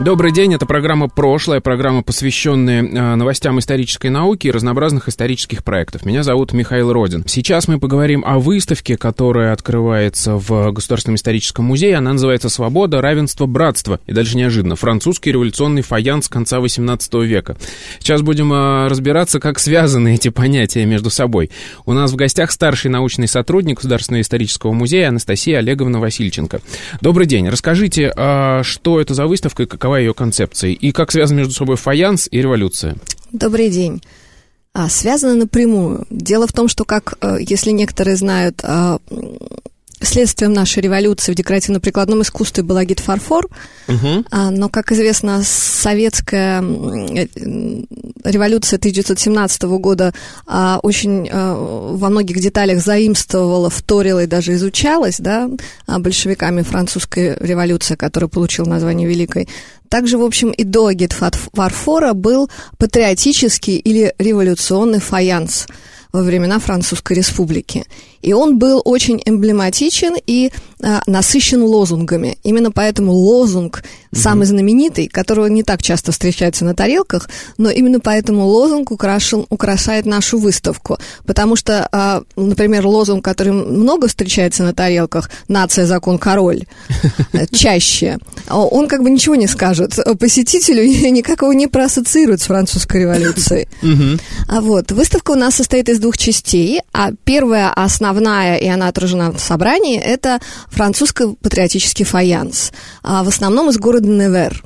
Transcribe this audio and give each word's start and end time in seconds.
Добрый 0.00 0.32
день, 0.32 0.52
это 0.52 0.66
программа 0.66 1.08
«Прошлое», 1.08 1.60
программа, 1.60 2.02
посвященная 2.02 2.82
э, 2.82 3.14
новостям 3.14 3.60
исторической 3.60 4.08
науки 4.08 4.48
и 4.48 4.50
разнообразных 4.50 5.08
исторических 5.08 5.62
проектов. 5.62 6.04
Меня 6.04 6.24
зовут 6.24 6.52
Михаил 6.52 6.92
Родин. 6.92 7.22
Сейчас 7.28 7.68
мы 7.68 7.78
поговорим 7.78 8.24
о 8.26 8.40
выставке, 8.40 8.96
которая 8.96 9.52
открывается 9.52 10.34
в 10.34 10.72
Государственном 10.72 11.14
историческом 11.14 11.66
музее. 11.66 11.94
Она 11.94 12.12
называется 12.12 12.48
«Свобода, 12.48 13.00
равенство, 13.00 13.46
братство». 13.46 14.00
И 14.06 14.12
дальше 14.12 14.36
неожиданно. 14.36 14.74
Французский 14.74 15.30
революционный 15.30 15.82
фаянс 15.82 16.28
конца 16.28 16.58
XVIII 16.58 17.24
века. 17.24 17.56
Сейчас 18.00 18.20
будем 18.22 18.52
э, 18.52 18.88
разбираться, 18.88 19.38
как 19.38 19.60
связаны 19.60 20.14
эти 20.16 20.28
понятия 20.28 20.84
между 20.86 21.08
собой. 21.08 21.52
У 21.86 21.92
нас 21.92 22.10
в 22.10 22.16
гостях 22.16 22.50
старший 22.50 22.90
научный 22.90 23.28
сотрудник 23.28 23.76
Государственного 23.76 24.22
исторического 24.22 24.72
музея 24.72 25.10
Анастасия 25.10 25.58
Олеговна 25.58 26.00
Васильченко. 26.00 26.60
Добрый 27.00 27.28
день. 27.28 27.48
Расскажите, 27.48 28.12
э, 28.14 28.62
что 28.64 29.00
это 29.00 29.14
за 29.14 29.28
выставка 29.28 29.62
и 29.62 29.66
какова 29.84 29.96
ее 29.96 30.14
концепция? 30.14 30.70
И 30.70 30.92
как 30.92 31.12
связан 31.12 31.36
между 31.36 31.52
собой 31.52 31.76
фаянс 31.76 32.26
и 32.30 32.40
революция? 32.40 32.96
Добрый 33.32 33.68
день. 33.68 34.02
А, 34.72 34.88
связано 34.88 35.34
напрямую. 35.34 36.06
Дело 36.08 36.46
в 36.46 36.54
том, 36.54 36.68
что, 36.68 36.86
как, 36.86 37.18
э, 37.20 37.36
если 37.40 37.70
некоторые 37.70 38.16
знают, 38.16 38.62
а, 38.62 38.98
следствием 40.04 40.52
нашей 40.52 40.82
революции 40.82 41.32
в 41.32 41.34
декоративно-прикладном 41.34 42.22
искусстве 42.22 42.62
был 42.62 42.76
агит 42.76 43.00
фарфор, 43.00 43.48
угу. 43.88 44.24
но, 44.32 44.68
как 44.68 44.92
известно, 44.92 45.42
советская 45.44 46.62
э, 46.62 47.26
революция 48.24 48.78
1917 48.78 49.62
года 49.62 50.12
а, 50.46 50.80
очень 50.82 51.28
а, 51.30 51.54
во 51.54 52.08
многих 52.10 52.40
деталях 52.40 52.82
заимствовала, 52.82 53.70
вторила 53.70 54.22
и 54.22 54.26
даже 54.26 54.54
изучалась 54.54 55.18
да, 55.18 55.48
большевиками 55.86 56.62
французской 56.62 57.36
революции, 57.38 57.94
которая 57.94 58.28
получила 58.28 58.66
название 58.66 59.08
Великой. 59.08 59.48
Также, 59.88 60.18
в 60.18 60.22
общем, 60.22 60.50
и 60.50 60.64
до 60.64 60.86
агит 60.86 61.12
фарфора 61.12 62.14
был 62.14 62.50
патриотический 62.78 63.76
или 63.76 64.14
революционный 64.18 65.00
фаянс 65.00 65.66
во 66.14 66.22
времена 66.22 66.60
Французской 66.60 67.14
Республики. 67.14 67.84
И 68.22 68.32
он 68.32 68.56
был 68.56 68.80
очень 68.84 69.20
эмблематичен 69.26 70.14
и 70.28 70.52
а, 70.80 71.02
насыщен 71.06 71.60
лозунгами. 71.60 72.38
Именно 72.44 72.70
поэтому 72.70 73.12
лозунг 73.12 73.82
mm-hmm. 73.82 74.18
самый 74.18 74.46
знаменитый, 74.46 75.08
которого 75.08 75.46
не 75.46 75.64
так 75.64 75.82
часто 75.82 76.12
встречается 76.12 76.64
на 76.64 76.74
тарелках, 76.74 77.28
но 77.58 77.68
именно 77.68 77.98
поэтому 77.98 78.46
лозунг 78.46 78.92
украшил, 78.92 79.44
украшает 79.50 80.06
нашу 80.06 80.38
выставку. 80.38 80.98
Потому 81.26 81.56
что, 81.56 81.88
а, 81.90 82.22
например, 82.36 82.86
лозунг, 82.86 83.24
который 83.24 83.52
много 83.52 84.06
встречается 84.06 84.62
на 84.62 84.72
тарелках, 84.72 85.30
«Нация, 85.48 85.84
закон, 85.84 86.18
король», 86.18 86.62
чаще, 87.50 88.18
он 88.48 88.86
как 88.86 89.02
бы 89.02 89.10
ничего 89.10 89.34
не 89.34 89.48
скажет 89.48 89.98
посетителю 90.20 90.82
и 90.84 91.10
никак 91.10 91.42
его 91.42 91.52
не 91.52 91.66
проассоциирует 91.66 92.40
с 92.40 92.44
французской 92.44 93.00
революцией. 93.02 93.66
А 94.46 94.60
вот, 94.60 94.92
выставка 94.92 95.32
у 95.32 95.36
нас 95.36 95.56
состоит 95.56 95.88
из 95.88 96.03
двух 96.04 96.18
частей, 96.18 96.82
а 96.92 97.12
первая 97.24 97.70
основная 97.70 98.56
и 98.56 98.68
она 98.68 98.88
отражена 98.88 99.32
в 99.32 99.40
собрании, 99.40 99.98
это 99.98 100.38
французско-патриотический 100.68 102.04
фаянс. 102.04 102.72
А 103.02 103.24
в 103.24 103.28
основном 103.28 103.70
из 103.70 103.78
города 103.78 104.06
Невер. 104.06 104.62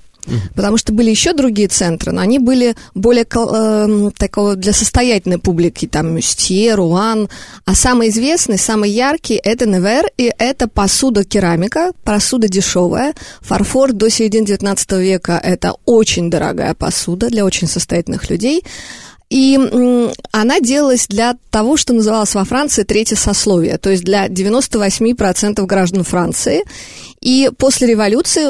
Потому 0.55 0.77
что 0.77 0.93
были 0.93 1.11
еще 1.11 1.33
другие 1.33 1.69
центры, 1.69 2.13
но 2.13 2.21
они 2.21 2.39
были 2.39 2.75
более 2.95 3.25
э, 3.25 4.11
такого 4.19 4.57
для 4.57 4.73
состоятельной 4.73 5.39
публики, 5.39 5.87
там 5.87 6.15
Мюстье, 6.15 6.75
Руан. 6.75 7.29
А 7.65 7.75
самый 7.75 8.09
известный, 8.09 8.59
самый 8.59 8.91
яркий 8.91 9.41
это 9.43 9.65
Невер, 9.65 10.07
и 10.19 10.31
это 10.39 10.69
посуда 10.69 11.25
керамика, 11.25 11.93
посуда 12.05 12.49
дешевая. 12.49 13.15
Фарфор 13.41 13.93
до 13.93 14.11
середины 14.11 14.45
19 14.45 14.93
века 14.93 15.41
это 15.43 15.77
очень 15.87 16.31
дорогая 16.31 16.75
посуда 16.75 17.31
для 17.31 17.45
очень 17.45 17.69
состоятельных 17.69 18.29
людей. 18.29 18.65
И 19.31 19.59
она 20.33 20.61
делалась 20.61 21.07
для 21.07 21.37
того, 21.51 21.77
что 21.77 21.93
называлось 21.93 22.35
во 22.35 22.45
Франции 22.45 22.83
третье 22.83 23.17
сословие, 23.17 23.77
то 23.77 23.91
есть 23.91 24.03
для 24.05 24.27
98% 24.27 25.65
граждан 25.67 26.03
Франции. 26.03 26.65
И 27.21 27.51
после 27.59 27.89
революции, 27.89 28.49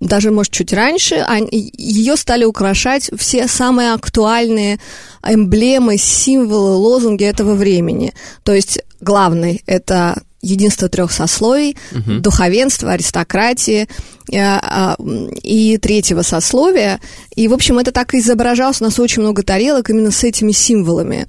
даже, 0.00 0.32
может, 0.32 0.52
чуть 0.52 0.72
раньше, 0.72 1.24
ее 1.52 2.16
стали 2.16 2.44
украшать 2.44 3.10
все 3.16 3.46
самые 3.46 3.92
актуальные 3.92 4.80
эмблемы, 5.22 5.96
символы, 5.96 6.74
лозунги 6.76 7.24
этого 7.24 7.54
времени. 7.54 8.12
То 8.42 8.52
есть 8.52 8.80
главный– 9.00 9.62
это 9.66 10.22
единство 10.42 10.88
трех 10.88 11.12
сословий, 11.12 11.76
угу. 11.92 12.20
духовенства, 12.20 12.92
аристократии 12.92 13.88
э, 14.32 14.38
а, 14.38 14.96
и 15.42 15.78
третьего 15.78 16.22
сословия. 16.22 17.00
И, 17.34 17.48
в 17.48 17.54
общем, 17.54 17.78
это 17.78 17.92
так 17.92 18.14
и 18.14 18.18
изображалось. 18.18 18.80
У 18.80 18.84
нас 18.84 18.98
очень 18.98 19.22
много 19.22 19.42
тарелок 19.42 19.90
именно 19.90 20.10
с 20.10 20.24
этими 20.24 20.52
символами. 20.52 21.26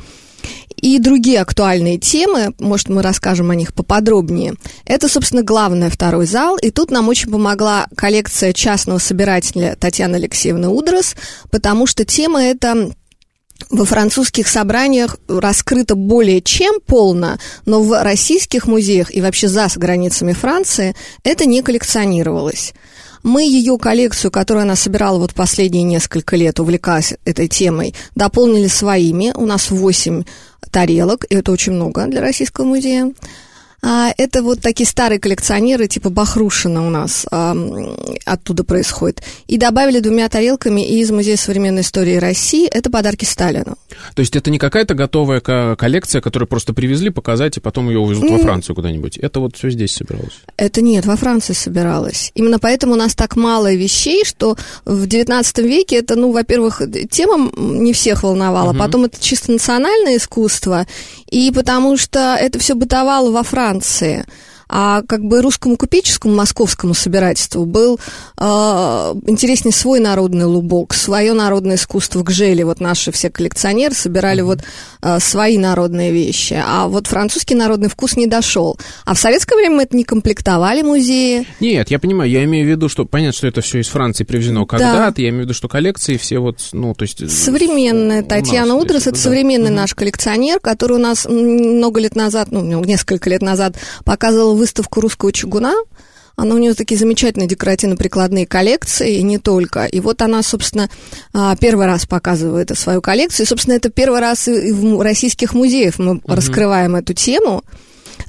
И 0.79 0.99
другие 0.99 1.41
актуальные 1.41 1.97
темы, 1.97 2.53
может, 2.59 2.89
мы 2.89 3.01
расскажем 3.01 3.49
о 3.49 3.55
них 3.55 3.73
поподробнее. 3.73 4.53
Это, 4.85 5.09
собственно, 5.09 5.41
главный 5.41 5.89
второй 5.89 6.27
зал. 6.27 6.55
И 6.57 6.69
тут 6.69 6.91
нам 6.91 7.09
очень 7.09 7.31
помогла 7.31 7.87
коллекция 7.95 8.53
частного 8.53 8.99
собирателя 8.99 9.75
Татьяны 9.79 10.17
Алексеевны 10.17 10.67
Удрос, 10.67 11.15
потому 11.49 11.87
что 11.87 12.05
тема 12.05 12.43
эта 12.43 12.91
во 13.69 13.85
французских 13.85 14.47
собраниях 14.47 15.17
раскрыто 15.27 15.95
более 15.95 16.41
чем 16.41 16.79
полно, 16.85 17.39
но 17.65 17.81
в 17.81 18.01
российских 18.01 18.67
музеях 18.67 19.13
и 19.13 19.21
вообще 19.21 19.47
за 19.47 19.67
границами 19.75 20.33
Франции 20.33 20.95
это 21.23 21.45
не 21.45 21.61
коллекционировалось. 21.61 22.73
Мы 23.23 23.43
ее 23.43 23.77
коллекцию, 23.77 24.31
которую 24.31 24.63
она 24.63 24.75
собирала 24.75 25.17
вот 25.17 25.33
последние 25.33 25.83
несколько 25.83 26.35
лет, 26.35 26.59
увлекаясь 26.59 27.15
этой 27.25 27.47
темой, 27.47 27.93
дополнили 28.15 28.67
своими. 28.67 29.33
У 29.35 29.45
нас 29.45 29.69
8 29.69 30.23
тарелок, 30.71 31.25
и 31.29 31.35
это 31.35 31.51
очень 31.51 31.73
много 31.73 32.05
для 32.05 32.21
Российского 32.21 32.65
музея. 32.65 33.11
А, 33.89 34.13
это 34.17 34.43
вот 34.43 34.59
такие 34.59 34.85
старые 34.85 35.17
коллекционеры, 35.17 35.87
типа 35.87 36.09
Бахрушина 36.09 36.85
у 36.85 36.89
нас 36.89 37.25
а, 37.31 37.55
оттуда 38.25 38.65
происходит. 38.65 39.23
И 39.47 39.57
добавили 39.57 40.01
двумя 40.01 40.27
тарелками 40.27 40.85
из 40.85 41.09
Музея 41.09 41.37
современной 41.37 41.83
истории 41.83 42.17
России. 42.17 42.67
Это 42.67 42.91
подарки 42.91 43.23
Сталину. 43.23 43.77
То 44.13 44.19
есть 44.19 44.35
это 44.35 44.51
не 44.51 44.59
какая-то 44.59 44.93
готовая 44.93 45.39
коллекция, 45.39 46.19
которую 46.19 46.49
просто 46.49 46.73
привезли 46.73 47.11
показать, 47.11 47.55
и 47.55 47.61
потом 47.61 47.87
ее 47.87 47.99
увезут 47.99 48.29
во 48.29 48.37
Францию 48.39 48.75
куда-нибудь? 48.75 49.17
Это 49.19 49.39
вот 49.39 49.55
все 49.55 49.69
здесь 49.69 49.93
собиралось? 49.93 50.41
Это 50.57 50.81
нет, 50.81 51.05
во 51.05 51.15
Франции 51.15 51.53
собиралось. 51.53 52.33
Именно 52.35 52.59
поэтому 52.59 52.93
у 52.93 52.97
нас 52.97 53.15
так 53.15 53.37
мало 53.37 53.73
вещей, 53.73 54.25
что 54.25 54.57
в 54.83 55.05
XIX 55.05 55.63
веке 55.63 55.95
это, 55.95 56.17
ну, 56.17 56.33
во-первых, 56.33 56.81
тема 57.09 57.49
не 57.55 57.93
всех 57.93 58.23
волновала, 58.23 58.71
угу. 58.71 58.79
потом 58.79 59.05
это 59.05 59.17
чисто 59.21 59.53
национальное 59.53 60.17
искусство, 60.17 60.85
и 61.29 61.51
потому 61.51 61.95
что 61.95 62.35
это 62.37 62.59
все 62.59 62.75
бытовало 62.75 63.31
во 63.31 63.43
Франции 63.43 63.76
станции 63.81 64.25
а 64.69 65.01
как 65.01 65.21
бы 65.23 65.41
русскому 65.41 65.77
купеческому 65.77 66.35
московскому 66.35 66.93
собирательству 66.93 67.65
был 67.65 67.99
э, 68.37 68.43
интереснее 69.27 69.73
свой 69.73 69.99
народный 69.99 70.45
лубок, 70.45 70.93
свое 70.93 71.33
народное 71.33 71.75
искусство 71.75 72.23
к 72.23 72.31
желе. 72.31 72.65
Вот 72.65 72.79
наши 72.79 73.11
все 73.11 73.29
коллекционеры 73.29 73.95
собирали 73.95 74.41
mm-hmm. 74.41 74.45
вот 74.45 74.59
э, 75.01 75.19
свои 75.19 75.57
народные 75.57 76.11
вещи. 76.11 76.61
А 76.65 76.87
вот 76.87 77.07
французский 77.07 77.55
народный 77.55 77.89
вкус 77.89 78.17
не 78.17 78.27
дошел. 78.27 78.77
А 79.05 79.13
в 79.13 79.19
советское 79.19 79.55
время 79.55 79.77
мы 79.77 79.83
это 79.83 79.95
не 79.95 80.03
комплектовали 80.03 80.81
музеи. 80.81 81.47
Нет, 81.59 81.89
я 81.89 81.99
понимаю, 81.99 82.29
я 82.29 82.43
имею 82.43 82.65
в 82.65 82.69
виду, 82.69 82.89
что 82.89 83.05
понятно, 83.05 83.37
что 83.37 83.47
это 83.47 83.61
все 83.61 83.79
из 83.79 83.87
Франции 83.87 84.23
привезено 84.23 84.65
когда-то. 84.65 85.13
Да. 85.15 85.21
Я 85.21 85.29
имею 85.29 85.43
в 85.43 85.45
виду, 85.45 85.53
что 85.53 85.67
коллекции 85.69 86.17
все 86.17 86.39
вот, 86.39 86.59
ну, 86.73 86.93
то 86.93 87.03
есть... 87.03 87.21
Э, 87.21 87.29
Современная 87.29 88.23
Татьяна 88.23 88.75
Удрос, 88.75 89.03
это 89.03 89.11
да. 89.11 89.17
современный 89.17 89.69
mm-hmm. 89.69 89.73
наш 89.73 89.95
коллекционер, 89.95 90.59
который 90.59 90.97
у 90.97 90.99
нас 90.99 91.25
много 91.25 91.99
лет 91.99 92.15
назад, 92.15 92.49
ну, 92.51 92.83
несколько 92.83 93.29
лет 93.29 93.41
назад 93.41 93.75
показывал 94.03 94.56
выставку 94.57 95.01
русского 95.01 95.31
чугуна. 95.31 95.75
Она 96.35 96.53
у 96.53 96.59
нее 96.59 96.75
такие 96.75 96.99
замечательные 96.99 97.47
декоративно-прикладные 97.47 98.45
коллекции, 98.45 99.15
и 99.15 99.23
не 99.23 99.39
только. 99.39 99.85
И 99.85 99.99
вот 99.99 100.21
она, 100.21 100.43
собственно, 100.43 100.87
а, 101.33 101.55
первый 101.55 101.87
раз 101.87 102.05
показывает 102.05 102.77
свою 102.77 103.01
коллекцию. 103.01 103.45
И, 103.45 103.49
собственно, 103.49 103.73
это 103.73 103.89
первый 103.89 104.19
раз 104.19 104.47
и 104.47 104.71
в 104.71 105.01
российских 105.01 105.55
музеях 105.55 105.97
мы 105.97 106.17
угу. 106.17 106.21
раскрываем 106.25 106.95
эту 106.95 107.15
тему. 107.15 107.63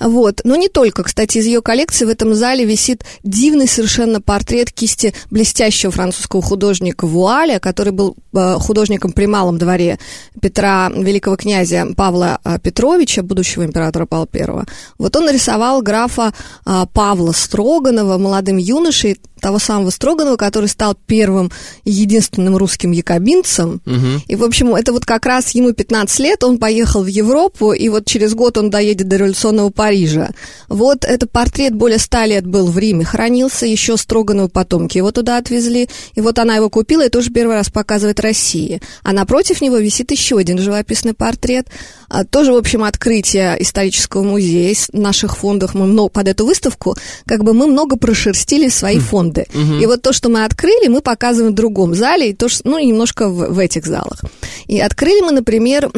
Вот. 0.01 0.41
Но 0.45 0.57
не 0.57 0.69
только. 0.69 1.03
Кстати, 1.03 1.39
из 1.39 1.47
ее 1.47 1.63
коллекции 1.63 2.05
в 2.05 2.09
этом 2.09 2.35
зале 2.35 2.65
висит 2.65 3.05
дивный 3.23 3.69
совершенно 3.69 4.21
портрет 4.21 4.73
кисти 4.73 5.15
блестящего 5.31 5.93
французского 5.93 6.43
художника 6.43 7.07
Вуаля, 7.07 7.59
который 7.59 7.93
был 7.93 8.17
э, 8.35 8.55
художником 8.55 9.13
при 9.13 9.27
малом 9.27 9.59
дворе 9.59 9.99
Петра, 10.41 10.91
великого 10.91 11.37
князя 11.37 11.87
Павла 11.97 12.39
э, 12.45 12.59
Петровича, 12.63 13.23
будущего 13.23 13.65
императора 13.65 14.07
Павла 14.07 14.29
I. 14.33 14.65
Вот 14.99 15.17
он 15.17 15.27
нарисовал 15.27 15.83
графа 15.83 16.33
э, 16.65 16.85
Павла 16.93 17.33
Строганова 17.33 18.19
молодым 18.19 18.57
юношей, 18.57 19.19
того 19.41 19.59
самого 19.59 19.91
Строганова, 19.91 20.37
который 20.37 20.69
стал 20.69 20.97
первым 21.07 21.51
и 21.85 21.91
единственным 21.91 22.57
русским 22.57 22.93
якобинцем. 22.93 23.81
Угу. 23.87 24.23
И, 24.27 24.37
в 24.37 24.45
общем, 24.45 24.75
это 24.75 24.93
вот 24.93 25.05
как 25.07 25.27
раз 25.27 25.51
ему 25.51 25.73
15 25.73 26.19
лет, 26.21 26.45
он 26.45 26.59
поехал 26.59 27.03
в 27.03 27.07
Европу, 27.07 27.73
и 27.73 27.89
вот 27.89 28.07
через 28.07 28.35
год 28.35 28.59
он 28.59 28.71
доедет 28.71 29.09
до 29.09 29.17
революционного 29.17 29.71
Парижа. 29.79 30.31
Вот 30.69 31.05
этот 31.05 31.31
портрет 31.31 31.75
более 31.75 31.99
100 31.99 32.25
лет 32.25 32.47
был 32.47 32.67
в 32.67 32.77
Риме, 32.79 33.05
хранился, 33.05 33.65
еще 33.65 33.97
Строганова 33.97 34.49
потомки 34.49 34.99
его 34.99 35.13
туда 35.13 35.37
отвезли, 35.37 35.89
и 36.15 36.21
вот 36.21 36.41
она 36.41 36.57
его 36.57 36.69
купила 36.69 37.07
и 37.07 37.09
тоже 37.09 37.31
первый 37.31 37.55
раз 37.55 37.71
показывает 37.71 38.19
России. 38.19 38.81
А 39.05 39.13
напротив 39.13 39.61
него 39.61 39.77
висит 39.77 40.11
еще 40.11 40.39
один 40.39 40.59
живописный 40.59 41.15
портрет, 41.15 41.69
а, 42.09 42.25
тоже, 42.25 42.53
в 42.53 42.57
общем, 42.57 42.83
открытие 42.83 43.57
исторического 43.63 44.23
музея. 44.23 44.73
Из 44.73 44.89
наших 44.93 45.37
фондов 45.37 45.75
мы 45.75 45.87
много, 45.87 46.09
под 46.09 46.27
эту 46.27 46.45
выставку, 46.45 46.97
как 47.25 47.45
бы 47.45 47.55
мы 47.55 47.69
много 47.69 47.97
прошерстили 47.97 48.69
свои 48.69 48.99
фонды 48.99 49.29
фонды. 49.29 49.47
И 49.81 49.87
вот 49.87 50.03
то, 50.03 50.13
что 50.13 50.29
мы 50.29 50.45
открыли, 50.45 50.89
мы 50.89 51.01
показываем 51.01 51.53
в 51.53 51.57
другом 51.57 51.95
зале, 51.95 52.31
и 52.31 52.35
то, 52.35 52.49
что, 52.49 52.69
ну, 52.69 52.79
немножко 52.79 53.29
в, 53.29 53.53
в 53.55 53.59
этих 53.59 53.87
залах. 53.87 54.25
И 54.67 54.81
открыли 54.81 55.21
мы, 55.21 55.33
например, 55.33 55.91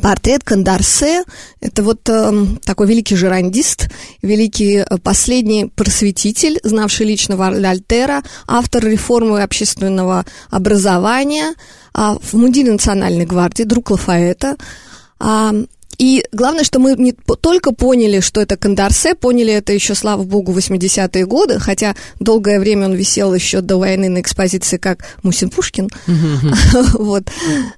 Портрет 0.00 0.44
Кандарсе– 0.44 1.24
это 1.60 1.82
вот 1.82 2.08
э, 2.08 2.32
такой 2.64 2.86
великий 2.86 3.16
жерандист, 3.16 3.88
великий 4.22 4.78
э, 4.78 4.98
последний 5.02 5.66
просветитель, 5.66 6.58
знавший 6.62 7.06
лично 7.06 7.36
Вольтера, 7.36 8.22
автор 8.46 8.84
реформы 8.84 9.42
общественного 9.42 10.24
образования 10.50 11.54
э, 11.94 12.16
в 12.20 12.34
мундире 12.34 12.72
Национальной 12.72 13.26
гвардии, 13.26 13.64
друг 13.64 13.90
Лафаэта. 13.90 14.56
Э, 15.20 15.64
и 15.98 16.24
главное, 16.32 16.64
что 16.64 16.78
мы 16.78 16.94
не 16.94 17.12
только 17.12 17.72
поняли, 17.72 18.20
что 18.20 18.40
это 18.40 18.56
Кандарсе, 18.56 19.14
поняли 19.14 19.52
это 19.52 19.72
еще, 19.72 19.94
слава 19.94 20.22
богу, 20.22 20.52
80-е 20.52 21.26
годы, 21.26 21.58
хотя 21.58 21.94
долгое 22.18 22.58
время 22.60 22.86
он 22.86 22.94
висел 22.94 23.34
еще 23.34 23.60
до 23.60 23.76
войны 23.76 24.08
на 24.08 24.20
экспозиции 24.20 24.78
как 24.78 25.04
Мусин 25.22 25.50
Пушкин. 25.50 25.88
Вот. 26.94 27.24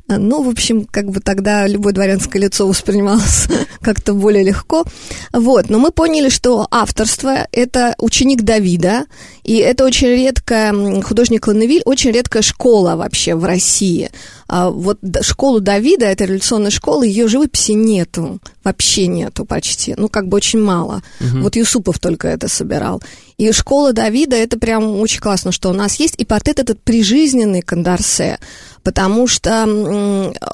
Ну, 0.08 0.42
в 0.42 0.48
общем, 0.48 0.84
как 0.84 1.10
бы 1.10 1.20
тогда 1.20 1.66
любое 1.66 1.92
дворянское 1.92 2.40
лицо 2.40 2.66
воспринималось 2.66 3.48
как-то 3.80 4.14
более 4.14 4.44
легко. 4.44 4.84
Вот. 5.32 5.70
Но 5.70 5.78
мы 5.78 5.90
поняли, 5.90 6.28
что 6.28 6.66
авторство– 6.70 7.46
это 7.52 7.94
ученик 7.98 8.42
Давида, 8.42 9.06
и 9.42 9.56
это 9.56 9.84
очень 9.84 10.08
редкая, 10.08 11.02
художник 11.02 11.46
Ланевиль, 11.46 11.82
очень 11.84 12.10
редкая 12.10 12.42
школа 12.42 12.96
вообще 12.96 13.34
в 13.34 13.44
России. 13.44 14.10
А 14.46 14.70
вот 14.70 14.98
школу 15.22 15.60
Давида, 15.60 16.06
это 16.06 16.24
революционная 16.24 16.70
школа, 16.70 17.02
ее 17.02 17.28
живописи 17.28 17.72
нету, 17.72 18.40
вообще 18.62 19.06
нету 19.06 19.44
почти, 19.44 19.94
ну 19.96 20.08
как 20.08 20.28
бы 20.28 20.36
очень 20.36 20.60
мало. 20.60 21.02
Угу. 21.20 21.42
Вот 21.42 21.56
Юсупов 21.56 21.98
только 21.98 22.28
это 22.28 22.48
собирал. 22.48 23.02
И 23.36 23.50
школа 23.52 23.92
Давида, 23.92 24.36
это 24.36 24.58
прям 24.58 25.00
очень 25.00 25.20
классно, 25.20 25.50
что 25.50 25.70
у 25.70 25.72
нас 25.72 25.96
есть. 25.96 26.14
И 26.18 26.24
портрет 26.24 26.60
этот 26.60 26.80
прижизненный 26.82 27.62
Кандарсе, 27.62 28.38
потому 28.84 29.26
что 29.26 29.64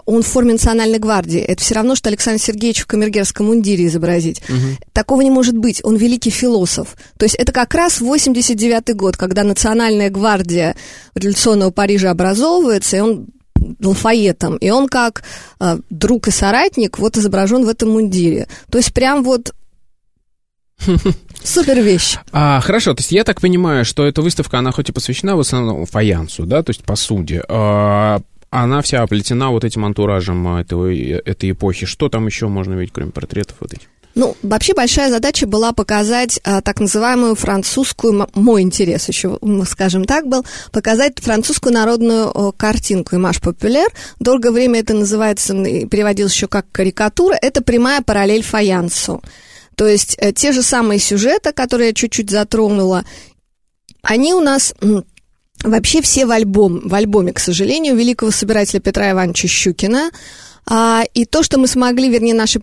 он 0.06 0.22
в 0.22 0.26
форме 0.26 0.52
национальной 0.52 0.98
гвардии. 0.98 1.40
Это 1.40 1.62
все 1.62 1.74
равно, 1.74 1.94
что 1.94 2.08
Александр 2.08 2.40
Сергеевич 2.40 2.80
в 2.80 2.86
камергерском 2.86 3.46
мундире 3.46 3.86
изобразить. 3.86 4.40
Угу. 4.48 4.86
Такого 4.94 5.20
не 5.20 5.30
может 5.30 5.56
быть. 5.58 5.80
Он 5.84 5.96
великий 5.96 6.30
философ. 6.30 6.96
То 7.18 7.24
есть 7.24 7.34
это 7.34 7.52
как 7.52 7.74
раз 7.74 8.00
89 8.00 8.96
год, 8.96 9.18
когда 9.18 9.44
национальная 9.44 10.08
гвардия 10.08 10.74
революционного 11.14 11.70
Парижа 11.70 12.10
образовывается, 12.10 12.96
и 12.96 13.00
он 13.00 13.26
Лафаетом, 13.82 14.56
и 14.56 14.70
он 14.70 14.88
как 14.88 15.22
э, 15.60 15.78
друг 15.90 16.28
и 16.28 16.30
соратник 16.30 16.98
вот 16.98 17.16
изображен 17.16 17.64
в 17.64 17.68
этом 17.68 17.90
мундире. 17.90 18.48
То 18.70 18.78
есть 18.78 18.92
прям 18.92 19.22
вот 19.22 19.52
Супер 21.42 21.80
вещь. 21.80 22.16
А, 22.32 22.60
хорошо, 22.60 22.94
то 22.94 23.00
есть 23.00 23.12
я 23.12 23.24
так 23.24 23.40
понимаю, 23.40 23.84
что 23.84 24.06
эта 24.06 24.22
выставка, 24.22 24.58
она 24.58 24.72
хоть 24.72 24.88
и 24.88 24.92
посвящена 24.92 25.36
в 25.36 25.40
основном 25.40 25.84
фаянсу, 25.86 26.46
да, 26.46 26.62
то 26.62 26.70
есть 26.70 26.84
посуде, 26.84 27.42
а, 27.48 28.20
она 28.50 28.82
вся 28.82 29.02
оплетена 29.02 29.50
вот 29.50 29.64
этим 29.64 29.84
антуражем 29.84 30.56
этой, 30.56 31.10
этой 31.10 31.52
эпохи. 31.52 31.86
Что 31.86 32.08
там 32.08 32.26
еще 32.26 32.48
можно 32.48 32.74
видеть, 32.74 32.92
кроме 32.92 33.12
портретов 33.12 33.56
вот 33.60 33.72
этих? 33.72 33.88
Ну, 34.14 34.36
вообще 34.42 34.74
большая 34.74 35.08
задача 35.10 35.46
была 35.46 35.72
показать 35.72 36.40
а, 36.42 36.60
так 36.62 36.80
называемую 36.80 37.36
французскую, 37.36 38.28
мой 38.34 38.62
интерес 38.62 39.08
еще, 39.08 39.38
скажем 39.68 40.04
так, 40.04 40.26
был, 40.26 40.44
показать 40.72 41.20
французскую 41.20 41.72
народную 41.72 42.28
о, 42.28 42.52
картинку, 42.52 43.16
имаш 43.16 43.40
популяр. 43.40 43.88
Долгое 44.18 44.50
время 44.50 44.80
это 44.80 44.94
называется, 44.94 45.54
переводилось 45.54 46.32
еще 46.32 46.48
как 46.48 46.66
карикатура, 46.72 47.36
это 47.40 47.62
прямая 47.62 48.02
параллель 48.02 48.42
фаянсу. 48.42 49.22
То 49.76 49.86
есть 49.86 50.16
э, 50.18 50.32
те 50.32 50.52
же 50.52 50.62
самые 50.62 50.98
сюжеты, 50.98 51.52
которые 51.52 51.88
я 51.88 51.94
чуть-чуть 51.94 52.30
затронула, 52.30 53.04
они 54.02 54.34
у 54.34 54.40
нас 54.40 54.74
вообще 55.62 56.02
все 56.02 56.26
в 56.26 56.32
альбом, 56.32 56.80
в 56.84 56.94
альбоме, 56.94 57.32
к 57.32 57.38
сожалению, 57.38 57.96
великого 57.96 58.30
собирателя 58.30 58.80
Петра 58.80 59.10
Ивановича 59.12 59.46
Щукина. 59.48 60.10
А, 60.66 61.04
и 61.14 61.24
то, 61.24 61.42
что 61.42 61.58
мы 61.58 61.66
смогли, 61.66 62.08
вернее, 62.08 62.34
наши 62.34 62.60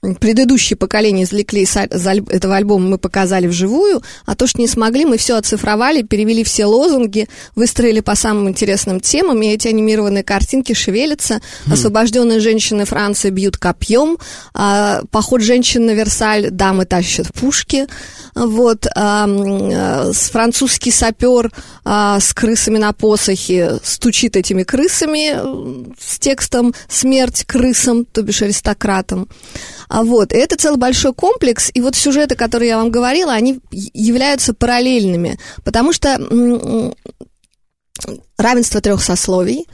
предыдущие 0.00 0.76
поколения 0.76 1.24
извлекли 1.24 1.62
из 1.62 1.76
этого 1.76 2.56
альбома, 2.56 2.88
мы 2.88 2.98
показали 2.98 3.46
вживую, 3.46 4.02
а 4.24 4.34
то, 4.34 4.46
что 4.46 4.60
не 4.60 4.66
смогли, 4.66 5.04
мы 5.04 5.18
все 5.18 5.36
оцифровали, 5.36 6.02
перевели 6.02 6.42
все 6.42 6.64
лозунги, 6.64 7.28
выстроили 7.54 8.00
по 8.00 8.14
самым 8.14 8.48
интересным 8.48 9.00
темам, 9.00 9.42
и 9.42 9.48
эти 9.48 9.68
анимированные 9.68 10.24
картинки 10.24 10.72
шевелятся. 10.72 11.42
Mm. 11.66 11.72
Освобожденные 11.74 12.40
женщины 12.40 12.86
Франции 12.86 13.28
бьют 13.28 13.58
копьем, 13.58 14.16
а, 14.54 15.02
поход 15.10 15.42
женщин 15.42 15.84
на 15.84 15.90
Версаль, 15.90 16.50
дамы 16.50 16.86
тащат 16.86 17.32
пушки, 17.34 17.86
вот, 18.34 18.86
а, 18.94 20.12
французский 20.12 20.90
сапер 20.90 21.52
а, 21.84 22.20
с 22.20 22.32
крысами 22.32 22.78
на 22.78 22.92
посохе 22.92 23.78
стучит 23.82 24.36
этими 24.36 24.62
крысами 24.62 25.32
э, 25.34 25.92
с 25.98 26.18
текстом 26.18 26.74
«Смерть 26.88 27.44
крысам», 27.44 28.04
то 28.04 28.22
бишь 28.22 28.42
аристократам. 28.42 29.28
А 29.88 30.02
вот, 30.04 30.32
это 30.32 30.56
целый 30.56 30.78
большой 30.78 31.12
комплекс, 31.12 31.70
и 31.74 31.80
вот 31.80 31.96
сюжеты, 31.96 32.36
которые 32.36 32.70
я 32.70 32.76
вам 32.78 32.90
говорила, 32.90 33.32
они 33.32 33.60
являются 33.70 34.54
параллельными, 34.54 35.38
потому 35.64 35.92
что 35.92 36.18
равенство 38.38 38.80
трех 38.80 39.02
сословий 39.02 39.66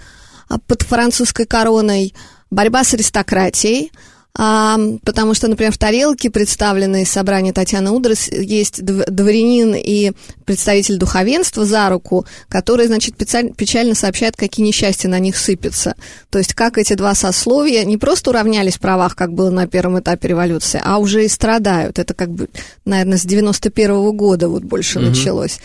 а, 0.48 0.58
под 0.58 0.82
французской 0.82 1.46
короной, 1.46 2.14
борьба 2.50 2.84
с 2.84 2.94
аристократией– 2.94 3.92
а, 4.38 4.78
потому 5.02 5.32
что, 5.32 5.48
например, 5.48 5.72
в 5.72 5.78
тарелке, 5.78 6.30
представленной 6.30 7.02
из 7.02 7.10
собрания 7.10 7.54
Татьяны 7.54 7.90
Удрос, 7.90 8.28
есть 8.28 8.84
дворянин 8.84 9.74
и 9.74 10.12
представитель 10.44 10.98
духовенства 10.98 11.64
за 11.64 11.88
руку, 11.88 12.26
который, 12.48 12.86
значит, 12.86 13.16
печально 13.16 13.94
сообщает, 13.94 14.36
какие 14.36 14.66
несчастья 14.66 15.08
на 15.08 15.18
них 15.18 15.38
сыпятся. 15.38 15.94
То 16.28 16.38
есть, 16.38 16.52
как 16.52 16.76
эти 16.76 16.92
два 16.92 17.14
сословия 17.14 17.84
не 17.84 17.96
просто 17.96 18.30
уравнялись 18.30 18.76
в 18.76 18.80
правах, 18.80 19.16
как 19.16 19.32
было 19.32 19.50
на 19.50 19.66
первом 19.66 20.00
этапе 20.00 20.28
революции, 20.28 20.82
а 20.84 20.98
уже 20.98 21.24
и 21.24 21.28
страдают. 21.28 21.98
Это 21.98 22.12
как 22.12 22.30
бы, 22.30 22.48
наверное, 22.84 23.16
с 23.16 23.24
91 23.24 23.90
-го 23.90 24.12
года 24.12 24.48
вот 24.48 24.64
больше 24.64 24.98
угу. 24.98 25.08
началось 25.08 25.60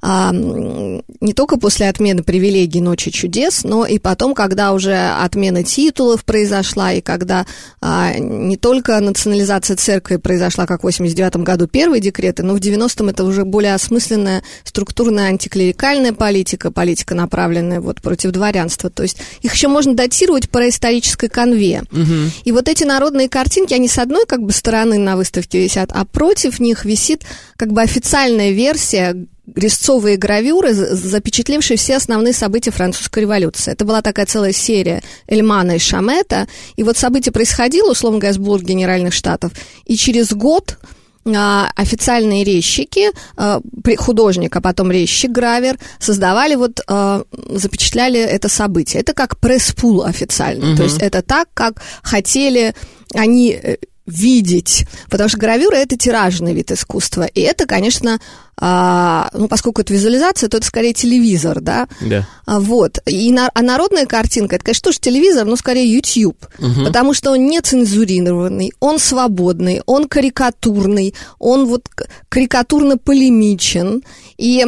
а, 0.00 0.30
не 0.32 1.32
только 1.34 1.58
после 1.58 1.88
отмены 1.88 2.22
привилегий 2.22 2.80
Ночи 2.80 3.10
чудес, 3.10 3.64
но 3.64 3.84
и 3.84 3.98
потом, 3.98 4.34
когда 4.34 4.72
уже 4.72 4.94
отмена 4.94 5.64
титулов 5.64 6.24
произошла, 6.24 6.92
и 6.92 7.00
когда 7.00 7.46
а, 7.80 8.14
не 8.18 8.56
только 8.56 9.00
национализация 9.00 9.76
церкви 9.76 10.16
произошла, 10.16 10.66
как 10.66 10.80
в 10.80 10.84
89 10.84 11.36
году 11.38 11.66
первые 11.66 12.00
декреты, 12.00 12.42
но 12.42 12.54
в 12.54 12.58
90-м 12.58 13.08
это 13.08 13.24
уже 13.24 13.44
более 13.44 13.74
осмысленная 13.74 14.42
структурная 14.64 15.26
антиклерикальная 15.26 16.12
политика, 16.12 16.70
политика, 16.70 17.14
направленная 17.14 17.80
вот 17.80 18.00
против 18.00 18.30
дворянства. 18.30 18.90
То 18.90 19.02
есть 19.02 19.18
их 19.42 19.54
еще 19.54 19.68
можно 19.68 19.94
датировать 19.94 20.48
по 20.48 20.68
исторической 20.68 21.28
конве. 21.28 21.82
Угу. 21.90 22.30
И 22.44 22.52
вот 22.52 22.68
эти 22.68 22.84
народные 22.84 23.28
картинки, 23.28 23.74
они 23.74 23.88
с 23.88 23.98
одной 23.98 24.26
как 24.26 24.42
бы 24.42 24.52
стороны 24.52 24.98
на 24.98 25.16
выставке 25.16 25.62
висят, 25.62 25.90
а 25.92 26.04
против 26.04 26.60
них 26.60 26.84
висит 26.84 27.24
как 27.56 27.72
бы 27.72 27.82
официальная 27.82 28.50
версия 28.50 29.26
резцовые 29.54 30.16
гравюры, 30.16 30.72
запечатлевшие 30.72 31.76
все 31.76 31.96
основные 31.96 32.32
события 32.32 32.70
французской 32.70 33.20
революции. 33.20 33.72
Это 33.72 33.84
была 33.84 34.02
такая 34.02 34.26
целая 34.26 34.52
серия 34.52 35.02
Эльмана 35.26 35.76
и 35.76 35.78
Шамета. 35.78 36.46
И 36.76 36.82
вот 36.82 36.96
событие 36.96 37.32
происходило, 37.32 37.92
условно 37.92 38.18
говоря, 38.18 38.34
сбор 38.34 38.62
Генеральных 38.62 39.14
Штатов. 39.14 39.52
И 39.84 39.96
через 39.96 40.32
год 40.32 40.78
а, 41.26 41.70
официальные 41.74 42.44
резчики, 42.44 43.10
а, 43.36 43.60
художник, 43.98 44.54
а 44.56 44.60
потом 44.60 44.90
резчик, 44.90 45.30
гравер, 45.30 45.78
создавали 45.98 46.54
вот, 46.54 46.80
а, 46.86 47.22
запечатляли 47.50 48.20
это 48.20 48.48
событие. 48.48 49.00
Это 49.00 49.14
как 49.14 49.38
пресс-пул 49.38 50.04
официально. 50.04 50.70
Угу. 50.70 50.76
То 50.76 50.82
есть 50.84 50.98
это 50.98 51.22
так, 51.22 51.48
как 51.54 51.82
хотели 52.02 52.74
они 53.14 53.52
э, 53.52 53.76
видеть, 54.06 54.86
потому 55.10 55.28
что 55.28 55.38
гравюра 55.38 55.76
это 55.76 55.96
тиражный 55.96 56.54
вид 56.54 56.70
искусства, 56.72 57.24
и 57.24 57.40
это, 57.40 57.66
конечно, 57.66 58.20
а, 58.60 59.30
ну, 59.32 59.46
поскольку 59.48 59.82
это 59.82 59.92
визуализация, 59.92 60.48
то 60.48 60.56
это 60.56 60.66
скорее 60.66 60.92
телевизор, 60.92 61.60
да? 61.60 61.86
Да. 62.00 62.26
А, 62.44 62.58
вот. 62.60 62.98
И 63.06 63.32
на, 63.32 63.50
а 63.54 63.62
народная 63.62 64.06
картинка, 64.06 64.56
это, 64.56 64.64
конечно, 64.64 64.84
тоже 64.84 64.98
телевизор, 65.00 65.46
но 65.46 65.56
скорее 65.56 65.92
YouTube, 65.92 66.46
Мгм. 66.58 66.84
потому 66.84 67.14
что 67.14 67.30
он 67.30 67.46
не 67.46 67.60
цензурированный, 67.60 68.72
он 68.80 68.98
свободный, 68.98 69.82
он 69.86 70.08
карикатурный, 70.08 71.14
он 71.38 71.66
вот 71.66 71.88
карикатурно-полемичен, 72.28 74.02
и, 74.38 74.64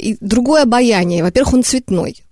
и 0.00 0.16
другое 0.20 0.62
обаяние. 0.62 1.22
Во-первых, 1.22 1.54
он 1.54 1.64
цветной. 1.64 2.23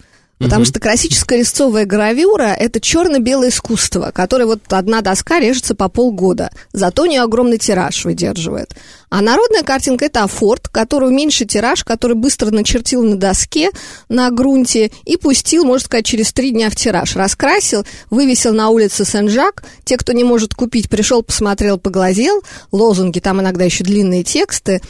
Потому 0.42 0.64
что 0.64 0.80
классическая 0.80 1.38
резцовая 1.38 1.84
гравюра– 1.84 2.54
это 2.58 2.80
черно-белое 2.80 3.50
искусство, 3.50 4.10
которое 4.12 4.46
вот 4.46 4.60
одна 4.70 5.00
доска 5.00 5.38
режется 5.38 5.74
по 5.74 5.88
полгода. 5.88 6.50
Зато 6.72 7.02
у 7.02 7.06
нее 7.06 7.22
огромный 7.22 7.58
тираж 7.58 8.04
выдерживает. 8.04 8.74
А 9.08 9.20
народная 9.20 9.62
картинка– 9.62 10.04
это 10.06 10.24
афорт, 10.24 10.68
который 10.68 11.10
меньше 11.10 11.44
тираж, 11.44 11.84
который 11.84 12.16
быстро 12.16 12.50
начертил 12.50 13.02
на 13.02 13.16
доске, 13.16 13.70
на 14.08 14.30
грунте 14.30 14.90
и 15.04 15.16
пустил, 15.16 15.64
можно 15.64 15.84
сказать, 15.84 16.06
через 16.06 16.32
три 16.32 16.50
дня 16.50 16.70
в 16.70 16.76
тираж. 16.76 17.14
Раскрасил, 17.14 17.84
вывесил 18.10 18.52
на 18.52 18.70
улице 18.70 19.04
Сен-Жак. 19.04 19.64
Те, 19.84 19.96
кто 19.96 20.12
не 20.12 20.24
может 20.24 20.54
купить, 20.54 20.88
пришел, 20.88 21.22
посмотрел, 21.22 21.78
поглазел. 21.78 22.42
Лозунги, 22.72 23.20
там 23.20 23.40
иногда 23.40 23.64
еще 23.64 23.84
длинные 23.84 24.24
тексты. 24.24 24.80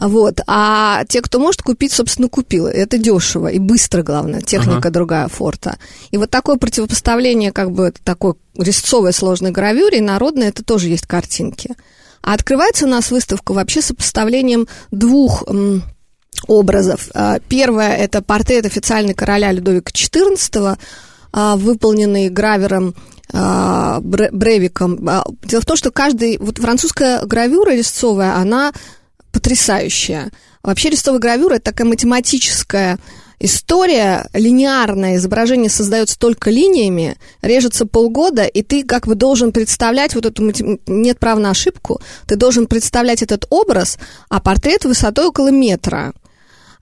Вот. 0.00 0.40
А 0.46 1.04
те, 1.08 1.20
кто 1.20 1.38
может 1.38 1.60
купить, 1.62 1.92
собственно, 1.92 2.28
купил. 2.28 2.66
Это 2.66 2.96
дешево 2.96 3.48
и 3.48 3.58
быстро, 3.58 4.02
главное. 4.02 4.40
Техника 4.40 4.78
Ага. 4.78 4.90
другая 4.90 5.28
форта. 5.28 5.76
И 6.10 6.16
вот 6.16 6.30
такое 6.30 6.56
противопоставление, 6.56 7.52
как 7.52 7.70
бы, 7.70 7.92
такой 8.02 8.34
резцовой 8.56 9.12
сложной 9.12 9.50
гравюре 9.50 9.98
и 9.98 10.02
народной, 10.02 10.48
это 10.48 10.64
тоже 10.64 10.88
есть 10.88 11.06
картинки. 11.06 11.74
А 12.22 12.32
открывается 12.34 12.86
у 12.86 12.88
нас 12.88 13.10
выставка 13.10 13.52
вообще 13.52 13.82
сопоставлением 13.82 14.68
двух 14.90 15.44
образов. 16.46 17.08
А, 17.14 17.38
Первое– 17.48 17.94
это 17.98 18.22
портрет 18.22 18.64
официальный 18.66 19.14
короля 19.14 19.52
Людовика 19.52 19.90
XIV, 19.92 20.78
а, 21.32 21.56
выполненный 21.56 22.28
гравером 22.30 22.94
а, 23.32 24.00
Бре- 24.00 24.30
Бревиком. 24.32 24.96
Дело 25.42 25.60
в 25.60 25.66
том, 25.66 25.76
что 25.76 25.90
каждый... 25.90 26.38
Вот 26.38 26.58
французская 26.58 27.24
гравюра 27.24 27.72
резцовая, 27.74 28.34
она 28.36 28.72
потрясающая. 29.32 30.30
Вообще 30.62 30.90
резцовая 30.90 31.20
гравюра– 31.20 31.54
это 31.56 31.64
такая 31.64 31.86
математическая 31.86 32.98
история, 33.40 34.28
линеарное 34.34 35.16
изображение 35.16 35.70
создается 35.70 36.18
только 36.18 36.50
линиями, 36.50 37.16
режется 37.40 37.86
полгода, 37.86 38.44
и 38.44 38.62
ты 38.62 38.84
как 38.84 39.06
бы 39.06 39.14
должен 39.14 39.50
представлять 39.50 40.14
вот 40.14 40.26
эту, 40.26 40.52
нет 40.86 41.18
права 41.18 41.40
на 41.40 41.50
ошибку, 41.50 42.00
ты 42.26 42.36
должен 42.36 42.66
представлять 42.66 43.22
этот 43.22 43.46
образ, 43.48 43.98
а 44.28 44.40
портрет 44.40 44.84
высотой 44.84 45.26
около 45.26 45.50
метра. 45.50 46.12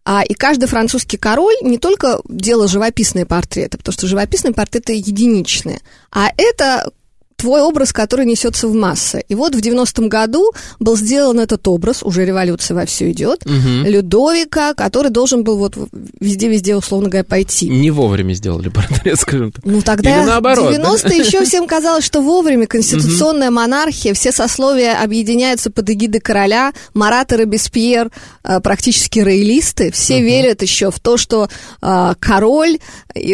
А, 0.04 0.22
и 0.22 0.34
каждый 0.34 0.66
французский 0.66 1.18
король 1.18 1.54
не 1.62 1.78
только 1.78 2.20
делал 2.28 2.66
живописные 2.66 3.26
портреты, 3.26 3.78
потому 3.78 3.92
что 3.92 4.06
живописные 4.06 4.54
портреты 4.54 4.94
единичные, 4.94 5.80
а 6.10 6.30
это 6.36 6.90
твой 7.38 7.62
образ, 7.62 7.92
который 7.92 8.26
несется 8.26 8.66
в 8.68 8.74
массы. 8.74 9.24
И 9.28 9.34
вот 9.34 9.54
в 9.54 9.60
90-м 9.60 10.08
году 10.08 10.52
был 10.80 10.96
сделан 10.96 11.38
этот 11.38 11.66
образ, 11.68 12.02
уже 12.02 12.24
революция 12.24 12.74
во 12.74 12.84
все 12.84 13.10
идет, 13.12 13.46
Мгм. 13.46 13.86
Людовика, 13.86 14.74
который 14.74 15.10
должен 15.10 15.44
был 15.44 15.56
вот 15.56 15.76
везде-везде, 16.20 16.74
условно 16.76 17.08
говоря, 17.08 17.24
пойти. 17.24 17.68
Не 17.68 17.90
вовремя 17.90 18.34
сделали 18.34 18.68
портрет, 18.68 19.18
скажем 19.20 19.52
так. 19.52 19.64
Ну 19.64 19.80
тогда 19.82 20.18
Или 20.18 20.26
наоборот, 20.26 20.74
да? 20.74 20.82
90-е 20.82 21.18
еще 21.18 21.44
всем 21.44 21.66
казалось, 21.68 22.04
что 22.04 22.20
вовремя 22.22 22.66
конституционная 22.66 23.50
монархия, 23.50 24.14
все 24.14 24.32
сословия 24.32 25.00
объединяются 25.00 25.70
под 25.70 25.88
эгидой 25.90 26.20
короля, 26.20 26.72
Марат 26.92 27.32
и 27.32 27.36
Робеспьер, 27.36 28.10
э, 28.42 28.60
практически 28.60 29.20
роялисты, 29.20 29.92
все 29.92 30.20
верят 30.20 30.62
еще 30.62 30.90
в 30.90 30.98
то, 30.98 31.16
что 31.16 31.48
э, 31.80 32.14
король, 32.18 32.78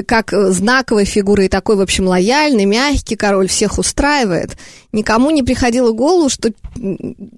как 0.06 0.34
э, 0.34 0.50
знаковая 0.50 1.06
фигура 1.06 1.44
и 1.44 1.48
такой, 1.48 1.76
в 1.76 1.80
общем, 1.80 2.06
лояльный, 2.06 2.66
мягкий 2.66 3.16
король, 3.16 3.48
всех 3.48 3.78
устраивает. 3.78 3.93
Никому 4.92 5.30
не 5.30 5.42
приходило 5.42 5.92
в 5.92 5.94
голову, 5.94 6.28
что, 6.28 6.50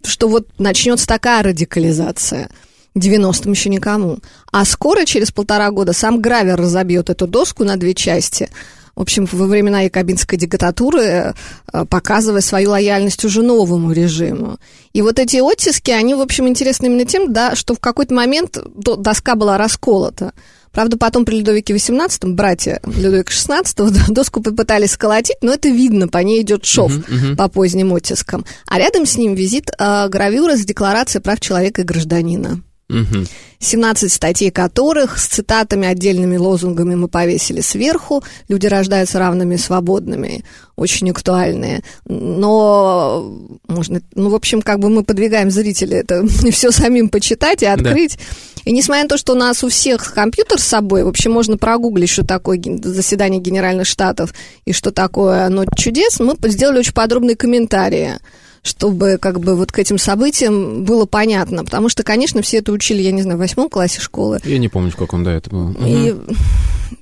что 0.04 0.28
вот 0.28 0.48
начнется 0.58 1.06
такая 1.06 1.42
радикализация. 1.42 2.50
90-м 2.96 3.52
еще 3.52 3.68
никому. 3.68 4.18
А 4.50 4.64
скоро, 4.64 5.04
через 5.04 5.30
полтора 5.30 5.70
года, 5.70 5.92
сам 5.92 6.20
Гравер 6.20 6.56
разобьет 6.56 7.10
эту 7.10 7.26
доску 7.26 7.64
на 7.64 7.76
две 7.76 7.94
части. 7.94 8.48
В 8.94 9.02
общем, 9.02 9.28
во 9.30 9.46
времена 9.46 9.82
якобинской 9.82 10.38
диктатуры, 10.38 11.34
э, 11.72 11.84
показывая 11.90 12.40
свою 12.40 12.70
лояльность 12.70 13.22
уже 13.26 13.42
новому 13.42 13.92
режиму. 13.92 14.56
И 14.94 15.02
вот 15.02 15.18
эти 15.18 15.36
оттиски, 15.36 15.90
они, 15.90 16.14
в 16.14 16.20
общем, 16.22 16.48
интересны 16.48 16.86
именно 16.86 17.04
тем, 17.04 17.30
да, 17.30 17.54
что 17.54 17.75
в 17.75 17.78
какой-то 17.78 18.14
момент 18.14 18.56
до- 18.75 18.96
доска 18.96 19.34
была 19.34 19.58
расколота. 19.58 20.32
Правда, 20.76 20.99
потом 20.99 21.25
при 21.25 21.37
Людовике 21.38 21.73
XVIII, 21.73 22.35
братья 22.35 22.80
Людовика 22.85 23.33
XVI, 23.33 24.12
доску 24.12 24.42
попытались 24.42 24.90
сколотить, 24.90 25.38
но 25.40 25.54
это 25.54 25.71
видно, 25.71 26.06
по 26.06 26.18
ней 26.18 26.42
идет 26.42 26.66
шов 26.66 26.92
Мгм, 26.92 27.04
мгм. 27.09 27.37
по 27.38 27.49
поздним 27.49 27.95
оттискам. 27.95 28.45
А 28.66 28.78
рядом 28.78 29.06
с 29.06 29.16
ним 29.16 29.35
визит 29.35 29.71
э, 29.71 30.09
гравюра 30.11 30.54
с 30.54 30.66
декларацией 30.66 31.23
прав 31.23 31.40
человека 31.40 31.80
и 31.80 31.85
гражданина. 31.85 32.61
Мгм. 32.88 33.26
17 33.58 34.12
статей 34.12 34.50
которых 34.50 35.18
с 35.18 35.26
цитатами, 35.26 35.88
отдельными 35.88 36.36
лозунгами 36.36 36.94
мы 36.94 37.08
повесили 37.08 37.60
сверху. 37.60 38.22
Люди 38.48 38.66
рождаются 38.66 39.18
равными 39.18 39.56
и 39.56 39.58
свободными, 39.58 40.44
очень 40.76 41.10
актуальные. 41.10 41.82
Но 42.04 43.48
можно, 43.66 44.00
ну, 44.14 44.30
в 44.30 44.34
общем, 44.34 44.62
как 44.62 44.78
бы 44.78 44.88
мы 44.88 45.02
подвигаем 45.02 45.50
зрителей 45.50 45.98
это 45.98 46.26
все 46.52 46.70
самим 46.70 47.08
почитать 47.08 47.62
и 47.62 47.66
открыть. 47.66 48.18
И 48.64 48.72
несмотря 48.72 49.04
на 49.04 49.08
то, 49.08 49.16
что 49.16 49.32
у 49.32 49.36
нас 49.36 49.64
у 49.64 49.68
всех 49.68 50.12
компьютер 50.12 50.60
с 50.60 50.64
собой, 50.64 51.04
в 51.04 51.08
общем, 51.08 51.32
можно 51.32 51.56
прогуглить, 51.56 52.10
что 52.10 52.24
такое 52.24 52.60
заседание 52.82 53.40
Генеральных 53.40 53.86
Штатов 53.86 54.34
и 54.64 54.72
что 54.72 54.90
такое 54.92 55.48
Ночь 55.48 55.68
чудес, 55.76 56.20
мы 56.20 56.36
сделали 56.50 56.80
очень 56.80 56.92
подробные 56.92 57.36
комментарии 57.36 58.18
чтобы 58.66 59.18
как 59.20 59.40
бы 59.40 59.54
вот 59.56 59.73
к 59.73 59.78
этим 59.78 59.96
событиям 59.99 60.85
было 60.85 61.06
понятно. 61.06 61.64
Потому 61.64 61.88
что, 61.88 62.02
конечно, 62.02 62.42
все 62.42 62.58
это 62.58 62.73
учили, 62.73 63.00
я 63.02 63.12
не 63.12 63.23
знаю, 63.23 63.37
в 63.38 63.40
восьмом 63.40 63.68
классе 63.70 64.00
школы. 64.00 64.40
Я 64.44 64.58
не 64.58 64.68
помню, 64.68 64.90
в 64.90 64.96
каком, 64.96 65.25
да, 65.25 65.32
это 65.32 65.49
было. 65.50 65.73
И 65.87 66.14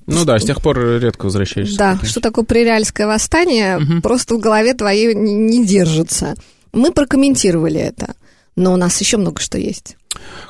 Ну 0.07 0.25
да, 0.25 0.39
с 0.39 0.45
тех 0.45 0.61
пор 0.63 0.79
редко 1.01 1.25
возвращаешься. 1.25 1.77
да, 1.79 1.99
что 2.03 2.21
такое 2.21 2.45
пререальское 2.45 3.07
восстание, 3.07 3.79
Мгм. 3.79 4.03
просто 4.03 4.35
в 4.37 4.39
голове 4.41 4.75
твоей 4.75 5.15
не, 5.15 5.35
не 5.35 5.65
держится. 5.67 6.35
Мы 6.73 6.93
прокомментировали 6.93 7.81
это. 7.81 8.15
Но 8.57 8.73
у 8.73 8.77
нас 8.77 9.01
еще 9.01 9.17
много 9.17 9.41
что 9.41 9.59
есть. 9.59 9.97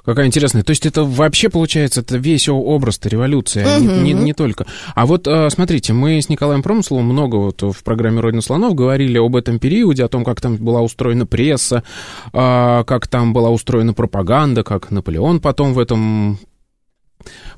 Какая 0.05 0.27
интересная. 0.27 0.63
То 0.63 0.71
есть 0.71 0.87
это 0.87 1.05
вообще, 1.05 1.49
получается, 1.49 2.01
это 2.01 2.17
весь 2.17 2.49
образ-то 2.49 3.09
революции, 3.09 3.65
а 3.67 3.79
не, 3.79 4.13
не- 4.13 4.13
не 4.13 4.33
только. 4.35 4.67
А 4.95 5.07
вот 5.07 5.27
э, 5.27 5.49
смотрите, 5.51 5.93
мы 5.93 6.21
с 6.21 6.29
Николаем 6.29 6.63
Промысловым 6.63 7.07
много 7.07 7.37
вот 7.37 7.63
в 7.63 7.83
программе 7.83 8.21
«Родина 8.21 8.43
слонов» 8.43 8.75
говорили 8.75 9.19
об 9.19 9.37
этом 9.37 9.59
периоде, 9.59 10.05
о 10.05 10.09
том, 10.09 10.25
как 10.25 10.41
там 10.41 10.57
была 10.57 10.83
устроена 10.83 11.27
пресса, 11.27 11.83
а, 12.33 12.85
как 12.85 13.07
там 13.09 13.33
была 13.33 13.51
устроена 13.51 13.95
пропаганда, 13.95 14.63
как 14.63 14.91
Наполеон 14.91 15.41
потом 15.41 15.75
в 15.75 15.79
этом 15.79 16.39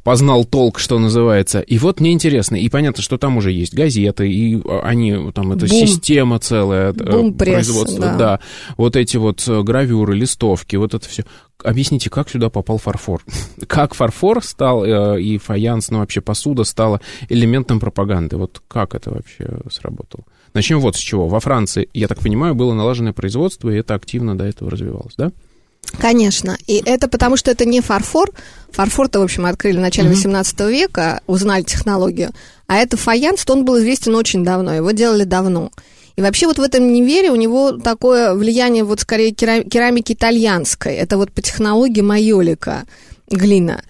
познал 0.02 0.44
толк, 0.44 0.78
что 0.78 0.98
называется. 0.98 1.60
И 1.60 1.78
вот 1.78 1.98
мне 1.98 2.12
интересно, 2.12 2.54
и 2.54 2.68
понятно, 2.68 3.02
что 3.02 3.18
там 3.18 3.36
уже 3.36 3.50
есть 3.50 3.74
газеты, 3.74 4.30
и 4.30 4.60
а, 4.64 4.82
они, 4.84 5.32
там, 5.32 5.52
это 5.52 5.66
Бум. 5.66 5.86
система 5.86 6.38
целая, 6.38 6.90
э, 6.92 6.92
Бум 6.92 7.34
прессы, 7.34 7.72
производства, 7.72 8.00
да. 8.00 8.16
да. 8.16 8.40
Вот 8.76 8.94
эти 8.94 9.16
вот 9.16 9.42
э, 9.48 9.62
гравюры, 9.62 10.14
листовки, 10.14 10.76
вот 10.76 10.94
это 10.94 11.08
все. 11.08 11.24
Объясните, 11.64 12.10
как 12.10 12.28
сюда 12.28 12.50
попал 12.50 12.78
фарфор? 12.78 13.22
Как 13.66 13.94
фарфор 13.94 14.44
стал, 14.44 14.84
э, 14.84 15.20
и 15.20 15.38
фаянс, 15.38 15.90
ну, 15.90 15.98
вообще 15.98 16.20
посуда 16.20 16.64
стала 16.64 17.00
элементом 17.28 17.80
пропаганды? 17.80 18.36
Вот 18.36 18.62
как 18.68 18.94
это 18.94 19.10
вообще 19.10 19.48
сработало? 19.70 20.24
Начнем 20.52 20.80
вот 20.80 20.96
с 20.96 20.98
чего. 20.98 21.28
Во 21.28 21.40
Франции, 21.40 21.88
я 21.94 22.08
так 22.08 22.20
понимаю, 22.20 22.54
было 22.54 22.74
налаженное 22.74 23.12
производство, 23.12 23.70
и 23.70 23.76
это 23.76 23.94
активно 23.94 24.36
до 24.36 24.44
этого 24.44 24.70
развивалось, 24.70 25.14
да? 25.16 25.32
Конечно. 25.98 26.56
И 26.66 26.82
это 26.84 27.08
потому, 27.08 27.36
что 27.36 27.50
это 27.50 27.64
не 27.64 27.80
фарфор. 27.80 28.30
Фарфор-то, 28.70 29.20
в 29.20 29.22
общем, 29.22 29.46
открыли 29.46 29.78
в 29.78 29.80
начале. 29.80 30.08
18 30.08 30.60
века, 30.60 31.20
узнали 31.26 31.62
технологию. 31.62 32.30
А 32.66 32.76
это 32.76 32.96
фаянс, 32.96 33.44
то 33.44 33.52
он 33.54 33.64
был 33.64 33.78
известен 33.78 34.14
очень 34.14 34.44
давно, 34.44 34.74
его 34.74 34.90
делали 34.90 35.24
давно. 35.24 35.70
И 36.16 36.22
вообще 36.22 36.46
вот 36.46 36.58
в 36.58 36.62
этом 36.62 36.92
невере 36.92 37.30
у 37.30 37.36
него 37.36 37.72
такое 37.72 38.34
влияние 38.34 38.84
вот 38.84 39.00
скорее 39.00 39.32
кера- 39.32 39.64
керамики 39.64 40.14
итальянской. 40.14 40.94
Это 40.94 41.18
вот 41.18 41.30
по 41.30 41.42
технологии 41.42 42.00
майолика 42.00 42.84
глина. 43.28 43.82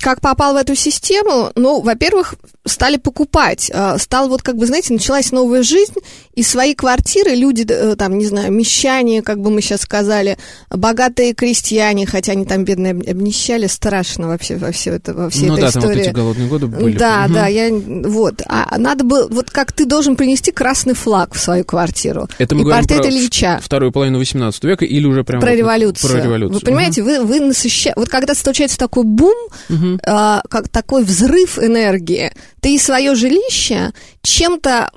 Как 0.00 0.20
попал 0.20 0.54
в 0.54 0.56
эту 0.56 0.76
систему? 0.76 1.50
Ну, 1.56 1.80
во-первых, 1.80 2.36
стали 2.68 2.96
покупать. 2.96 3.70
А, 3.74 3.98
стал 3.98 4.28
вот, 4.28 4.42
как 4.42 4.56
бы, 4.56 4.66
знаете, 4.66 4.92
началась 4.92 5.32
новая 5.32 5.62
жизнь, 5.62 5.94
и 6.34 6.42
свои 6.42 6.74
квартиры 6.74 7.30
люди, 7.34 7.66
э, 7.68 7.96
там, 7.96 8.16
не 8.18 8.26
знаю, 8.26 8.52
мещане, 8.52 9.22
как 9.22 9.40
бы 9.40 9.50
мы 9.50 9.60
сейчас 9.60 9.80
сказали, 9.82 10.38
богатые 10.70 11.34
крестьяне, 11.34 12.06
хотя 12.06 12.32
они 12.32 12.44
там 12.44 12.64
бедные 12.64 12.92
обнищали, 12.92 13.66
страшно 13.66 14.28
вообще 14.28 14.56
во 14.56 14.70
все 14.72 14.92
это, 14.94 15.14
во 15.14 15.30
всей 15.30 15.46
ну, 15.48 15.54
этой 15.54 15.62
да, 15.62 15.68
истории. 15.70 15.82
там 15.84 15.92
вот 15.94 16.00
эти 16.06 16.14
голодные 16.14 16.48
годы 16.48 16.66
были. 16.66 16.96
Да, 16.96 17.24
Угу. 17.26 17.34
да, 17.34 17.46
я, 17.48 17.70
вот. 17.72 18.42
А 18.46 18.78
надо 18.78 19.04
было, 19.04 19.26
вот 19.28 19.50
как 19.50 19.72
ты 19.72 19.84
должен 19.86 20.16
принести 20.16 20.52
красный 20.52 20.94
флаг 20.94 21.34
в 21.34 21.40
свою 21.40 21.64
квартиру. 21.64 22.28
Это 22.38 22.54
мы 22.54 22.60
и 22.60 22.64
говорим 22.64 22.86
портрет 22.86 23.02
про 23.02 23.10
Ильича. 23.10 23.60
вторую 23.62 23.92
половину 23.92 24.18
18 24.18 24.64
века 24.64 24.84
или 24.84 25.06
уже 25.06 25.24
прям... 25.24 25.40
Про 25.40 25.50
вот- 25.50 25.56
революцию. 25.58 26.10
Про 26.12 26.22
революцию. 26.22 26.54
Вы 26.54 26.64
понимаете, 26.64 27.02
вы, 27.02 27.22
вы 27.24 27.40
насыщаете... 27.40 27.94
Вот 27.96 28.08
когда 28.08 28.34
случается 28.34 28.78
такой 28.78 29.04
бум, 29.04 29.34
Мгм. 29.68 30.00
а, 30.06 30.42
как 30.48 30.68
такой 30.68 31.04
взрыв 31.04 31.58
энергии, 31.58 32.32
ты 32.68 32.78
свое 32.78 33.14
жилище 33.14 33.92
чем-то 34.22 34.90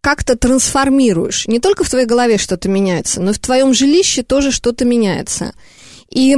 как-то 0.00 0.34
трансформируешь. 0.34 1.46
Не 1.46 1.60
только 1.60 1.84
в 1.84 1.90
твоей 1.90 2.06
голове 2.06 2.38
что-то 2.38 2.70
меняется, 2.70 3.20
но 3.20 3.32
и 3.32 3.34
в 3.34 3.38
твоем 3.38 3.74
жилище 3.74 4.22
тоже 4.22 4.50
что-то 4.50 4.86
меняется. 4.86 5.52
И 6.08 6.34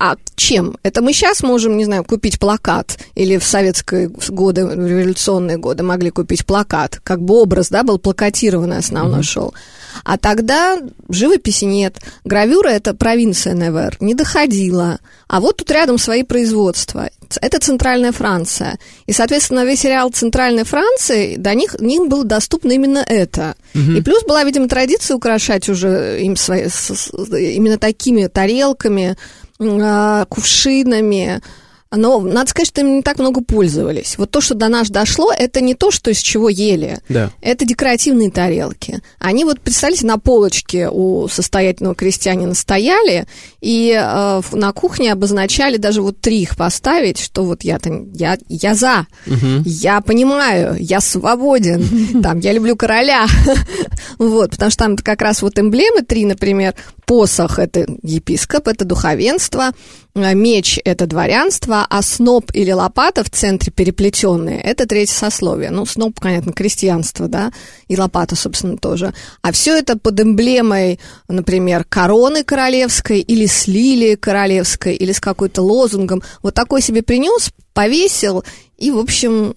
а 0.00 0.16
чем? 0.34 0.76
Это 0.82 1.02
мы 1.02 1.12
сейчас 1.12 1.44
можем, 1.44 1.76
не 1.76 1.84
знаю, 1.84 2.02
купить 2.02 2.40
плакат, 2.40 2.98
или 3.14 3.38
в 3.38 3.44
советские 3.44 4.10
годы, 4.28 4.66
в 4.66 4.84
революционные 4.84 5.56
годы 5.56 5.84
могли 5.84 6.10
купить 6.10 6.44
плакат, 6.44 7.00
как 7.04 7.22
бы 7.22 7.34
образ, 7.34 7.68
да, 7.68 7.84
был 7.84 8.00
плакатированный 8.00 8.78
основной 8.78 9.22
шел. 9.22 9.54
А 10.02 10.18
тогда 10.18 10.78
живописи 11.08 11.64
нет. 11.64 11.98
Гравюра 12.24 12.68
это 12.70 12.94
провинция 12.94 13.54
Невер, 13.54 13.96
не 14.00 14.14
доходила. 14.14 14.98
А 15.28 15.40
вот 15.40 15.58
тут 15.58 15.70
рядом 15.70 15.98
свои 15.98 16.22
производства. 16.22 17.08
Это 17.40 17.58
центральная 17.58 18.12
Франция. 18.12 18.78
И, 19.06 19.12
соответственно, 19.12 19.64
весь 19.64 19.80
сериал 19.80 20.10
«Центральной 20.10 20.64
Франции», 20.64 21.36
до 21.36 21.54
них, 21.54 21.74
им 21.80 22.08
было 22.08 22.24
доступно 22.24 22.72
именно 22.72 23.04
это. 23.06 23.54
И 23.96 24.00
плюс 24.02 24.22
была, 24.24 24.44
видимо, 24.44 24.68
традиция 24.68 25.16
украшать 25.16 25.68
уже 25.68 26.20
им 26.22 26.36
свои, 26.36 26.68
с- 26.68 26.94
с- 26.94 27.10
именно 27.36 27.78
такими 27.78 28.26
тарелками, 28.26 29.16
а, 29.60 30.24
кувшинами. 30.26 31.40
Но 31.96 32.20
надо 32.20 32.50
сказать, 32.50 32.68
что 32.68 32.80
им 32.80 32.96
не 32.96 33.02
так 33.02 33.18
много 33.18 33.42
пользовались. 33.42 34.16
Вот 34.18 34.30
то, 34.30 34.40
что 34.40 34.54
до 34.54 34.68
нас 34.68 34.90
дошло, 34.90 35.32
это 35.32 35.60
не 35.60 35.74
то, 35.74 35.90
что 35.90 36.10
из 36.10 36.18
чего 36.18 36.48
ели. 36.48 36.98
Да. 37.08 37.30
Это 37.40 37.64
декоративные 37.64 38.30
тарелки. 38.30 39.00
Они 39.18 39.44
вот, 39.44 39.60
представьте, 39.60 40.06
на 40.06 40.18
полочке 40.18 40.88
у 40.88 41.28
состоятельного 41.28 41.94
крестьянина 41.94 42.54
стояли, 42.54 43.26
и 43.60 43.96
э, 43.96 44.42
на 44.52 44.72
кухне 44.72 45.12
обозначали 45.12 45.76
даже 45.76 46.02
вот 46.02 46.20
три 46.20 46.42
их 46.42 46.56
поставить, 46.56 47.18
что 47.18 47.44
вот 47.44 47.62
я-то, 47.62 48.06
я, 48.14 48.38
я 48.48 48.74
за, 48.74 49.06
я 49.64 50.00
понимаю, 50.00 50.76
я 50.78 51.00
свободен, 51.00 52.22
там, 52.22 52.40
я 52.40 52.52
люблю 52.52 52.76
короля. 52.76 53.26
Вот, 54.18 54.52
потому 54.52 54.70
что 54.70 54.84
там 54.84 54.96
как 54.96 55.22
раз 55.22 55.42
вот 55.42 55.58
эмблемы 55.58 56.02
три, 56.02 56.24
например, 56.24 56.74
посох– 57.04 57.58
это 57.58 57.86
епископ, 58.02 58.68
это 58.68 58.84
духовенство, 58.84 59.72
меч– 60.14 60.78
это 60.84 61.06
дворянство, 61.06 61.86
а 61.88 62.02
сноп 62.02 62.50
или 62.52 62.70
лопата 62.70 63.24
в 63.24 63.30
центре 63.30 63.72
переплетенные– 63.72 64.60
это 64.62 64.86
третье 64.86 65.14
сословие. 65.14 65.70
Ну, 65.70 65.86
сноп, 65.86 66.20
понятно, 66.20 66.52
крестьянство, 66.52 67.26
да, 67.26 67.52
и 67.88 67.96
лопата, 67.96 68.36
собственно, 68.36 68.76
тоже. 68.76 69.12
А 69.42 69.52
все 69.52 69.76
это 69.76 69.98
под 69.98 70.20
эмблемой, 70.20 71.00
например, 71.28 71.84
короны 71.84 72.44
королевской 72.44 73.20
или 73.20 73.46
с 73.46 73.66
лилией 73.66 74.16
королевской, 74.16 74.94
или 74.94 75.12
с 75.12 75.20
какой-то 75.20 75.62
лозунгом. 75.62 76.22
Вот 76.42 76.54
такой 76.54 76.80
себе 76.80 77.02
принес, 77.02 77.50
повесил, 77.72 78.44
и, 78.78 78.90
в 78.90 78.98
общем, 78.98 79.54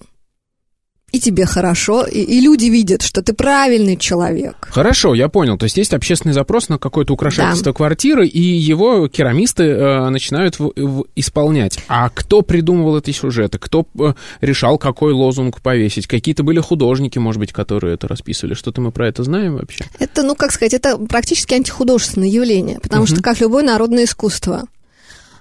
и 1.17 1.19
тебе 1.19 1.45
хорошо, 1.45 2.03
и, 2.05 2.19
и 2.19 2.39
люди 2.39 2.65
видят, 2.65 3.01
что 3.01 3.21
ты 3.21 3.33
правильный 3.33 3.97
человек. 3.97 4.67
Хорошо, 4.71 5.13
я 5.15 5.27
понял. 5.29 5.57
То 5.57 5.63
есть 5.65 5.77
есть 5.77 5.93
общественный 5.93 6.33
запрос 6.33 6.69
на 6.69 6.77
какое-то 6.77 7.13
украшательство 7.13 7.73
квартиры, 7.73 8.27
и 8.27 8.39
его 8.41 9.07
керамисты 9.07 9.63
э, 9.63 10.09
начинают 10.09 10.59
в- 10.59 10.71
в- 10.75 11.05
исполнять. 11.15 11.79
А 11.87 12.09
кто 12.09 12.41
придумывал 12.41 12.97
эти 12.97 13.11
сюжеты? 13.11 13.57
Кто 13.57 13.85
э, 13.99 14.13
решал, 14.41 14.77
какой 14.77 15.13
лозунг 15.13 15.61
повесить? 15.61 16.07
Какие-то 16.07 16.43
были 16.43 16.59
художники, 16.59 17.17
может 17.19 17.39
быть, 17.39 17.51
которые 17.53 17.95
это 17.95 18.07
расписывали? 18.07 18.53
Что-то 18.53 18.81
мы 18.81 18.91
про 18.91 19.07
это 19.07 19.23
знаем 19.23 19.55
вообще? 19.57 19.85
Это, 19.99 20.23
ну, 20.23 20.35
как 20.35 20.51
сказать, 20.51 20.73
это 20.73 20.97
практически 20.97 21.53
антихудожественное 21.55 22.27
явление, 22.29 22.79
потому 22.79 23.05
что, 23.07 23.21
как 23.21 23.39
любое 23.41 23.63
народное 23.63 24.03
искусство, 24.05 24.63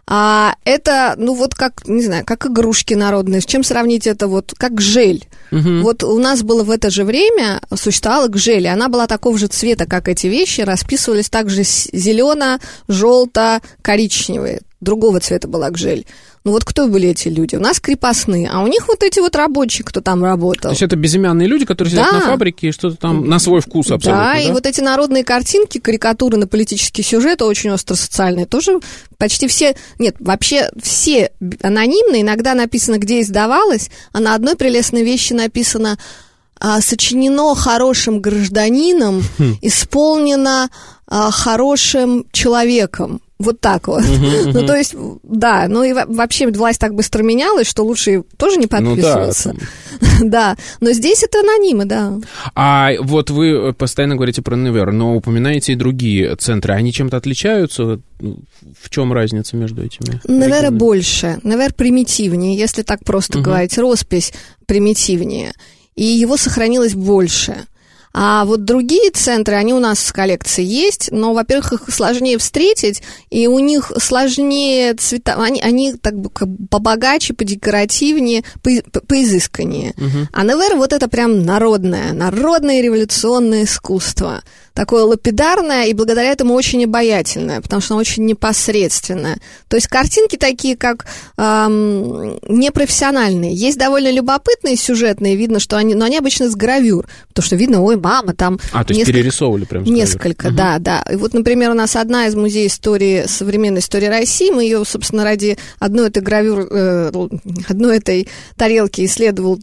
а 0.09 0.55
это, 0.65 1.15
ну, 1.17 1.35
вот 1.35 1.55
как, 1.55 1.87
не 1.89 2.03
знаю, 2.03 2.25
как 2.25 2.47
игрушки 2.47 2.95
народные. 2.95 3.41
С 3.41 3.47
чем 3.47 3.65
сравнить 3.65 4.07
это? 4.07 4.29
Вот 4.29 4.55
как 4.57 4.81
жель. 4.81 5.25
Вот 5.51 6.05
у 6.05 6.19
нас 6.19 6.43
было 6.43 6.65
в 6.65 6.71
это 6.71 6.91
же 6.91 7.05
время, 7.05 7.61
существовала 7.75 8.29
гжель, 8.29 8.65
и 8.65 8.69
она 8.69 8.89
была 8.89 9.07
такого 9.07 9.39
же 9.39 9.47
цвета, 9.47 9.87
как 9.87 10.09
эти 10.09 10.27
вещи, 10.27 10.61
расписывались 10.61 11.31
также 11.31 11.63
зелено, 11.65 12.61
желто, 12.89 13.61
коричневые. 13.83 14.61
Другого 14.87 15.19
цвета 15.19 15.49
была 15.49 15.69
гжель. 15.71 16.07
Ну 16.45 16.53
вот 16.53 16.65
кто 16.65 16.87
были 16.87 17.09
эти 17.09 17.27
люди? 17.27 17.57
У 17.57 17.61
нас 17.61 17.81
крепостные, 17.81 18.49
а 18.49 18.61
у 18.63 18.69
них 18.69 18.87
вот 18.87 19.03
эти 19.03 19.19
вот 19.19 19.35
рабочие, 19.35 19.85
кто 19.85 20.01
там 20.01 20.23
работал. 20.23 20.63
То 20.63 20.69
есть 20.71 20.83
это 20.83 20.95
безымянные 20.95 21.49
люди, 21.49 21.65
которые 21.67 21.91
сидят 21.91 22.07
Да. 22.13 22.19
на 22.21 22.25
фабрике 22.25 22.69
и 22.69 22.71
что-то 22.73 22.97
там 22.97 23.29
на 23.29 23.41
свой 23.41 23.61
вкус 23.61 23.91
абсолютно, 23.91 24.23
Да, 24.25 24.33
да? 24.35 24.39
и 24.39 24.53
вот 24.53 24.65
эти 24.65 24.81
народные 24.81 25.25
картинки, 25.25 25.79
карикатуры 25.81 26.37
на 26.37 26.47
политические 26.47 27.05
сюжеты, 27.05 27.45
очень 27.45 27.71
остросоциальные, 27.71 28.47
тоже 28.47 28.79
почти 29.19 29.49
все, 29.49 29.75
нет, 29.99 30.15
вообще 30.21 30.71
все 30.81 31.33
анонимные, 31.63 32.23
иногда 32.23 32.55
написано, 32.55 32.99
где 32.99 33.21
издавалось, 33.23 33.91
а 34.13 34.21
на 34.21 34.37
одной 34.37 34.55
прелестной 34.55 35.03
вещи 35.03 35.33
написано 35.33 35.99
а, 36.61 36.81
сочинено 36.81 37.57
хорошим 37.57 38.21
гражданином, 38.21 39.23
Хм. 39.39 39.57
исполнено 39.63 40.71
а, 41.09 41.31
хорошим 41.33 42.25
человеком. 42.33 43.21
Вот 43.39 43.61
так 43.61 43.87
вот. 43.89 44.03
Ну, 44.47 44.67
то 44.67 44.75
есть, 44.75 44.95
да, 45.23 45.67
ну 45.69 45.85
и 45.85 45.93
во- 45.93 46.07
вообще 46.07 46.47
власть 46.49 46.81
так 46.81 46.95
быстро 46.95 47.23
менялась, 47.23 47.67
что 47.67 47.85
лучше 47.85 48.23
тоже 48.39 48.57
не 48.57 48.67
Ну 48.71 48.97
да, 48.97 49.15
подписываться. 49.27 49.55
Да, 50.23 50.57
но 50.81 50.93
здесь 50.93 51.23
это 51.23 51.41
анонимы, 51.41 51.85
да. 51.85 52.15
А 52.55 52.93
вот 53.01 53.29
вы 53.31 53.73
постоянно 53.75 54.15
говорите 54.17 54.41
про 54.41 54.57
Невер, 54.57 54.93
но 54.93 55.15
упоминаете 55.15 55.73
и 55.73 55.77
другие 55.77 56.35
центры. 56.37 56.73
Они 56.75 56.93
чем-то 56.93 57.17
отличаются? 57.19 58.01
Ну, 58.21 58.39
В 58.83 58.89
чем 58.89 59.13
разница 59.13 59.57
между 59.57 59.83
этими? 59.85 60.21
Невера 60.27 60.71
больше, 60.71 61.39
Невер 61.43 61.75
примитивнее, 61.75 62.57
если 62.57 62.83
так 62.83 63.05
просто 63.05 63.41
говорить, 63.41 63.77
роспись 63.77 64.33
примитивнее, 64.67 65.53
и 65.95 66.05
его 66.05 66.37
сохранилось 66.37 66.95
больше. 66.95 67.65
А 68.19 68.47
вот 68.47 68.65
другие 68.65 69.11
центры, 69.11 69.57
они 69.57 69.75
у 69.75 69.79
нас 69.79 69.99
в 69.99 70.13
коллекции 70.15 70.65
есть, 70.65 71.11
но, 71.13 71.35
во-первых, 71.35 71.75
их 71.75 71.95
сложнее 71.95 72.39
встретить, 72.39 73.03
и 73.29 73.47
у 73.47 73.59
них 73.59 73.93
сложнее 73.99 74.95
цвета, 74.95 75.35
они, 75.35 75.61
они 75.61 75.93
так 75.93 76.19
бы 76.19 76.31
побогаче, 76.31 77.35
подекоративнее, 77.35 78.43
по, 78.63 78.71
по- 78.91 79.01
поизысканнее. 79.01 79.93
А 80.33 80.45
Невер 80.45 80.77
вот 80.77 80.95
это 80.95 81.09
прям 81.09 81.43
народное, 81.43 82.15
народное 82.15 82.81
революционное 82.81 83.65
искусство. 83.65 84.43
Такое 84.73 85.05
лапидарное 85.05 85.85
и 85.87 85.95
благодаря 85.95 86.31
этому 86.33 86.53
очень 86.55 86.85
обаятельное, 86.85 87.61
потому 87.63 87.81
что 87.81 87.95
оно 87.95 88.01
очень 88.01 88.27
непосредственное. 88.27 89.39
То 89.69 89.77
есть 89.77 89.89
картинки 89.89 90.37
такие, 90.37 90.77
как 90.77 91.07
эм, 91.39 92.39
непрофессиональные. 92.47 93.55
Есть 93.55 93.79
довольно 93.79 94.11
любопытные 94.11 94.77
сюжетные, 94.77 95.37
видно, 95.37 95.61
что 95.61 95.77
они, 95.77 95.95
но 95.95 96.05
они 96.05 96.19
обычно 96.19 96.51
с 96.51 96.55
гравюр, 96.55 97.09
потому 97.29 97.45
что 97.47 97.57
видно, 97.57 97.83
ой, 97.83 97.97
мама, 98.07 98.35
там 98.35 98.59
А, 98.73 98.85
то 98.85 98.95
есть 98.95 99.07
перерисовывали 99.07 99.65
прям? 99.65 99.85
Несколько, 99.85 100.51
да, 100.51 100.79
да. 100.79 101.05
И 101.11 101.17
вот, 101.17 101.35
например, 101.35 101.71
у 101.71 101.75
нас 101.75 101.97
одна 101.97 102.27
из 102.27 102.35
музеев 102.35 102.71
истории, 102.71 103.25
современной 103.27 103.81
истории 103.81 104.07
России, 104.07 104.51
мы 104.51 104.63
ее, 104.63 104.85
собственно, 104.85 105.25
ради 105.25 105.59
одной 105.79 106.09
этой 106.09 106.23
гравюр, 106.23 106.67
э, 106.71 107.11
одной 107.69 107.99
этой 107.99 108.29
тарелки 108.57 109.05
исследовал 109.05 109.59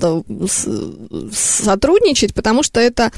сотрудничать, 1.31 2.33
потому 2.33 2.63
что 2.63 2.79
это 2.79 3.11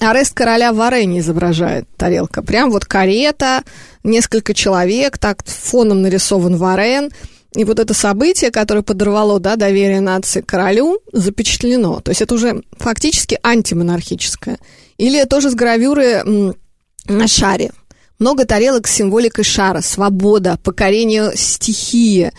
арест 0.00 0.34
короля 0.34 0.72
в 0.72 0.80
арене 0.80 1.20
изображает 1.20 1.86
тарелка. 1.96 2.42
Прям 2.42 2.70
вот 2.70 2.84
карета, 2.84 3.62
несколько 4.02 4.54
человек, 4.54 5.18
так 5.18 5.44
фоном 5.44 6.02
нарисован 6.02 6.56
варен, 6.56 7.10
и 7.54 7.64
вот 7.64 7.80
это 7.80 7.94
событие, 7.94 8.50
которое 8.50 8.82
подорвало 8.82 9.40
да, 9.40 9.56
доверие 9.56 10.00
нации 10.00 10.40
к 10.40 10.46
королю, 10.46 11.00
запечатлено. 11.12 12.00
То 12.00 12.10
есть 12.10 12.22
это 12.22 12.34
уже 12.34 12.62
фактически 12.78 13.38
антимонархическое. 13.42 14.58
Или 14.98 15.24
тоже 15.24 15.50
с 15.50 15.54
гравюры 15.54 16.54
на 17.06 17.28
шаре. 17.28 17.72
Много 18.20 18.44
тарелок 18.44 18.86
с 18.86 18.92
символикой 18.92 19.44
шара, 19.44 19.80
свобода, 19.80 20.58
покорение 20.62 21.32
стихии. 21.34 22.32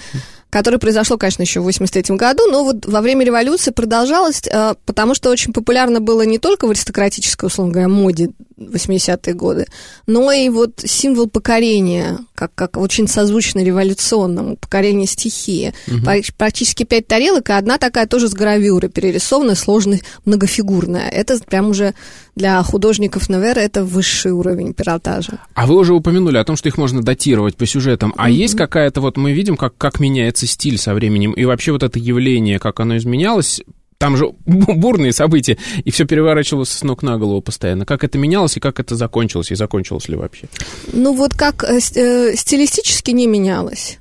Которое 0.51 0.77
произошло, 0.77 1.17
конечно, 1.17 1.41
еще 1.41 1.61
в 1.61 1.63
83 1.63 2.17
году, 2.17 2.45
но 2.51 2.63
вот 2.63 2.85
во 2.85 3.01
время 3.01 3.25
революции 3.25 3.71
продолжалось, 3.71 4.41
э, 4.45 4.75
потому 4.85 5.15
что 5.15 5.29
очень 5.29 5.53
популярно 5.53 6.01
было 6.01 6.23
не 6.23 6.37
только 6.37 6.67
в 6.67 6.69
аристократической, 6.69 7.47
условно 7.47 7.71
говоря, 7.71 7.87
моде 7.87 8.29
80-е 8.57 9.33
годы, 9.33 9.65
но 10.07 10.31
и 10.31 10.49
вот 10.49 10.81
символ 10.85 11.27
покорения, 11.27 12.19
как, 12.35 12.53
как 12.53 12.77
очень 12.77 13.07
созвучно 13.07 13.63
революционному, 13.63 14.57
покорение 14.57 15.07
стихии. 15.07 15.73
Угу. 15.87 16.21
Практически 16.37 16.83
пять 16.83 17.07
тарелок, 17.07 17.49
и 17.49 17.53
одна 17.53 17.77
такая 17.77 18.05
тоже 18.05 18.27
с 18.27 18.33
гравюрой, 18.33 18.89
перерисованная, 18.89 19.55
сложная, 19.55 20.01
многофигурная. 20.25 21.09
Это 21.09 21.39
прям 21.39 21.69
уже 21.69 21.93
для 22.35 22.61
художников 22.63 23.29
Невера 23.29 23.59
это 23.59 23.83
высший 23.83 24.31
уровень 24.31 24.73
пиротажа. 24.73 25.39
А 25.53 25.65
вы 25.65 25.75
уже 25.75 25.93
упомянули 25.93 26.37
о 26.37 26.43
том, 26.43 26.55
что 26.55 26.69
их 26.69 26.77
можно 26.77 27.01
датировать 27.01 27.55
по 27.57 27.65
сюжетам. 27.65 28.13
А 28.17 28.29
mm-hmm. 28.29 28.33
есть 28.33 28.55
какая-то, 28.55 29.01
вот 29.01 29.17
мы 29.17 29.33
видим, 29.33 29.57
как, 29.57 29.77
как 29.77 29.99
меняется 29.99 30.40
стиль 30.47 30.77
со 30.77 30.93
временем, 30.93 31.33
и 31.33 31.45
вообще 31.45 31.71
вот 31.71 31.83
это 31.83 31.99
явление, 31.99 32.59
как 32.59 32.79
оно 32.79 32.97
изменялось, 32.97 33.61
там 34.01 34.17
же 34.17 34.33
бурные 34.45 35.13
события, 35.13 35.57
и 35.85 35.91
все 35.91 36.05
переворачивалось 36.05 36.69
с 36.69 36.83
ног 36.83 37.03
на 37.03 37.17
голову 37.17 37.41
постоянно. 37.41 37.85
Как 37.85 38.03
это 38.03 38.17
менялось 38.17 38.57
и 38.57 38.59
как 38.59 38.79
это 38.79 38.95
закончилось, 38.95 39.51
и 39.51 39.55
закончилось 39.55 40.09
ли 40.09 40.15
вообще? 40.15 40.47
Ну 40.91 41.13
вот 41.13 41.33
как 41.35 41.63
э, 41.63 41.79
э 41.95 42.35
стилистически 42.35 43.11
не 43.11 43.27
менялось, 43.27 43.99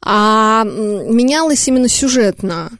а 0.00 0.64
менялось 0.64 1.66
именно 1.66 1.88
сюжетно. 1.88 2.70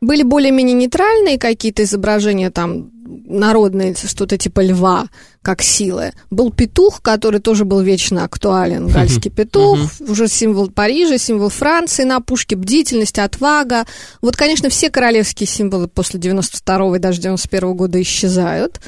Были 0.00 0.22
более-менее 0.22 0.74
нейтральные 0.74 1.38
какие-то 1.38 1.82
изображения, 1.82 2.50
там, 2.50 2.90
народные, 3.26 3.94
что-то 3.94 4.38
типа 4.38 4.60
льва, 4.60 5.08
как 5.44 5.62
силы. 5.62 6.12
Был 6.30 6.50
петух, 6.50 7.02
который 7.02 7.38
тоже 7.38 7.64
был 7.64 7.80
вечно 7.80 8.24
актуален, 8.24 8.88
гальский 8.88 9.30
петух, 9.30 9.78
уже 10.00 10.26
символ 10.26 10.70
Парижа, 10.70 11.18
символ 11.18 11.50
Франции 11.50 12.02
на 12.02 12.20
пушке, 12.20 12.56
бдительность, 12.56 13.18
отвага. 13.18 13.84
Вот, 14.22 14.36
конечно, 14.36 14.70
все 14.70 14.90
королевские 14.90 15.46
символы 15.46 15.86
после 15.86 16.18
92-го 16.18 16.96
и 16.96 16.98
даже 16.98 17.20
91-го 17.20 17.74
года 17.74 18.00
исчезают. 18.00 18.80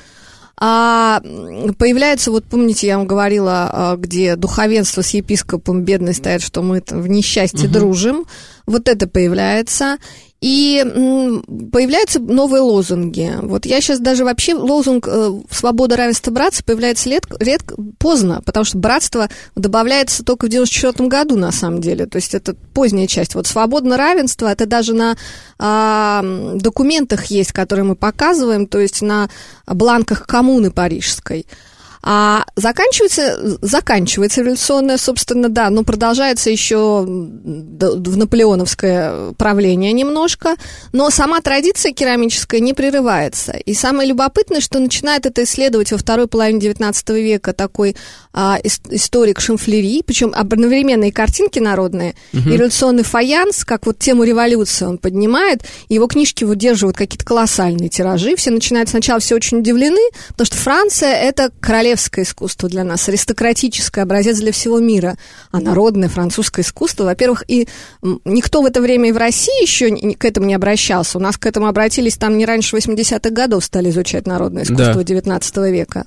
А 0.59 1.21
появляется, 1.79 2.31
вот 2.31 2.45
помните, 2.47 2.87
я 2.87 2.97
вам 2.97 3.07
говорила, 3.07 3.71
а, 3.71 3.97
где 3.97 4.37
духовенство 4.37 5.03
с 5.03 5.11
епископом 5.11 5.83
бедный 5.83 6.15
стоят, 6.15 6.41
что 6.41 6.63
мы 6.63 6.83
в 6.89 7.09
несчастье 7.09 7.69
угу. 7.69 7.75
дружим. 7.75 8.27
Вот 8.65 8.89
это 8.89 9.07
появляется. 9.07 9.99
И 10.43 10.85
появляются 11.73 12.21
новые 12.21 12.61
лозунги. 12.61 13.33
Вот 13.43 13.65
я 13.65 13.81
сейчас 13.81 14.01
даже 14.01 14.25
вообще 14.25 14.55
лозунг 14.55 15.09
э, 15.09 15.33
«Свобода, 15.51 15.97
равенство, 15.97 16.31
братство» 16.31 16.63
появляется 16.63 17.09
редко, 17.09 17.37
редко, 17.41 17.75
поздно, 17.99 18.43
потому 18.45 18.65
что 18.65 18.77
братство 18.77 19.31
добавляется 19.55 20.25
только 20.25 20.47
в 20.47 20.51
94 20.51 21.09
году, 21.09 21.37
на 21.37 21.53
самом 21.53 21.81
деле. 21.81 22.05
То 22.05 22.17
есть 22.17 22.35
это 22.35 22.55
поздняя 22.75 23.07
часть. 23.07 23.35
Вот 23.35 23.47
«Свободно, 23.47 23.97
равенство» 23.97 24.47
это 24.47 24.67
даже 24.67 24.93
на 24.93 25.17
а, 25.59 26.23
документах 26.55 27.27
есть, 27.27 27.53
которые 27.53 27.85
мы 27.85 27.97
показываем, 27.97 28.67
то 28.67 28.79
есть 28.79 29.01
на 29.01 29.31
бланках 29.67 30.27
коммуны 30.27 30.71
парижской. 30.71 31.47
А 32.03 32.45
заканчивается, 32.57 33.59
заканчивается 33.63 34.41
революционное, 34.41 34.97
собственно, 34.97 35.49
да, 35.49 35.71
но 35.71 35.83
продолжается 35.83 36.51
еще 36.51 37.05
в 37.07 38.17
наполеоновское 38.17 39.33
правление 39.33 39.93
немножко, 39.93 40.57
но 40.93 41.11
сама 41.11 41.41
традиция 41.41 41.93
керамическая 41.93 42.61
не 42.61 42.75
прерывается. 42.75 43.53
И 43.53 43.75
самое 43.75 44.09
любопытное, 44.09 44.61
что 44.61 44.79
начинает 44.79 45.27
это 45.27 45.45
исследовать 45.45 45.93
во 45.93 45.99
второй 45.99 46.29
половине 46.29 46.61
XIX 46.61 47.21
века 47.21 47.53
такой 47.53 47.97
а, 48.33 48.59
историк 48.91 49.41
Шамфлери, 49.41 50.03
причем 50.03 50.33
одновременные 50.35 51.13
картинки 51.13 51.59
народные, 51.59 52.15
угу. 52.33 52.49
и 52.49 52.53
революционный 52.53 53.03
фаянс, 53.03 53.65
как 53.65 53.87
вот 53.87 53.99
тему 53.99 54.25
революции 54.25 54.85
он 54.85 54.99
поднимает, 54.99 55.63
его 55.89 56.07
книжки 56.07 56.45
выдерживают 56.45 56.97
какие-то 56.97 57.25
колоссальные 57.25 57.89
тиражи, 57.89 58.37
все 58.37 58.51
начинают 58.51 58.89
сначала 58.89 59.21
все 59.21 59.35
очень 59.35 59.59
удивлены, 59.59 60.01
потому 60.29 60.47
что 60.47 60.57
Франция— 60.57 61.15
это 61.23 61.51
королевство 61.61 61.86
королевское 61.87 62.25
искусство 62.25 62.69
для 62.69 62.83
нас, 62.83 63.09
аристократическое, 63.09 64.03
образец 64.03 64.39
для 64.39 64.51
всего 64.51 64.81
мира, 64.81 65.17
а 65.53 65.61
народное 65.61 66.09
французское 66.09 66.65
искусство, 66.65 67.05
во-первых, 67.05 67.45
и 67.47 67.69
никто 68.25 68.63
в 68.63 68.67
это 68.67 68.81
время 68.81 69.11
и 69.11 69.13
в 69.13 69.17
России 69.17 69.63
еще 69.63 70.15
к 70.15 70.25
этому 70.25 70.47
не 70.47 70.55
обращался. 70.55 71.19
У 71.19 71.21
нас 71.21 71.37
к 71.37 71.47
этому 71.47 71.67
обратились 71.67 72.17
там 72.17 72.39
не 72.39 72.45
раньше 72.45 72.77
80-х 72.77 73.31
годов 73.31 73.65
стали 73.65 73.91
изучать 73.91 74.27
народное 74.27 74.65
искусство 74.65 74.95
да. 74.95 75.05
19 75.05 75.57
века. 75.57 76.07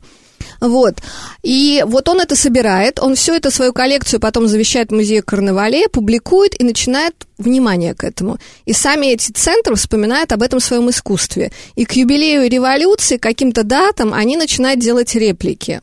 Вот. 0.62 0.96
И 1.44 1.84
вот 1.88 2.10
он 2.10 2.22
это 2.22 2.36
собирает, 2.36 3.00
он 3.00 3.16
всю 3.16 3.34
эту 3.34 3.52
свою 3.52 3.74
коллекцию 3.74 4.20
потом 4.20 4.48
завещает 4.48 4.90
в 4.90 4.96
музее 4.96 5.22
Карнавале, 5.22 5.90
публикует 5.90 6.60
и 6.60 6.64
начинает 6.64 7.16
внимание 7.38 7.94
к 7.94 8.04
этому. 8.04 8.38
И 8.66 8.74
сами 8.74 9.08
эти 9.08 9.32
центры 9.32 9.76
вспоминают 9.76 10.32
об 10.32 10.42
этом 10.42 10.60
своем 10.60 10.90
искусстве. 10.90 11.52
И 11.76 11.86
к 11.86 11.94
юбилею 11.94 12.50
революции, 12.50 13.18
каким-то 13.18 13.64
датам, 13.64 14.14
они 14.14 14.38
начинают 14.38 14.80
делать 14.80 15.16
реплики. 15.16 15.82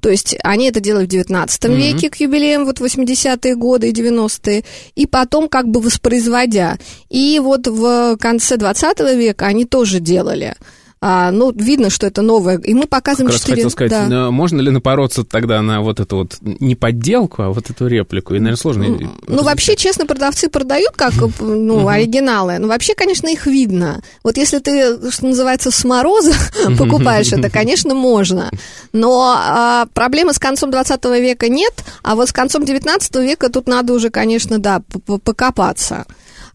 То 0.00 0.10
есть 0.10 0.36
они 0.44 0.68
это 0.68 0.80
делали 0.80 1.06
в 1.06 1.08
19 1.08 1.64
mm-hmm. 1.64 1.76
веке 1.76 2.10
к 2.10 2.16
юбилеям, 2.16 2.64
вот 2.64 2.80
80-е 2.80 3.56
годы 3.56 3.90
и 3.90 3.92
90-е, 3.92 4.64
и 4.94 5.06
потом 5.06 5.48
как 5.48 5.68
бы 5.68 5.80
воспроизводя. 5.80 6.78
И 7.08 7.40
вот 7.42 7.66
в 7.66 8.16
конце 8.18 8.56
20 8.56 9.00
века 9.16 9.46
они 9.46 9.64
тоже 9.64 9.98
делали. 10.00 10.54
А, 11.00 11.30
ну, 11.30 11.52
видно, 11.52 11.90
что 11.90 12.06
это 12.06 12.22
новое. 12.22 12.58
И 12.58 12.74
мы 12.74 12.86
показываем 12.86 13.30
как 13.30 13.40
4... 13.40 13.54
хотел 13.54 13.70
сказать, 13.70 14.08
да. 14.08 14.30
можно 14.30 14.60
ли 14.60 14.70
напороться 14.70 15.24
тогда 15.24 15.62
на 15.62 15.80
вот 15.80 16.00
эту 16.00 16.16
вот 16.16 16.38
не 16.40 16.74
подделку, 16.74 17.42
а 17.42 17.50
вот 17.50 17.70
эту 17.70 17.86
реплику? 17.86 18.34
И, 18.34 18.38
наверное, 18.38 18.56
сложно... 18.56 18.88
Ну, 18.88 19.10
ну 19.28 19.42
вообще, 19.44 19.76
честно, 19.76 20.06
продавцы 20.06 20.48
продают 20.48 20.92
как, 20.96 21.12
ну, 21.38 21.86
оригиналы. 21.86 22.58
Ну, 22.58 22.66
вообще, 22.66 22.94
конечно, 22.94 23.28
их 23.28 23.46
видно. 23.46 24.02
Вот 24.24 24.36
если 24.36 24.58
ты, 24.58 25.10
что 25.10 25.26
называется, 25.26 25.70
с 25.70 25.84
мороза 25.84 26.32
покупаешь 26.78 27.32
это, 27.32 27.48
конечно, 27.48 27.94
можно. 27.94 28.50
Но 28.92 29.36
а, 29.36 29.86
проблемы 29.94 30.32
с 30.32 30.38
концом 30.38 30.70
20 30.70 31.04
века 31.04 31.48
нет, 31.48 31.84
а 32.02 32.16
вот 32.16 32.28
с 32.28 32.32
концом 32.32 32.64
19 32.64 33.16
века 33.16 33.50
тут 33.50 33.68
надо 33.68 33.92
уже, 33.92 34.10
конечно, 34.10 34.58
да, 34.58 34.82
покопаться 35.24 36.06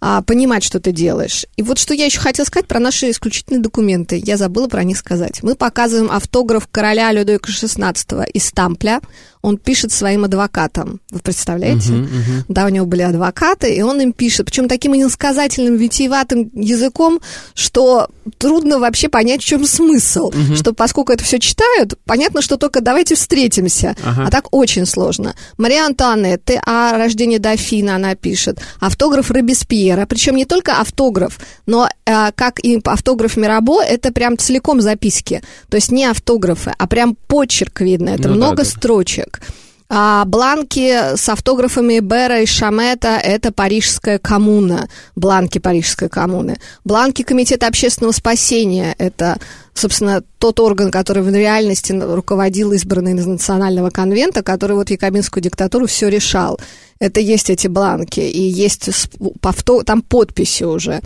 а, 0.05 0.21
понимать, 0.21 0.65
что 0.65 0.81
ты 0.81 0.91
делаешь. 0.91 1.45
И 1.55 1.63
вот 1.63 1.79
что 1.79 1.93
я 1.93 2.03
еще 2.03 2.19
хотела 2.19 2.45
сказать 2.45 2.67
про 2.67 2.81
наши 2.81 3.09
исключительные 3.09 3.61
документы. 3.61 4.21
Я 4.21 4.35
забыла 4.35 4.67
про 4.67 4.83
них 4.83 4.97
сказать. 4.97 5.41
Мы 5.43 5.55
показываем 5.55 6.11
автограф 6.11 6.67
короля 6.69 7.09
Людовика 7.13 7.49
XVI 7.49 8.29
из 8.33 8.51
Тампля 8.51 8.99
он 9.43 9.57
пишет 9.57 9.91
своим 9.91 10.23
адвокатам. 10.23 11.01
Вы 11.11 11.19
представляете? 11.19 11.91
Uh-huh, 11.91 12.05
uh-huh. 12.05 12.45
Да, 12.47 12.65
у 12.65 12.69
него 12.69 12.85
были 12.85 13.01
адвокаты, 13.01 13.75
и 13.75 13.81
он 13.81 13.99
им 13.99 14.13
пишет, 14.13 14.45
причем 14.45 14.69
таким 14.69 14.95
иносказательным, 14.95 15.75
витиеватым 15.75 16.49
языком, 16.53 17.19
что 17.53 18.07
трудно 18.37 18.79
вообще 18.79 19.09
понять, 19.09 19.41
в 19.41 19.45
чем 19.45 19.65
смысл. 19.65 20.31
Uh-huh. 20.31 20.55
Что 20.55 20.73
поскольку 20.73 21.11
это 21.11 21.25
все 21.25 21.39
читают, 21.39 21.95
понятно, 22.05 22.41
что 22.41 22.55
только 22.55 22.79
давайте 22.79 23.15
встретимся. 23.15 23.97
Uh-huh. 24.01 24.27
А 24.27 24.31
так 24.31 24.47
очень 24.51 24.85
сложно. 24.85 25.35
Мария 25.57 25.85
Антуанетты 25.85 26.61
о 26.65 26.97
рождении 26.97 27.37
дофина 27.37 27.95
она 27.95 28.15
пишет. 28.15 28.61
Автограф 28.79 29.29
Робеспьера. 29.29 29.92
Причем 30.07 30.35
не 30.35 30.45
только 30.45 30.79
автограф, 30.79 31.39
но 31.65 31.87
э, 32.05 32.31
как 32.35 32.59
и 32.59 32.79
автограф 32.83 33.37
Мирабо, 33.37 33.83
это 33.83 34.11
прям 34.11 34.37
целиком 34.37 34.81
записки. 34.81 35.41
То 35.69 35.75
есть 35.75 35.91
не 35.91 36.05
автографы, 36.05 36.73
а 36.77 36.87
прям 36.87 37.15
почерк 37.27 37.81
видно. 37.81 38.09
Это 38.09 38.29
ну, 38.29 38.35
много 38.35 38.57
да, 38.57 38.63
да. 38.63 38.69
строчек. 38.69 39.41
А 39.89 40.25
бланки 40.25 41.15
с 41.15 41.29
автографами 41.29 41.99
Бера 41.99 42.41
и 42.41 42.45
Шамета– 42.45 43.17
это 43.23 43.51
парижская 43.51 44.17
коммуна, 44.17 44.89
бланки 45.15 45.59
парижской 45.59 46.09
коммуны. 46.09 46.57
Бланки 46.83 47.21
Комитета 47.21 47.67
общественного 47.67 48.13
спасения– 48.13 48.95
это, 48.97 49.37
собственно, 49.73 50.23
тот 50.39 50.59
орган, 50.59 50.89
который 50.89 51.21
в 51.21 51.33
реальности 51.33 51.91
руководил 51.91 52.71
избранный 52.71 53.13
из 53.13 53.25
Национального 53.25 53.89
конвента, 53.89 54.41
который 54.41 54.75
вот 54.75 54.89
якобинскую 54.89 55.43
диктатуру 55.43 55.85
все 55.85 56.07
решал. 56.09 56.59
Это 56.99 57.19
есть 57.19 57.49
эти 57.49 57.67
бланки, 57.67 58.21
и 58.21 58.41
есть 58.41 58.89
там 59.85 60.01
подписи 60.01 60.63
уже. 60.63 61.01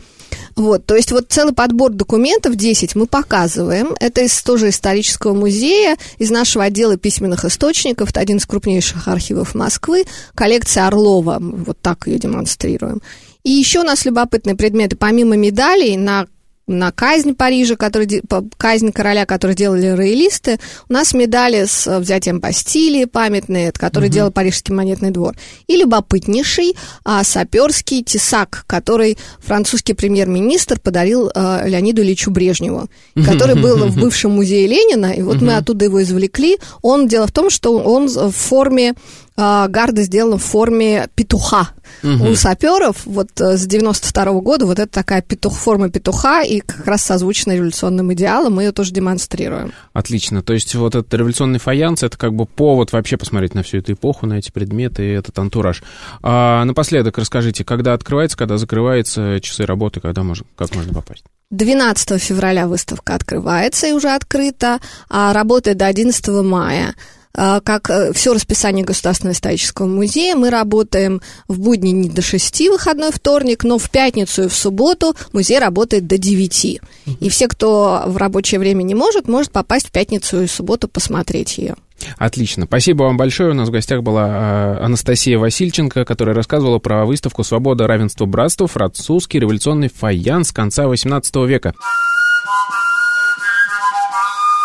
Вот, 0.58 0.88
то 0.88 0.96
есть 0.96 1.12
вот 1.12 1.28
целый 1.30 1.54
подбор 1.54 1.92
документов, 1.92 2.56
10, 2.56 2.96
мы 2.96 3.06
показываем. 3.06 3.96
Это 4.00 4.22
из 4.22 4.42
тоже 4.42 4.70
исторического 4.70 5.36
музея, 5.36 5.98
из 6.18 6.32
нашего 6.32 6.64
отдела 6.64 6.98
письменных 6.98 7.46
источников. 7.46 8.10
Это 8.10 8.22
один 8.22 8.38
из 8.38 8.48
крупнейших 8.48 9.08
архивов 9.08 9.54
Москвы. 9.54 10.06
Коллекция 10.34 10.88
Орлова, 10.88 11.38
вот 11.40 11.78
так 11.80 12.08
ее 12.08 12.18
демонстрируем. 12.18 13.04
И 13.44 13.52
еще 13.52 13.82
у 13.82 13.84
нас 13.84 14.04
любопытные 14.04 14.56
предметы, 14.56 14.96
помимо 14.96 15.38
медалей, 15.38 15.96
на 15.96 16.26
на 16.68 16.92
казнь 16.92 17.34
Парижа, 17.34 17.78
который, 17.78 18.22
казнь 18.58 18.92
короля, 18.92 19.26
который 19.26 19.56
делали 19.56 19.88
роялисты, 19.88 20.60
у 20.90 20.94
нас 20.94 21.14
медали 21.14 21.66
с 21.66 21.88
э, 21.88 22.00
взятием 22.00 22.40
Бастилии 22.40 23.06
памятные, 23.06 23.72
которые 23.72 24.10
угу. 24.10 24.14
делал 24.16 24.32
Парижский 24.32 24.74
монетный 24.74 25.12
двор. 25.12 25.36
И 25.68 25.78
любопытнейший 25.78 26.76
а, 27.06 27.24
саперский 27.24 28.04
тесак, 28.04 28.66
который 28.68 29.18
французский 29.40 29.94
премьер-министр 29.94 30.80
подарил 30.80 31.32
а, 31.34 31.64
Леониду 31.66 32.02
Ильичу 32.02 32.32
Брежневу, 32.32 32.90
который 33.26 33.56
был 33.56 33.78
в 33.88 33.96
бывшем 34.00 34.32
музее 34.32 34.68
Ленина, 34.68 35.12
и 35.14 35.22
вот 35.22 35.42
мы 35.42 35.56
оттуда 35.56 35.86
его 35.86 36.04
извлекли. 36.04 36.58
Он, 36.82 37.08
дело 37.08 37.28
в 37.28 37.32
том, 37.32 37.50
что 37.50 37.78
он 37.80 38.08
в 38.08 38.32
форме 38.32 38.94
гарда 39.38 40.02
сделана 40.02 40.38
в 40.38 40.44
форме 40.44 41.08
петуха. 41.16 41.70
Угу. 42.04 42.32
У 42.32 42.36
саперов 42.36 43.06
вот 43.06 43.30
э, 43.40 43.58
с 43.58 43.66
92 43.66 44.24
-го 44.26 44.42
года 44.42 44.66
вот 44.66 44.80
это 44.80 44.92
такая 44.92 45.22
петух, 45.22 45.54
форма 45.54 45.90
петуха, 45.90 46.42
и 46.42 46.60
как 46.60 46.86
раз 46.86 47.04
созвучна 47.04 47.54
революционным 47.56 48.12
идеалам, 48.14 48.56
мы 48.56 48.64
ее 48.64 48.72
тоже 48.72 48.92
демонстрируем. 48.92 49.74
Отлично. 49.94 50.42
То 50.42 50.54
есть 50.54 50.74
вот 50.76 50.96
этот 50.96 51.14
революционный 51.14 51.60
фаянс, 51.60 52.04
это 52.04 52.18
как 52.18 52.34
бы 52.34 52.46
повод 52.46 52.92
вообще 52.92 53.18
посмотреть 53.18 53.54
на 53.54 53.64
всю 53.64 53.78
эту 53.78 53.94
эпоху, 53.94 54.26
на 54.26 54.40
эти 54.40 54.52
предметы 54.52 55.04
и 55.04 55.12
этот 55.12 55.38
антураж. 55.40 55.84
А, 56.22 56.64
напоследок 56.66 57.18
расскажите, 57.18 57.64
когда 57.64 57.94
открывается, 57.94 58.38
когда 58.38 58.58
закрывается 58.58 59.40
часы 59.42 59.66
работы, 59.66 60.00
когда 60.00 60.24
можно, 60.24 60.46
как 60.56 60.74
можно 60.76 60.94
попасть? 60.94 61.24
12 61.50 62.22
февраля 62.22 62.68
выставка 62.68 63.16
открывается 63.16 63.88
и 63.88 63.94
уже 63.94 64.10
открыта, 64.10 64.80
а 65.10 65.32
работает 65.32 65.78
до 65.78 65.88
11 65.88 66.28
мая. 66.44 66.94
А, 67.40 67.62
как 67.62 67.92
э, 67.92 68.14
все 68.14 68.34
расписание 68.34 68.84
Государственного 68.84 69.34
исторического 69.34 69.86
музея. 69.86 70.36
Мы 70.36 70.50
работаем 70.50 71.22
в 71.48 71.60
будни 71.60 71.92
не 71.92 72.10
до 72.10 72.24
6, 72.24 72.70
выходной 72.70 73.12
вторник, 73.12 73.64
но 73.64 73.78
в 73.78 73.92
пятницу 73.92 74.46
и 74.46 74.48
в 74.48 74.56
субботу 74.56 75.16
музей 75.34 75.60
работает 75.60 76.08
до 76.08 76.18
9. 76.18 76.82
И 77.20 77.30
все, 77.30 77.48
кто 77.48 78.04
в 78.08 78.18
рабочее 78.18 78.60
время 78.60 78.82
не 78.82 78.96
может, 78.96 79.28
может 79.28 79.52
попасть 79.52 79.90
в 79.90 79.92
пятницу 79.92 80.42
и 80.42 80.48
субботу 80.48 80.88
посмотреть 80.88 81.60
ее. 81.60 81.76
Отлично. 82.18 82.66
Спасибо 82.66 83.04
вам 83.04 83.18
большое. 83.18 83.52
У 83.52 83.54
нас 83.54 83.70
в 83.70 83.72
гостях 83.72 84.02
была 84.02 84.26
а, 84.28 84.80
Анастасия 84.86 85.38
Васильченко, 85.38 86.06
которая 86.06 86.36
рассказывала 86.36 86.80
про 86.80 87.06
выставку 87.06 87.44
«Свобода, 87.44 87.86
равенство, 87.86 88.26
братство. 88.26 88.66
Французский 88.66 89.40
революционный 89.40 89.90
фаянс 89.90 90.52
конца 90.52 90.86
XVIII 90.86 91.46
века». 91.46 91.76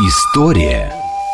История 0.01 0.95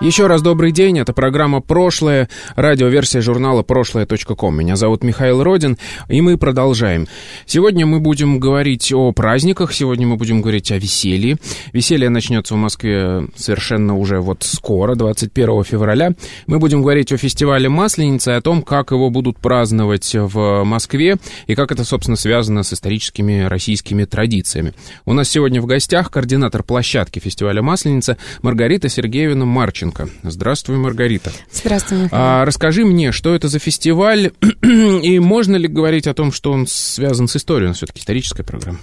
еще 0.00 0.26
раз 0.26 0.42
добрый 0.42 0.72
день, 0.72 0.98
это 0.98 1.12
программа 1.12 1.60
«Прошлое», 1.60 2.28
радиоверсия 2.56 3.20
журнала 3.20 3.62
«Прошлое.ком». 3.62 4.56
Меня 4.56 4.76
зовут 4.76 5.04
Михаил 5.04 5.42
Родин, 5.42 5.78
и 6.08 6.20
мы 6.20 6.36
продолжаем. 6.36 7.06
Сегодня 7.46 7.86
мы 7.86 8.00
будем 8.00 8.40
говорить 8.40 8.92
о 8.92 9.12
праздниках, 9.12 9.72
сегодня 9.72 10.06
мы 10.06 10.16
будем 10.16 10.42
говорить 10.42 10.72
о 10.72 10.78
веселье. 10.78 11.38
Веселье 11.72 12.10
начнется 12.10 12.54
в 12.54 12.56
Москве 12.56 13.28
совершенно 13.36 13.96
уже 13.96 14.20
вот 14.20 14.42
скоро, 14.42 14.94
21 14.96 15.62
февраля. 15.62 16.10
Мы 16.46 16.58
будем 16.58 16.82
говорить 16.82 17.12
о 17.12 17.16
фестивале 17.16 17.68
Масленицы, 17.68 18.30
о 18.30 18.40
том, 18.40 18.62
как 18.62 18.90
его 18.90 19.10
будут 19.10 19.38
праздновать 19.38 20.10
в 20.14 20.64
Москве, 20.64 21.18
и 21.46 21.54
как 21.54 21.70
это, 21.70 21.84
собственно, 21.84 22.16
связано 22.16 22.62
с 22.62 22.72
историческими 22.72 23.42
российскими 23.42 24.04
традициями. 24.04 24.74
У 25.06 25.12
нас 25.12 25.28
сегодня 25.28 25.62
в 25.62 25.66
гостях 25.66 26.10
координатор 26.10 26.62
площадки 26.62 27.20
фестиваля 27.20 27.62
Масленица 27.62 28.18
Маргарита 28.42 28.88
Сергеевна 28.88 29.44
Марченко. 29.44 29.83
Романенко. 29.84 30.08
Здравствуй, 30.22 30.76
Маргарита. 30.76 31.32
Здравствуй, 31.52 31.98
Михаил. 32.04 32.22
А, 32.22 32.44
расскажи 32.44 32.84
мне, 32.84 33.12
что 33.12 33.34
это 33.34 33.48
за 33.48 33.58
фестиваль, 33.58 34.32
и 34.62 35.18
можно 35.18 35.56
ли 35.56 35.68
говорить 35.68 36.06
о 36.06 36.14
том, 36.14 36.32
что 36.32 36.52
он 36.52 36.66
связан 36.66 37.28
с 37.28 37.36
историей? 37.36 37.68
Он 37.68 37.74
все-таки 37.74 38.00
историческая 38.00 38.42
программа. 38.42 38.78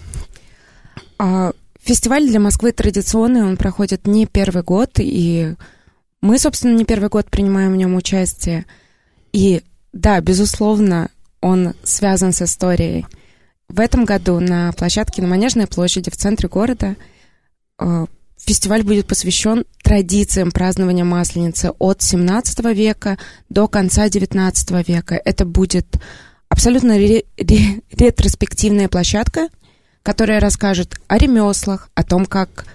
А, 1.18 1.54
фестиваль 1.82 2.28
для 2.28 2.40
Москвы 2.40 2.72
традиционный, 2.72 3.44
он 3.44 3.58
проходит 3.58 4.08
не 4.08 4.26
первый 4.26 4.64
год, 4.64 4.92
и 4.98 5.56
мы, 6.22 6.38
собственно, 6.40 6.76
не 6.76 6.86
первый 6.86 7.10
год 7.10 7.30
принимаем 7.30 7.74
в 7.74 7.78
нем 7.78 7.96
участие. 7.96 8.66
И 9.34 9.62
да, 9.94 10.22
безусловно, 10.22 11.10
он 11.42 11.74
связан 11.84 12.34
с 12.34 12.42
историей. 12.42 13.06
В 13.68 13.80
этом 13.80 14.06
году 14.06 14.40
на 14.40 14.72
площадке 14.74 15.22
на 15.22 15.28
Манежной 15.30 15.66
площади 15.66 16.12
в 16.12 16.18
центре 16.18 16.50
города 16.50 16.96
а, 17.78 18.06
Фестиваль 18.46 18.82
будет 18.82 19.06
посвящен 19.06 19.66
традициям 19.84 20.52
празднования 20.52 21.04
Масленицы 21.04 21.74
от 21.78 22.02
17 22.02 22.60
века 22.76 23.20
до 23.50 23.68
конца 23.68 24.10
19 24.10 24.88
века. 24.88 25.22
Это 25.24 25.46
будет 25.46 25.86
абсолютно 26.50 26.98
ре- 26.98 27.26
ре- 27.38 27.82
ретроспективная 27.92 28.90
площадка, 28.90 29.50
которая 30.02 30.40
расскажет 30.40 31.00
о 31.08 31.20
ремеслах, 31.20 31.90
о 31.94 32.04
том, 32.04 32.26
как 32.26 32.66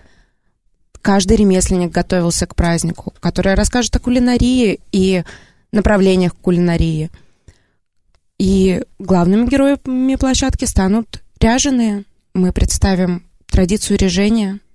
каждый 1.02 1.36
ремесленник 1.36 1.90
готовился 1.90 2.46
к 2.46 2.54
празднику, 2.54 3.12
которая 3.18 3.56
расскажет 3.56 3.96
о 3.96 4.00
кулинарии 4.00 4.78
и 4.92 5.24
направлениях 5.72 6.36
кулинарии. 6.36 7.10
И 8.38 8.82
главными 9.00 9.48
героями 9.48 10.14
площадки 10.14 10.64
станут 10.64 11.24
ряженые. 11.40 12.04
Мы 12.34 12.52
представим 12.52 13.24
традицию 13.50 13.98
режения– 13.98 14.60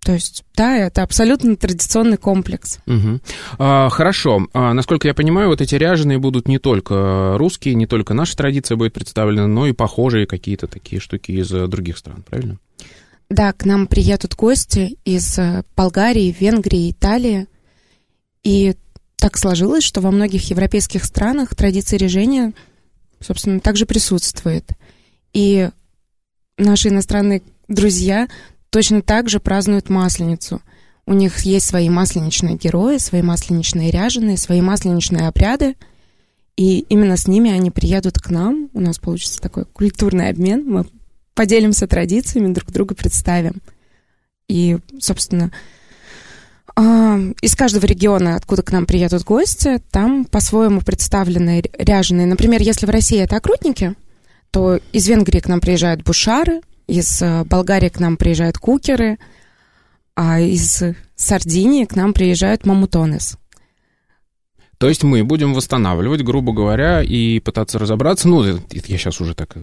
то 0.00 0.12
есть, 0.12 0.44
да, 0.54 0.76
это 0.76 1.02
абсолютно 1.02 1.56
традиционный 1.56 2.16
комплекс. 2.16 2.78
Угу. 2.86 3.20
А, 3.58 3.88
хорошо. 3.90 4.46
А, 4.54 4.72
насколько 4.72 5.08
я 5.08 5.14
понимаю, 5.14 5.48
вот 5.48 5.60
эти 5.60 5.74
ряженые 5.74 6.18
будут 6.18 6.48
не 6.48 6.58
только 6.58 7.34
русские, 7.36 7.74
не 7.74 7.86
только 7.86 8.14
наша 8.14 8.36
традиция 8.36 8.76
будет 8.76 8.94
представлена, 8.94 9.46
но 9.46 9.66
и 9.66 9.72
похожие 9.72 10.26
какие-то 10.26 10.66
такие 10.66 11.00
штуки 11.00 11.32
из 11.32 11.52
э, 11.52 11.66
других 11.66 11.98
стран, 11.98 12.24
правильно? 12.28 12.58
Да, 13.28 13.52
к 13.52 13.64
нам 13.66 13.86
приедут 13.86 14.34
гости 14.34 14.96
из 15.04 15.38
э, 15.38 15.62
Болгарии, 15.76 16.34
Венгрии, 16.38 16.90
Италии. 16.90 17.46
И 18.42 18.76
так 19.16 19.36
сложилось, 19.36 19.84
что 19.84 20.00
во 20.00 20.10
многих 20.10 20.48
европейских 20.48 21.04
странах 21.04 21.54
традиция 21.54 21.98
режения, 21.98 22.54
собственно, 23.20 23.60
также 23.60 23.84
присутствует. 23.84 24.70
И 25.34 25.68
наши 26.56 26.88
иностранные 26.88 27.42
друзья 27.66 28.28
точно 28.70 29.02
так 29.02 29.28
же 29.28 29.40
празднуют 29.40 29.88
Масленицу. 29.88 30.60
У 31.06 31.14
них 31.14 31.40
есть 31.40 31.66
свои 31.66 31.88
масленичные 31.88 32.56
герои, 32.56 32.98
свои 32.98 33.22
масленичные 33.22 33.90
ряженые, 33.90 34.36
свои 34.36 34.60
масленичные 34.60 35.26
обряды. 35.26 35.74
И 36.56 36.80
именно 36.80 37.16
с 37.16 37.26
ними 37.26 37.50
они 37.50 37.70
приедут 37.70 38.18
к 38.18 38.28
нам. 38.28 38.68
У 38.74 38.80
нас 38.80 38.98
получится 38.98 39.40
такой 39.40 39.64
культурный 39.64 40.28
обмен. 40.28 40.64
Мы 40.68 40.84
поделимся 41.34 41.86
традициями, 41.86 42.52
друг 42.52 42.70
друга 42.70 42.94
представим. 42.94 43.62
И, 44.48 44.78
собственно, 44.98 45.50
а, 46.76 47.18
из 47.40 47.56
каждого 47.56 47.86
региона, 47.86 48.36
откуда 48.36 48.62
к 48.62 48.70
нам 48.70 48.86
приедут 48.86 49.24
гости, 49.24 49.82
там 49.90 50.24
по-своему 50.24 50.80
представлены 50.80 51.62
ряженые. 51.78 52.26
Например, 52.26 52.60
если 52.60 52.86
в 52.86 52.90
России 52.90 53.18
это 53.18 53.36
окрутники, 53.36 53.94
то 54.50 54.78
из 54.92 55.08
Венгрии 55.08 55.40
к 55.40 55.48
нам 55.48 55.60
приезжают 55.60 56.02
бушары, 56.02 56.60
из 56.88 57.22
э, 57.22 57.44
Болгарии 57.44 57.90
к 57.90 58.00
нам 58.00 58.16
приезжают 58.16 58.58
кукеры, 58.58 59.18
а 60.16 60.40
из 60.40 60.82
Сардинии 61.14 61.84
к 61.84 61.94
нам 61.94 62.12
приезжают 62.12 62.66
мамутонес. 62.66 63.38
То 64.78 64.88
есть 64.88 65.02
мы 65.02 65.22
будем 65.22 65.54
восстанавливать, 65.54 66.22
грубо 66.22 66.52
говоря, 66.52 67.02
и 67.02 67.40
пытаться 67.40 67.78
разобраться. 67.78 68.28
Ну, 68.28 68.42
это 68.42 68.62
я 68.70 68.96
сейчас 68.96 69.20
уже 69.20 69.34
так 69.34 69.56
э, 69.56 69.60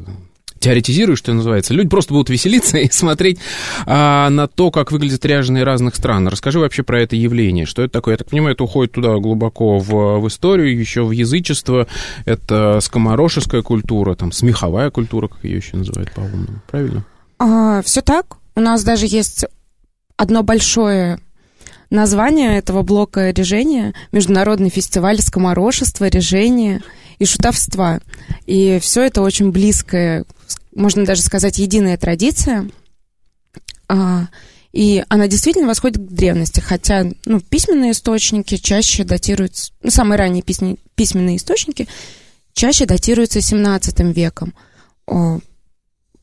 теоретизирую, 0.59 1.15
что 1.15 1.33
называется. 1.33 1.73
Люди 1.73 1.89
просто 1.89 2.13
будут 2.13 2.29
веселиться 2.29 2.77
и 2.79 2.89
смотреть 2.89 3.39
а, 3.85 4.29
на 4.29 4.47
то, 4.47 4.71
как 4.71 4.91
выглядят 4.91 5.23
ряженые 5.25 5.63
разных 5.63 5.95
стран. 5.95 6.27
Расскажи 6.27 6.59
вообще 6.59 6.83
про 6.83 7.01
это 7.01 7.15
явление. 7.15 7.65
Что 7.65 7.83
это 7.83 7.93
такое? 7.93 8.13
Я 8.13 8.17
так 8.17 8.29
понимаю, 8.29 8.55
это 8.55 8.63
уходит 8.63 8.93
туда 8.93 9.15
глубоко 9.17 9.79
в, 9.79 10.19
в 10.19 10.27
историю, 10.27 10.77
еще 10.77 11.03
в 11.03 11.11
язычество. 11.11 11.88
Это 12.25 12.79
скоморошеская 12.81 13.61
культура, 13.61 14.15
там, 14.15 14.31
смеховая 14.31 14.89
культура, 14.89 15.27
как 15.27 15.43
ее 15.43 15.57
еще 15.57 15.77
называют 15.77 16.11
по-умному. 16.13 16.61
Правильно? 16.69 17.05
А, 17.47 17.84
все 17.84 18.01
так. 18.01 18.38
У 18.55 18.60
нас 18.60 18.84
даже 18.84 19.05
есть 19.05 19.45
одно 20.17 20.41
большое 20.41 21.19
название 21.91 22.58
этого 22.58 22.81
блока 22.81 23.29
режения 23.29 23.93
Международный 24.12 24.69
фестиваль 24.69 25.21
скоморошества, 25.21 26.05
режения 26.05 26.81
и 27.19 27.25
шутовства. 27.25 27.99
И 28.47 28.79
все 28.81 29.03
это 29.03 29.21
очень 29.21 29.51
близкая, 29.51 30.25
можно 30.73 31.05
даже 31.05 31.21
сказать, 31.21 31.60
единая 31.60 31.97
традиция. 31.97 32.67
А, 33.88 34.27
и 34.73 35.03
она 35.08 35.27
действительно 35.27 35.67
восходит 35.67 35.99
к 35.99 36.12
древности, 36.12 36.62
хотя 36.62 37.05
ну, 37.25 37.39
письменные 37.41 37.91
источники 37.91 38.58
чаще 38.58 39.03
датируются, 39.03 39.71
ну, 39.84 39.91
самые 39.91 40.17
ранние 40.17 40.41
письменные 40.41 41.38
источники 41.38 41.88
чаще 42.53 42.88
датируются 42.88 43.39
17 43.39 43.99
веком 44.15 44.55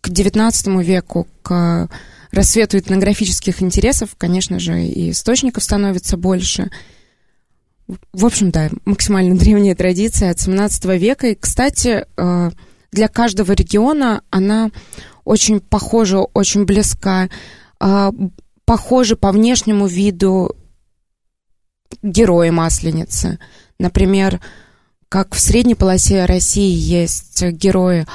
к 0.02 0.08
XIX 0.08 0.82
веку, 0.82 1.26
к 1.42 1.88
рассвету 2.32 2.78
этнографических 2.78 3.62
интересов, 3.62 4.16
конечно 4.18 4.58
же, 4.58 4.84
и 4.84 5.10
источников 5.10 5.62
становится 5.62 6.16
больше. 6.16 6.70
В 8.12 8.26
общем, 8.26 8.50
да, 8.50 8.68
максимально 8.84 9.34
древняя 9.38 9.74
традиция 9.74 10.30
от 10.30 10.40
17 10.40 10.84
века. 11.00 11.28
И, 11.28 11.34
кстати, 11.34 12.04
э, 12.16 12.50
для 12.90 13.08
каждого 13.08 13.52
региона 13.52 14.22
она 14.30 14.70
очень 15.24 15.60
похожа, 15.60 16.18
очень 16.18 16.64
близка, 16.64 17.28
э, 17.80 18.10
похожа 18.64 19.16
по 19.16 19.30
внешнему 19.30 19.86
виду 19.86 20.56
герои 22.02 22.50
Масленицы. 22.50 23.38
Например, 23.78 24.40
как 25.08 25.34
в 25.34 25.40
средней 25.40 25.74
полосе 25.74 26.24
России 26.24 26.74
есть 26.74 27.42
герои 27.42 28.06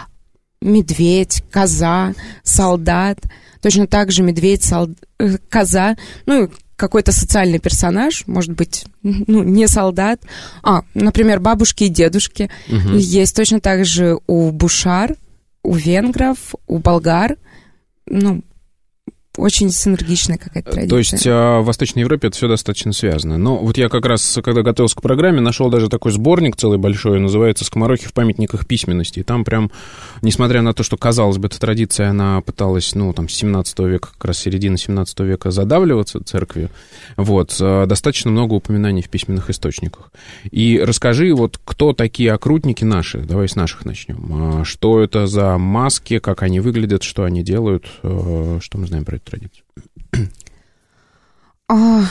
медведь, 0.62 1.44
коза, 1.52 2.14
солдат. 2.44 3.20
Точно 3.62 3.88
так 3.88 4.12
же 4.12 4.24
медведь, 4.24 4.64
солд... 4.64 4.92
Э, 5.20 5.38
коза, 5.50 5.96
ну, 6.26 6.50
какой-то 6.76 7.12
социальный 7.12 7.60
персонаж, 7.60 8.26
может 8.28 8.54
быть, 8.54 8.86
ну, 9.04 9.44
не 9.44 9.68
солдат. 9.68 10.22
А, 10.64 10.84
например, 10.94 11.40
бабушки 11.40 11.86
и 11.86 11.90
дедушки. 11.90 12.50
Угу. 12.70 12.98
Есть 12.98 13.36
точно 13.36 13.60
так 13.60 13.86
же 13.86 14.20
у 14.28 14.52
бушар, 14.52 15.16
у 15.64 15.74
венгров, 15.74 16.56
у 16.68 16.78
болгар. 16.78 17.38
Ну, 18.06 18.44
очень 19.38 19.70
синергичная 19.70 20.38
какая-то 20.38 20.72
традиция. 20.72 20.90
То 20.90 20.98
есть 20.98 21.28
а, 21.28 21.62
в 21.62 21.66
Восточной 21.66 22.00
Европе 22.00 22.28
это 22.28 22.38
все 22.38 22.48
достаточно 22.48 22.92
связано. 22.92 23.38
Но 23.38 23.58
вот 23.58 23.78
я 23.78 23.88
как 23.88 24.06
раз, 24.06 24.40
когда 24.44 24.64
готовился 24.64 24.96
к 24.96 25.02
программе, 25.02 25.40
нашел 25.40 25.70
даже 25.70 25.90
такой 25.90 26.12
сборник 26.12 26.56
целый 26.56 26.80
большой, 26.80 27.20
называется 27.20 27.64
«Скоморохи 27.64 28.08
в 28.08 28.14
памятниках 28.14 28.66
письменности». 28.66 29.20
И 29.20 29.24
там 29.24 29.46
прям, 29.46 29.72
несмотря 30.22 30.62
на 30.62 30.74
то, 30.74 30.84
что, 30.84 30.98
казалось 30.98 31.38
бы, 31.38 31.48
эта 31.48 31.60
традиция, 31.60 32.10
она 32.10 32.42
пыталась, 32.42 32.96
ну, 32.96 33.14
там, 33.14 33.30
с 33.30 33.36
17 33.36 33.80
века, 33.80 34.10
как 34.14 34.26
раз 34.26 34.40
середины 34.40 34.78
17 34.78 35.20
века 35.20 35.52
задавливаться 35.52 36.24
церковью, 36.24 36.70
вот, 37.16 37.56
а, 37.62 37.86
достаточно 37.86 38.32
много 38.32 38.56
упоминаний 38.56 39.04
в 39.04 39.10
письменных 39.10 39.50
источниках. 39.50 40.12
И 40.50 40.80
расскажи, 40.84 41.34
вот, 41.34 41.60
кто 41.64 41.94
такие 41.94 42.34
окрутники 42.34 42.84
наши, 42.84 43.20
давай 43.20 43.48
с 43.48 43.56
наших 43.56 43.86
начнем. 43.86 44.62
А, 44.62 44.64
что 44.64 45.00
это 45.00 45.28
за 45.28 45.58
маски, 45.60 46.18
как 46.18 46.42
они 46.42 46.60
выглядят, 46.60 47.04
что 47.04 47.24
они 47.24 47.44
делают, 47.44 47.86
что 48.02 48.78
мы 48.78 48.88
знаем 48.88 49.06
про 49.06 49.18
это? 49.18 49.27
Традицию? 49.28 49.64
А, 51.70 52.06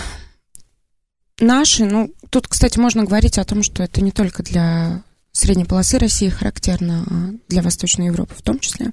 наши, 1.41 1.85
ну, 1.85 2.13
тут, 2.31 2.47
кстати, 2.47 2.79
можно 2.79 3.05
говорить 3.05 3.39
о 3.39 3.45
том, 3.45 3.63
что 3.63 3.83
это 3.83 4.03
не 4.03 4.13
только 4.13 4.43
для 4.43 5.03
средней 5.33 5.65
полосы 5.65 5.99
России 5.99 6.29
характерно, 6.29 7.05
а 7.09 7.35
для 7.49 7.63
Восточной 7.63 8.07
Европы 8.07 8.35
в 8.37 8.43
том 8.43 8.59
числе. 8.59 8.93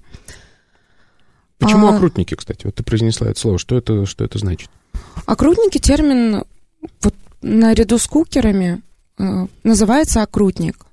Почему 1.57 1.87
а, 1.87 1.95
окрутники, 1.95 2.35
кстати? 2.35 2.65
Вот 2.65 2.75
ты 2.75 2.83
произнесла 2.83 3.29
это 3.29 3.39
слово. 3.39 3.57
Что 3.57 3.77
это, 3.77 4.05
что 4.05 4.23
это 4.23 4.39
значит? 4.39 4.69
Окрутники 5.25 5.77
термин 5.77 6.43
вот 7.01 7.15
наряду 7.41 7.97
с 7.97 8.07
кукерами 8.07 8.81
э, 9.17 9.47
называется 9.63 10.21
окрутник. 10.21 10.85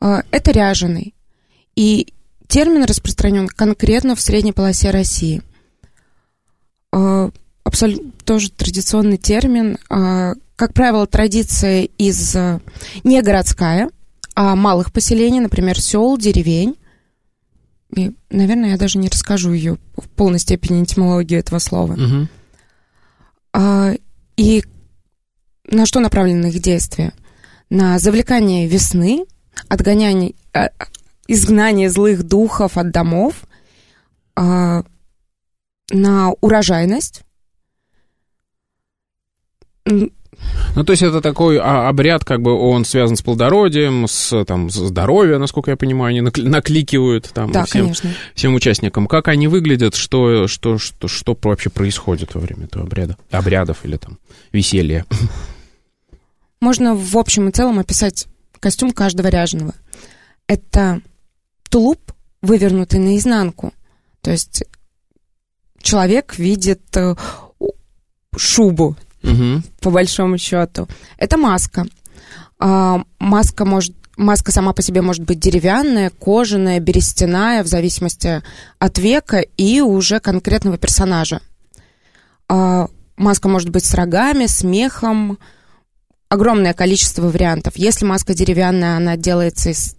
Э, 0.00 0.22
это 0.30 0.52
ряженый. 0.52 1.14
И 1.74 2.12
термин 2.46 2.84
распространен 2.84 3.48
конкретно 3.48 4.14
в 4.14 4.20
средней 4.20 4.52
полосе 4.52 4.90
России– 4.90 5.42
абсолютно 7.64 8.12
тоже 8.24 8.50
традиционный 8.50 9.16
термин. 9.16 9.78
А, 9.88 10.34
как 10.56 10.72
правило, 10.74 11.06
традиция 11.06 11.88
из 11.98 12.36
а, 12.36 12.60
не 13.02 13.20
городская, 13.22 13.90
а 14.36 14.54
малых 14.54 14.92
поселений, 14.92 15.40
например, 15.40 15.80
сел, 15.80 16.16
деревень. 16.16 16.76
И, 17.96 18.12
наверное, 18.30 18.70
я 18.70 18.76
даже 18.76 18.98
не 18.98 19.08
расскажу 19.08 19.52
ее 19.52 19.78
в 19.96 20.08
полной 20.10 20.38
степени 20.38 20.84
этимологию 20.84 21.40
этого 21.40 21.58
слова. 21.58 21.94
Угу. 21.94 22.28
И 24.36 24.64
на 25.70 25.86
что 25.86 26.00
направлены 26.00 26.46
их 26.46 26.60
действия? 26.60 27.12
На 27.70 28.00
завлекание 28.00 28.66
весны, 28.66 29.26
отгоняние, 29.68 30.34
изгнание 31.28 31.88
злых 31.88 32.24
духов 32.24 32.76
от 32.76 32.90
домов, 32.90 33.44
на 35.90 36.32
урожайность. 36.40 37.22
Ну, 39.86 40.84
то 40.84 40.90
есть 40.90 41.02
это 41.02 41.20
такой 41.20 41.58
а, 41.58 41.88
обряд, 41.88 42.24
как 42.24 42.42
бы 42.42 42.52
он 42.52 42.84
связан 42.84 43.16
с 43.16 43.22
плодородием, 43.22 44.06
с 44.08 44.44
там, 44.44 44.70
здоровьем, 44.70 45.40
насколько 45.40 45.70
я 45.70 45.76
понимаю, 45.76 46.10
они 46.10 46.20
накликивают 46.20 47.30
там 47.32 47.52
да, 47.52 47.64
всем, 47.64 47.82
конечно. 47.82 48.10
всем 48.34 48.54
участникам. 48.54 49.06
Как 49.06 49.28
они 49.28 49.46
выглядят, 49.46 49.94
что, 49.94 50.48
что, 50.48 50.78
что, 50.78 51.06
что 51.06 51.38
вообще 51.42 51.70
происходит 51.70 52.34
во 52.34 52.40
время 52.40 52.64
этого 52.64 52.84
обряда? 52.84 53.16
Обрядов 53.30 53.84
или 53.84 53.96
там 53.96 54.18
веселья? 54.52 55.06
Можно 56.60 56.94
в 56.94 57.16
общем 57.16 57.48
и 57.48 57.52
целом 57.52 57.78
описать 57.78 58.26
костюм 58.58 58.92
каждого 58.92 59.28
ряженого. 59.28 59.74
Это 60.46 61.00
тулуп, 61.70 62.12
вывернутый 62.42 62.98
наизнанку. 62.98 63.72
То 64.22 64.30
есть 64.30 64.64
человек 65.84 66.36
видит 66.38 66.82
э, 66.96 67.14
шубу, 68.36 68.96
угу. 69.22 69.62
по 69.80 69.90
большому 69.90 70.38
счету. 70.38 70.88
Это 71.18 71.36
маска. 71.36 71.86
А, 72.58 73.02
маска 73.18 73.64
может 73.64 73.94
Маска 74.16 74.52
сама 74.52 74.72
по 74.72 74.80
себе 74.80 75.02
может 75.02 75.24
быть 75.24 75.40
деревянная, 75.40 76.08
кожаная, 76.10 76.78
берестяная, 76.78 77.64
в 77.64 77.66
зависимости 77.66 78.42
от 78.78 78.98
века 78.98 79.40
и 79.40 79.80
уже 79.80 80.20
конкретного 80.20 80.78
персонажа. 80.78 81.40
А, 82.48 82.86
маска 83.16 83.48
может 83.48 83.70
быть 83.70 83.84
с 83.84 83.92
рогами, 83.92 84.46
с 84.46 84.62
мехом, 84.62 85.38
огромное 86.28 86.74
количество 86.74 87.22
вариантов. 87.22 87.74
Если 87.76 88.04
маска 88.04 88.34
деревянная, 88.34 88.96
она 88.96 89.16
делается 89.16 89.70
из 89.70 89.96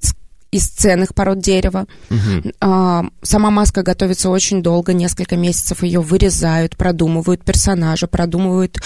из 0.55 0.67
ценных 0.67 1.13
пород 1.13 1.39
дерева. 1.39 1.85
Угу. 2.09 2.51
А, 2.61 3.05
сама 3.21 3.51
маска 3.51 3.83
готовится 3.83 4.29
очень 4.29 4.63
долго, 4.63 4.93
несколько 4.93 5.35
месяцев 5.35 5.83
ее 5.83 5.99
вырезают, 5.99 6.77
продумывают 6.77 7.43
персонажа, 7.43 8.07
продумывают 8.07 8.79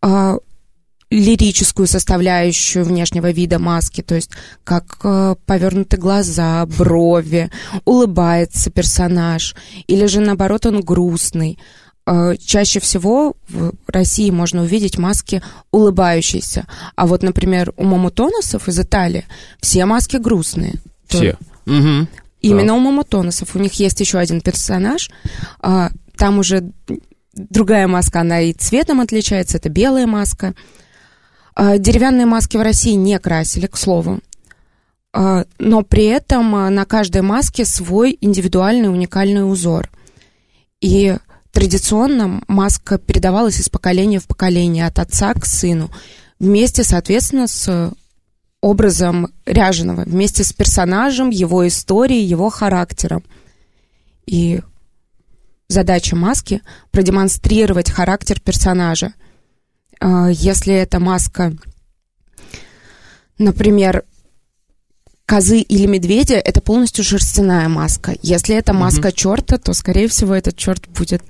а, 0.00 0.36
лирическую 1.10 1.88
составляющую 1.88 2.84
внешнего 2.84 3.32
вида 3.32 3.58
маски, 3.58 4.02
то 4.02 4.14
есть 4.14 4.30
как 4.64 4.98
э, 5.04 5.36
повернуты 5.46 5.96
глаза, 5.96 6.66
брови, 6.66 7.50
улыбается 7.84 8.70
персонаж, 8.70 9.54
или 9.86 10.06
же 10.06 10.20
наоборот 10.20 10.66
он 10.66 10.80
грустный. 10.80 11.58
Э, 12.06 12.34
чаще 12.36 12.80
всего 12.80 13.34
в 13.48 13.72
России 13.86 14.30
можно 14.30 14.62
увидеть 14.62 14.98
маски 14.98 15.42
улыбающиеся. 15.70 16.66
А 16.96 17.06
вот, 17.06 17.22
например, 17.22 17.72
у 17.76 17.84
мамутоносов 17.84 18.68
из 18.68 18.78
Италии 18.78 19.24
все 19.60 19.86
маски 19.86 20.18
грустные. 20.18 20.74
Все. 21.06 21.38
Угу. 21.66 22.06
Именно 22.42 22.66
да. 22.66 22.74
у 22.74 22.78
мамутоносов. 22.78 23.56
У 23.56 23.58
них 23.58 23.72
есть 23.74 24.00
еще 24.00 24.18
один 24.18 24.42
персонаж. 24.42 25.10
А, 25.60 25.90
там 26.16 26.38
уже 26.38 26.70
другая 27.32 27.88
маска, 27.88 28.20
она 28.20 28.42
и 28.42 28.52
цветом 28.52 29.00
отличается. 29.00 29.56
Это 29.56 29.70
белая 29.70 30.06
маска. 30.06 30.54
А, 31.54 31.78
деревянные 31.78 32.26
маски 32.26 32.58
в 32.58 32.62
России 32.62 32.92
не 32.92 33.18
красили, 33.18 33.66
к 33.66 33.78
слову. 33.78 34.20
А, 35.14 35.46
но 35.58 35.80
при 35.80 36.04
этом 36.04 36.50
на 36.74 36.84
каждой 36.84 37.22
маске 37.22 37.64
свой 37.64 38.18
индивидуальный 38.20 38.90
уникальный 38.90 39.50
узор. 39.50 39.88
И 40.82 41.16
Традиционно 41.54 42.42
маска 42.48 42.98
передавалась 42.98 43.60
из 43.60 43.68
поколения 43.68 44.18
в 44.18 44.26
поколение, 44.26 44.86
от 44.88 44.98
отца 44.98 45.32
к 45.34 45.46
сыну, 45.46 45.88
вместе, 46.40 46.82
соответственно, 46.82 47.46
с 47.46 47.94
образом 48.60 49.28
ряженого, 49.46 50.02
вместе 50.02 50.42
с 50.42 50.52
персонажем, 50.52 51.30
его 51.30 51.66
историей, 51.68 52.24
его 52.24 52.50
характером. 52.50 53.22
И 54.26 54.62
задача 55.68 56.16
маски— 56.16 56.60
продемонстрировать 56.90 57.88
характер 57.88 58.40
персонажа. 58.40 59.14
А, 60.00 60.28
если 60.30 60.74
эта 60.74 60.98
маска, 60.98 61.52
например, 63.38 64.04
козы 65.26 65.60
или 65.60 65.86
медведя 65.86 66.34
это 66.34 66.60
полностью 66.60 67.04
шерстяная 67.04 67.68
маска. 67.68 68.14
Если 68.22 68.54
это 68.54 68.72
маска 68.72 69.08
mm-hmm. 69.08 69.16
черта, 69.16 69.58
то, 69.58 69.72
скорее 69.72 70.08
всего, 70.08 70.34
этот 70.34 70.56
черт 70.56 70.86
будет 70.88 71.22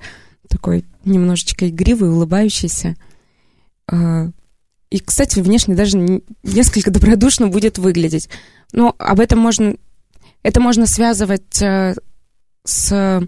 такой 0.49 0.85
немножечко 1.05 1.69
игривый, 1.69 2.09
улыбающийся. 2.09 2.95
А, 3.87 4.29
и, 4.89 4.99
кстати, 4.99 5.39
внешне 5.39 5.75
даже 5.75 5.97
несколько 6.43 6.91
добродушно 6.91 7.47
будет 7.47 7.77
выглядеть. 7.77 8.29
Но 8.71 8.95
об 8.97 9.19
этом 9.19 9.39
можно... 9.39 9.75
Это 10.43 10.59
можно 10.59 10.85
связывать 10.85 11.61
э, 11.61 11.95
с 12.65 13.27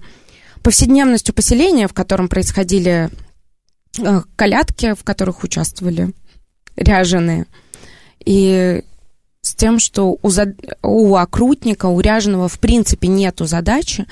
повседневностью 0.61 1.33
поселения, 1.33 1.87
в 1.87 1.93
котором 1.93 2.27
происходили 2.27 3.09
э, 3.99 4.21
колядки, 4.35 4.93
в 4.93 5.03
которых 5.03 5.43
участвовали 5.43 6.13
ряженые. 6.75 7.47
И 8.23 8.83
с 9.47 9.55
тем, 9.55 9.79
что 9.79 10.17
у, 10.21 10.29
зад... 10.29 10.49
у 10.83 11.15
окрутника, 11.15 11.85
у 11.85 11.99
ряженого 11.99 12.47
в 12.47 12.59
принципе 12.59 13.07
нету 13.07 13.45
задачи 13.45 14.05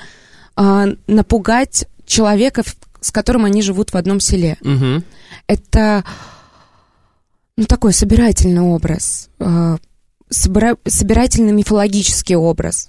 а, 0.56 0.86
напугать 1.06 1.86
человека, 2.06 2.62
с 3.00 3.10
которым 3.10 3.44
они 3.44 3.62
живут 3.62 3.92
в 3.92 3.96
одном 3.96 4.20
селе. 4.20 4.56
Угу. 4.62 5.02
Это 5.46 6.04
ну, 7.56 7.64
такой 7.66 7.92
собирательный 7.92 8.62
образ, 8.62 9.28
а, 9.38 9.76
собира... 10.30 10.76
собирательный 10.86 11.52
мифологический 11.52 12.36
образ. 12.36 12.88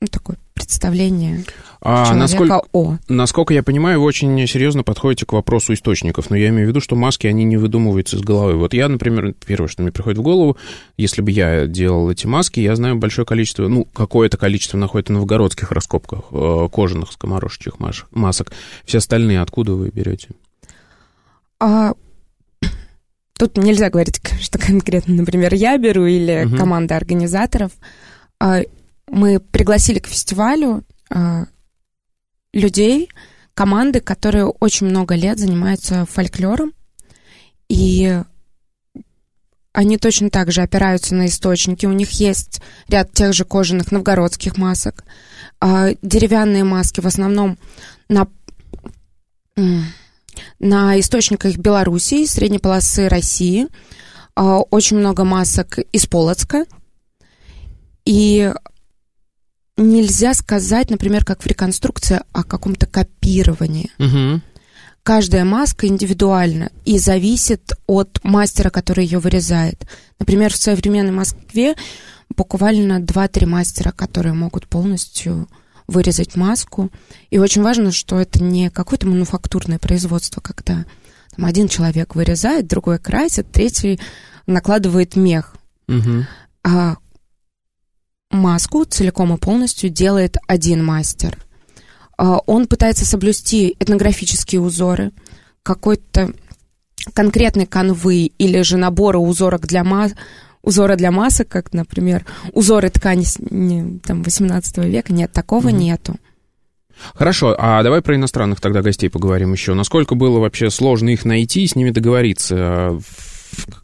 Ну, 0.00 0.08
такой 0.08 0.36
представление 0.68 1.44
А 1.80 2.14
насколько, 2.14 2.60
о. 2.72 2.98
насколько 3.08 3.54
я 3.54 3.62
понимаю, 3.62 4.00
вы 4.00 4.06
очень 4.06 4.46
серьезно 4.46 4.82
подходите 4.82 5.24
к 5.24 5.32
вопросу 5.32 5.72
источников, 5.72 6.28
но 6.28 6.36
я 6.36 6.48
имею 6.50 6.66
в 6.66 6.68
виду, 6.68 6.80
что 6.82 6.94
маски, 6.94 7.26
они 7.26 7.44
не 7.44 7.56
выдумываются 7.56 8.16
из 8.16 8.20
головы. 8.20 8.56
Вот 8.58 8.74
я, 8.74 8.86
например, 8.88 9.34
первое, 9.46 9.68
что 9.68 9.80
мне 9.82 9.92
приходит 9.92 10.18
в 10.18 10.22
голову, 10.22 10.58
если 10.98 11.22
бы 11.22 11.30
я 11.30 11.66
делал 11.66 12.10
эти 12.10 12.26
маски, 12.26 12.60
я 12.60 12.76
знаю 12.76 12.96
большое 12.96 13.24
количество, 13.24 13.66
ну, 13.66 13.86
какое-то 13.86 14.36
количество 14.36 14.76
находится 14.76 15.14
в 15.14 15.16
новгородских 15.16 15.72
раскопках 15.72 16.24
э, 16.32 16.68
кожаных 16.70 17.12
скоморошечьих 17.12 17.80
маш- 17.80 18.04
масок. 18.10 18.52
Все 18.84 18.98
остальные 18.98 19.40
откуда 19.40 19.72
вы 19.72 19.88
берете? 19.88 20.28
А, 21.60 21.94
тут 23.38 23.56
нельзя 23.56 23.88
говорить, 23.88 24.20
что 24.42 24.58
конкретно, 24.58 25.14
например, 25.14 25.54
я 25.54 25.78
беру 25.78 26.04
или 26.04 26.44
Мгм. 26.44 26.58
команда 26.58 26.96
организаторов. 26.96 27.72
Мы 29.10 29.40
пригласили 29.40 29.98
к 29.98 30.06
фестивалю 30.06 30.84
а, 31.10 31.46
людей, 32.52 33.10
команды, 33.54 34.00
которые 34.00 34.46
очень 34.46 34.86
много 34.86 35.14
лет 35.14 35.38
занимаются 35.38 36.06
фольклором, 36.06 36.72
и 37.68 38.22
они 39.72 39.98
точно 39.98 40.30
так 40.30 40.50
же 40.50 40.62
опираются 40.62 41.14
на 41.14 41.26
источники. 41.26 41.86
У 41.86 41.92
них 41.92 42.10
есть 42.12 42.60
ряд 42.88 43.12
тех 43.12 43.32
же 43.32 43.44
кожаных 43.44 43.92
новгородских 43.92 44.56
масок, 44.56 45.04
а, 45.60 45.90
деревянные 46.02 46.64
маски 46.64 47.00
в 47.00 47.06
основном 47.06 47.58
на 48.08 48.28
на 50.58 50.98
источниках 51.00 51.56
Белоруссии, 51.56 52.24
средней 52.26 52.58
полосы 52.58 53.08
России. 53.08 53.66
А, 54.34 54.58
Очень 54.58 54.98
много 54.98 55.24
масок 55.24 55.78
из 55.78 56.06
Полоцка. 56.06 56.64
И 58.04 58.52
нельзя 59.78 60.34
сказать, 60.34 60.90
например, 60.90 61.24
как 61.24 61.42
в 61.42 61.46
реконструкции, 61.46 62.20
о 62.32 62.44
каком-то 62.44 62.86
копировании. 62.86 63.90
Угу. 63.98 64.42
Каждая 65.02 65.44
маска 65.44 65.86
индивидуальна 65.86 66.70
и 66.84 66.98
зависит 66.98 67.72
от 67.86 68.20
мастера, 68.24 68.68
который 68.68 69.04
ее 69.04 69.20
вырезает. 69.20 69.86
Например, 70.18 70.52
в 70.52 70.56
современной 70.56 71.12
Москве 71.12 71.74
буквально 72.36 73.00
2-3 73.00 73.46
мастера, 73.46 73.90
которые 73.90 74.34
могут 74.34 74.66
полностью 74.66 75.48
вырезать 75.86 76.36
маску. 76.36 76.90
И 77.30 77.38
очень 77.38 77.62
важно, 77.62 77.92
что 77.92 78.20
это 78.20 78.42
не 78.42 78.68
какое-то 78.68 79.06
мануфактурное 79.06 79.78
производство, 79.78 80.42
когда 80.42 80.84
там, 81.34 81.44
один 81.44 81.68
человек 81.68 82.14
вырезает, 82.14 82.66
другой 82.66 82.98
красит, 82.98 83.50
третий 83.50 83.98
накладывает 84.46 85.16
мех. 85.16 85.56
Угу. 85.88 86.26
А 86.64 86.96
маску 88.38 88.84
целиком 88.84 89.34
и 89.34 89.38
полностью 89.38 89.90
делает 89.90 90.36
один 90.46 90.84
мастер. 90.84 91.38
А, 92.16 92.38
Он 92.46 92.66
пытается 92.66 93.06
соблюсти 93.06 93.74
этнографические 93.78 94.60
узоры, 94.60 95.12
какой-то 95.62 96.32
конкретной 97.14 97.66
канвы 97.66 98.30
или 98.38 98.62
же 98.62 98.76
набора 98.76 99.18
узорок 99.18 99.66
для 99.66 99.84
ма- 99.84 100.10
узора 100.62 100.96
для 100.96 101.10
масок, 101.10 101.48
как, 101.48 101.72
например, 101.72 102.26
узоры 102.52 102.90
ткани 102.90 103.24
там, 104.00 104.22
18 104.22 104.78
века. 104.78 105.12
Нет, 105.12 105.32
такого 105.32 105.68
Мгм. 105.68 105.78
нету. 105.78 106.16
Хорошо, 107.14 107.54
а 107.56 107.80
давай 107.84 108.02
про 108.02 108.16
иностранных 108.16 108.60
тогда 108.60 108.82
гостей 108.82 109.08
поговорим 109.08 109.52
еще. 109.52 109.74
Насколько 109.74 110.16
было 110.16 110.40
вообще 110.40 110.68
сложно 110.68 111.10
их 111.10 111.24
найти 111.24 111.62
и 111.62 111.66
с 111.68 111.76
ними 111.76 111.90
договориться? 111.90 112.98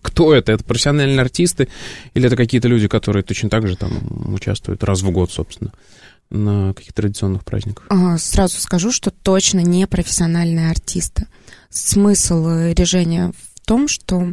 Кто 0.03 0.35
это? 0.35 0.53
Это 0.53 0.65
профессиональные 0.65 1.21
артисты 1.21 1.69
или 2.15 2.27
это 2.27 2.37
какие-то 2.37 2.69
люди, 2.69 2.89
которые 2.89 3.23
точно 3.23 3.51
так 3.51 3.67
же 3.67 3.77
там 3.77 4.33
участвуют 4.33 4.85
раз 4.85 5.03
в 5.03 5.11
год, 5.11 5.33
собственно, 5.33 5.73
на 6.31 6.73
каких-то 6.75 7.03
традиционных 7.03 7.45
праздниках? 7.45 7.87
А, 7.89 8.19
Сразу 8.19 8.61
скажу, 8.61 8.93
что 8.93 9.11
точно 9.11 9.61
не 9.61 9.87
профессиональные 9.87 10.71
артисты. 10.71 11.27
Смысл 11.71 12.49
э, 12.49 12.75
режения 12.75 13.33
в 13.55 13.67
том, 13.67 13.89
что 13.89 14.33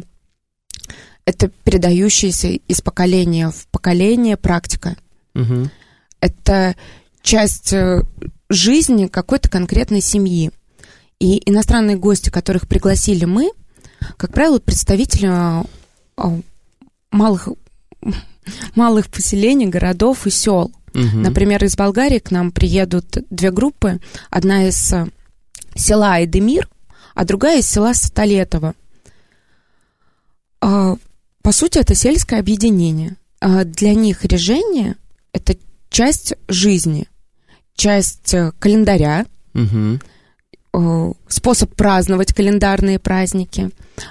это 1.24 1.48
передающаяся 1.64 2.48
из 2.48 2.80
поколения 2.80 3.50
в 3.50 3.66
поколение 3.68 4.36
практика. 4.36 4.96
Угу. 5.34 5.70
Это 6.20 6.76
часть 7.22 7.72
э, 7.72 8.02
жизни 8.48 9.06
какой-то 9.06 9.48
конкретной 9.48 10.00
семьи. 10.00 10.50
И 11.20 11.40
иностранные 11.48 11.96
гости, 11.96 12.30
которых 12.30 12.66
пригласили 12.66 13.24
мы, 13.24 13.52
как 14.16 14.32
правило, 14.32 14.58
представители 14.58 15.26
а, 15.26 15.64
а, 16.16 16.40
малых, 17.10 17.48
малых 18.74 19.08
поселений, 19.08 19.66
городов 19.66 20.26
и 20.26 20.30
сел. 20.30 20.72
Например, 20.94 21.64
из 21.64 21.74
Болгарии 21.74 22.18
к 22.18 22.30
нам 22.30 22.52
приедут 22.52 23.16
две 23.30 23.50
группы. 23.50 23.98
Одна 24.28 24.68
из 24.68 24.92
э, 24.92 25.06
села 25.74 26.12
Айдемир, 26.12 26.68
а 27.14 27.24
другая 27.24 27.60
из 27.60 27.66
села 27.66 27.94
Столетово. 27.94 28.74
А, 30.60 30.96
По 31.42 31.52
сути, 31.52 31.78
это 31.78 31.94
сельское 31.94 32.40
объединение. 32.40 33.16
А 33.40 33.64
Для 33.64 33.94
них 33.94 34.24
режение— 34.26 34.96
это 35.32 35.56
часть 35.88 36.34
жизни, 36.46 37.08
часть 37.74 38.34
календаря, 38.58 39.24
Угу. 39.54 39.98
Э, 40.72 41.12
способ 41.28 41.74
праздновать 41.74 42.32
календарные 42.32 42.98
праздники. 42.98 43.70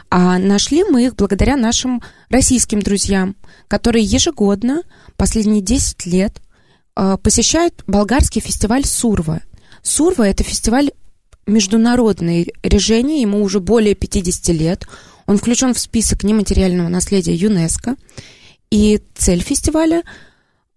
А 0.09 0.37
нашли 0.37 0.83
мы 0.83 1.05
их 1.05 1.15
благодаря 1.15 1.57
нашим 1.57 2.01
российским 2.29 2.81
друзьям, 2.81 3.35
которые 3.67 4.05
ежегодно, 4.05 4.83
последние 5.17 5.61
10 5.61 6.05
лет, 6.05 6.41
э, 6.95 7.17
посещают 7.21 7.83
болгарский 7.87 8.41
фестиваль 8.41 8.85
Сурва. 8.85 9.41
Сурва— 9.81 10.23
это 10.27 10.43
фестиваль 10.43 10.91
международное 11.47 12.45
решение, 12.63 13.21
ему 13.21 13.41
уже 13.41 13.59
более 13.59 13.95
50 13.95 14.49
лет. 14.49 14.87
Он 15.25 15.37
включен 15.37 15.73
в 15.73 15.79
список 15.79 16.23
нематериального 16.23 16.87
наследия 16.87 17.33
ЮНЕСКо. 17.33 17.95
И 18.69 19.01
цель 19.15 19.41
фестиваля 19.41 20.03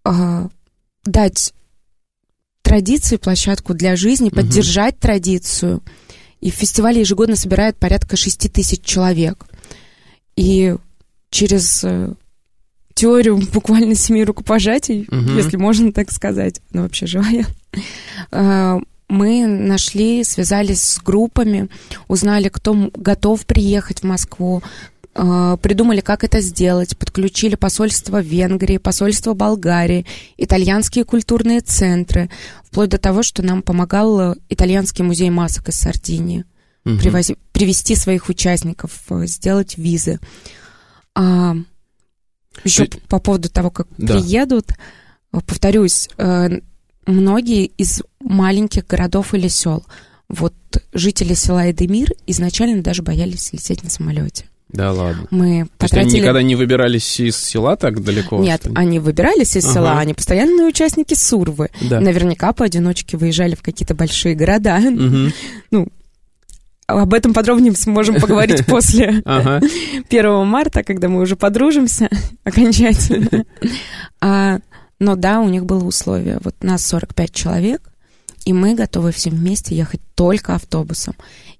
э, 0.04 0.48
дать 1.04 1.54
традиции, 2.64 3.16
площадку 3.18 3.74
для 3.74 3.94
жизни, 3.94 4.26
Мгм. 4.26 4.36
поддержать 4.36 4.98
традицию. 4.98 5.82
И 6.40 6.50
в 6.50 6.54
фестивале 6.54 7.00
ежегодно 7.00 7.36
собирает 7.36 7.76
порядка 7.76 8.16
6 8.16 8.48
тысяч 8.48 8.82
человек. 8.82 9.44
И 10.36 10.74
через 11.30 11.84
э, 11.84 12.12
теорию 12.94 13.36
буквально 13.52 13.94
семи 13.94 14.24
рукопожатий, 14.24 15.06
Мгм. 15.10 15.36
если 15.36 15.56
можно 15.56 15.92
так 15.92 16.10
сказать, 16.10 16.60
она 16.72 16.82
вообще 16.82 17.06
живая, 17.06 17.46
э, 18.32 18.78
мы 19.08 19.46
нашли, 19.46 20.24
связались 20.24 20.82
с 20.82 20.98
группами, 20.98 21.68
узнали, 22.08 22.48
кто 22.48 22.90
готов 22.96 23.44
приехать 23.46 24.00
в 24.00 24.04
Москву, 24.04 24.62
придумали, 25.14 26.00
как 26.00 26.24
это 26.24 26.40
сделать, 26.40 26.96
подключили 26.98 27.54
посольство 27.54 28.20
Венгрии, 28.20 28.78
посольство 28.78 29.34
Болгарии, 29.34 30.06
итальянские 30.36 31.04
культурные 31.04 31.60
центры, 31.60 32.30
вплоть 32.64 32.88
до 32.90 32.98
того, 32.98 33.22
что 33.22 33.42
нам 33.42 33.62
помогал 33.62 34.20
э, 34.20 34.34
итальянский 34.48 35.04
музей 35.04 35.30
масок 35.30 35.68
из 35.68 35.76
Сардинии 35.76 36.44
привози- 36.84 37.38
привести 37.52 37.94
своих 37.94 38.28
участников, 38.28 38.90
э, 39.10 39.26
сделать 39.26 39.78
визы. 39.78 40.18
А, 41.14 41.54
еще 42.64 42.86
Ты- 42.86 42.98
по 43.08 43.20
поводу 43.20 43.48
того, 43.48 43.70
как 43.70 43.86
Да. 43.96 44.14
приедут, 44.18 44.70
э, 44.70 44.74
повторюсь, 45.46 46.08
э, 46.18 46.58
многие 47.06 47.66
из 47.66 48.02
маленьких 48.20 48.86
городов 48.86 49.32
или 49.34 49.48
сел, 49.48 49.84
вот 50.28 50.54
жители 50.92 51.34
села 51.34 51.70
Эдемир 51.70 52.12
изначально 52.26 52.82
даже 52.82 53.02
боялись 53.02 53.52
лететь 53.52 53.84
на 53.84 53.90
самолете. 53.90 54.46
Да 54.74 54.92
ладно. 54.92 55.26
Мы 55.30 55.66
То 55.78 55.84
есть 55.84 55.94
они 55.94 56.20
никогда 56.20 56.42
не 56.42 56.56
выбирались 56.56 57.20
из 57.20 57.36
села 57.36 57.76
так 57.76 58.02
далеко? 58.02 58.38
Нет, 58.42 58.60
что 58.60 58.70
ли? 58.70 58.74
они 58.76 58.98
выбирались 58.98 59.56
из 59.56 59.64
Ага. 59.64 59.74
села, 59.74 59.98
они 60.00 60.14
постоянные 60.14 60.66
участники 60.66 61.14
Сурвы. 61.14 61.70
Да. 61.80 62.00
Наверняка 62.00 62.52
поодиночке 62.52 63.16
выезжали 63.16 63.54
в 63.54 63.62
какие-то 63.62 63.94
большие 63.94 64.34
города. 64.34 64.78
Мгм. 64.78 65.32
Об 66.86 67.14
этом 67.14 67.32
подробнее 67.32 67.74
сможем 67.76 68.20
поговорить 68.20 68.66
после 68.66 69.22
Ага. 69.24 69.60
1 70.10 70.46
марта, 70.46 70.82
когда 70.82 71.08
мы 71.08 71.20
уже 71.22 71.36
подружимся 71.36 72.08
окончательно. 72.44 73.44
А, 74.20 74.58
но 74.98 75.16
да, 75.16 75.40
у 75.40 75.48
них 75.48 75.66
было 75.66 75.84
условие. 75.84 76.38
Вот 76.42 76.54
нас 76.62 76.84
45 76.86 77.30
человек, 77.32 77.92
и 78.44 78.52
мы 78.52 78.74
готовы 78.74 79.12
все 79.12 79.30
вместе 79.30 79.74
ехать 79.74 80.00
только 80.14 80.54
автобусом. 80.54 81.14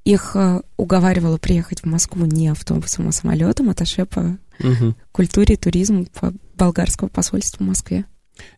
Их 0.04 0.32
э, 0.34 0.60
уговаривала 0.76 1.38
приехать 1.38 1.80
в 1.80 1.86
Москву 1.86 2.26
не 2.26 2.48
автобусом, 2.48 3.08
а 3.08 3.12
самолетом, 3.12 3.70
аташе 3.70 4.04
по 4.04 4.38
Мгм. 4.60 4.94
культуре 5.10 5.54
и 5.54 5.58
туризму 5.58 6.06
по 6.18 6.32
болгарского 6.56 7.08
посольства 7.08 7.64
в 7.64 7.66
Москве. 7.66 8.04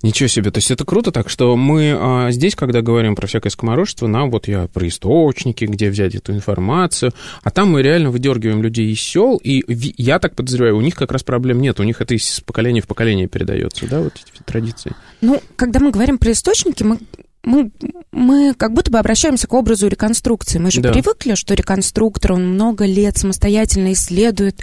Ничего 0.03 0.27
себе, 0.27 0.51
то 0.51 0.59
есть 0.59 0.71
это 0.71 0.85
круто 0.85 1.13
так, 1.13 1.29
что 1.29 1.55
мы 1.57 1.95
а, 1.99 2.31
здесь, 2.31 2.55
когда 2.55 2.81
говорим 2.81 3.15
про 3.15 3.27
всякое 3.27 3.51
скоморожество, 3.51 4.07
нам 4.07 4.31
вот 4.31 4.49
я 4.49 4.69
про 4.69 4.89
источники, 4.89 5.65
где 5.67 5.91
взять 5.91 6.15
эту 6.15 6.33
информацию, 6.33 7.13
а 7.43 7.51
там 7.51 7.73
мы 7.73 7.83
реально 7.83 8.11
выдергиваем 8.11 8.63
людей 8.63 8.91
из 8.91 9.01
сел, 9.01 9.37
и 9.37 9.65
я 9.99 10.19
так 10.19 10.35
подозреваю, 10.35 10.77
у 10.77 10.81
них 10.81 10.95
как 10.95 11.13
раз 11.13 11.23
проблем 11.23 11.61
нет, 11.61 11.79
у 11.79 11.83
них 11.83 12.01
это 12.01 12.15
из 12.15 12.41
поколения 12.41 12.81
в 12.81 12.87
поколение 12.87 13.27
передается, 13.27 13.87
да, 13.87 14.01
вот 14.01 14.15
эти 14.15 14.43
традиции. 14.45 14.93
Ну, 15.21 15.43
когда 15.57 15.81
мы 15.81 15.91
говорим 15.91 16.19
про 16.19 16.33
источники, 16.33 16.83
мы 16.83 16.99
мы, 17.47 17.71
мы 18.13 18.53
как 18.55 18.75
будто 18.75 18.91
бы 18.91 18.99
обращаемся 18.99 19.47
к 19.47 19.55
образу 19.55 19.87
реконструкции. 19.89 20.59
Мы 20.59 20.71
же 20.71 20.81
Да. 20.83 20.93
привыкли, 20.93 21.35
что 21.35 21.55
реконструктор, 21.55 22.33
он 22.33 22.53
много 22.55 22.85
лет 22.85 23.17
самостоятельно 23.17 23.93
исследует 23.93 24.61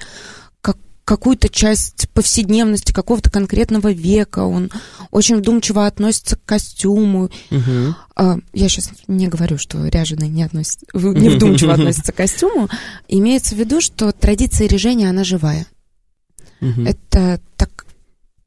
как, 0.61 0.77
какую-то 1.05 1.47
часть 1.49 2.09
повседневности 2.13 2.91
какого-то 2.91 3.31
конкретного 3.31 3.91
века. 3.91 4.39
Он 4.39 4.69
очень 5.11 5.37
вдумчиво 5.37 5.87
относится 5.87 6.35
к 6.35 6.43
костюму. 6.45 7.29
Мгм. 7.49 7.95
А, 8.15 8.37
я 8.51 8.67
сейчас 8.69 8.91
не 9.07 9.27
говорю, 9.29 9.57
что 9.57 9.85
ряженый 9.87 10.27
не, 10.27 10.43
относится, 10.43 10.85
не 10.93 11.29
вдумчиво 11.29 11.73
относится 11.73 12.11
к 12.11 12.15
костюму. 12.15 12.69
Имеется 13.07 13.55
в 13.55 13.57
виду, 13.59 13.79
что 13.81 14.11
традиция 14.11 14.67
режения, 14.67 15.09
она 15.09 15.23
живая. 15.23 15.65
Мгм. 16.59 16.85
Это 16.85 17.39
так, 17.55 17.85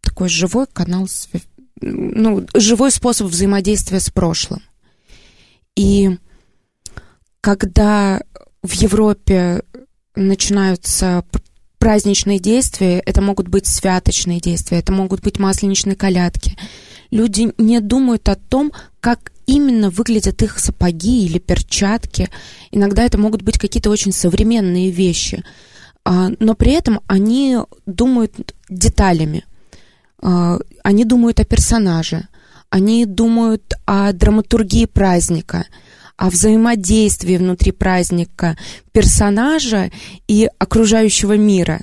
такой 0.02 0.28
живой 0.28 0.66
канал, 0.70 1.04
свя- 1.04 1.42
ну, 1.80 2.46
живой 2.54 2.90
способ 2.90 3.28
взаимодействия 3.28 4.00
с 4.00 4.10
прошлым. 4.10 4.62
И 5.74 6.16
когда 7.40 8.22
в 8.62 8.72
Европе 8.72 9.62
начинаются 10.14 11.24
праздничные 11.78 12.38
действия, 12.38 12.98
это 13.00 13.20
могут 13.22 13.48
быть 13.48 13.66
святочные 13.66 14.40
действия, 14.40 14.78
это 14.78 14.92
могут 14.92 15.22
быть 15.22 15.38
масленичные 15.38 15.94
колядки. 15.94 16.56
Люди 17.10 17.52
не 17.58 17.80
думают 17.80 18.28
о 18.28 18.34
том, 18.34 18.72
как 19.00 19.30
именно 19.46 19.90
выглядят 19.90 20.42
их 20.42 20.58
сапоги 20.58 21.24
или 21.24 21.38
перчатки. 21.38 22.28
Иногда 22.72 23.04
это 23.04 23.18
могут 23.18 23.42
быть 23.42 23.58
какие-то 23.58 23.90
очень 23.90 24.12
современные 24.12 24.90
вещи. 24.90 25.44
А, 26.04 26.30
но 26.40 26.54
при 26.54 26.72
этом 26.72 27.00
они 27.06 27.58
думают 27.86 28.54
деталями. 28.68 29.44
А, 30.22 30.58
Они 30.82 31.04
думают 31.04 31.40
о 31.40 31.44
персонаже, 31.44 32.28
они 32.70 33.06
думают 33.06 33.74
о 33.84 34.12
драматургии 34.12 34.86
праздника, 34.86 35.66
о 36.16 36.30
взаимодействии 36.30 37.36
внутри 37.36 37.72
праздника 37.72 38.56
персонажа 38.92 39.90
и 40.26 40.48
окружающего 40.58 41.36
мира. 41.36 41.80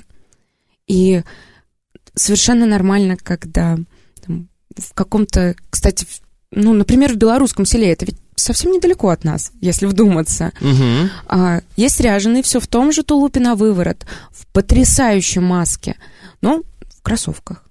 И 0.86 1.22
совершенно 2.14 2.66
нормально, 2.66 3.16
когда 3.16 3.78
там, 4.24 4.48
в 4.76 4.92
каком-то, 4.94 5.54
кстати, 5.70 6.06
ну, 6.50 6.72
например, 6.72 7.12
в 7.12 7.16
белорусском 7.16 7.64
селе, 7.64 7.92
это 7.92 8.06
ведь 8.06 8.18
совсем 8.36 8.72
недалеко 8.72 9.08
от 9.08 9.24
нас, 9.24 9.52
если 9.60 9.86
вдуматься. 9.86 10.52
Мгм. 10.60 11.10
А, 11.26 11.60
есть 11.76 12.00
ряженый 12.00 12.42
все 12.42 12.60
в 12.60 12.66
том 12.66 12.92
же 12.92 13.02
тулупе 13.02 13.40
на 13.40 13.54
выворот, 13.54 14.04
в 14.30 14.46
потрясающей 14.48 15.40
маске, 15.40 15.96
но 16.40 16.62
в 16.96 17.02
кроссовках. 17.02 17.64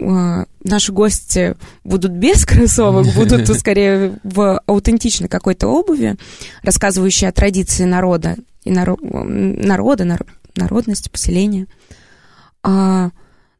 А, 0.00 0.44
наши 0.62 0.92
гости 0.92 1.56
будут 1.84 2.12
без 2.12 2.44
кроссовок, 2.44 3.06
будут 3.14 3.48
скорее 3.58 4.18
в 4.24 4.58
аутентичной 4.66 5.28
какой-то 5.28 5.68
обуви, 5.68 6.16
рассказывающей 6.62 7.28
о 7.28 7.32
традиции 7.32 7.84
народа 7.84 8.36
и 8.64 8.70
наро- 8.70 8.98
народа, 9.02 10.04
нар- 10.04 10.26
народности, 10.56 11.08
поселения. 11.08 11.66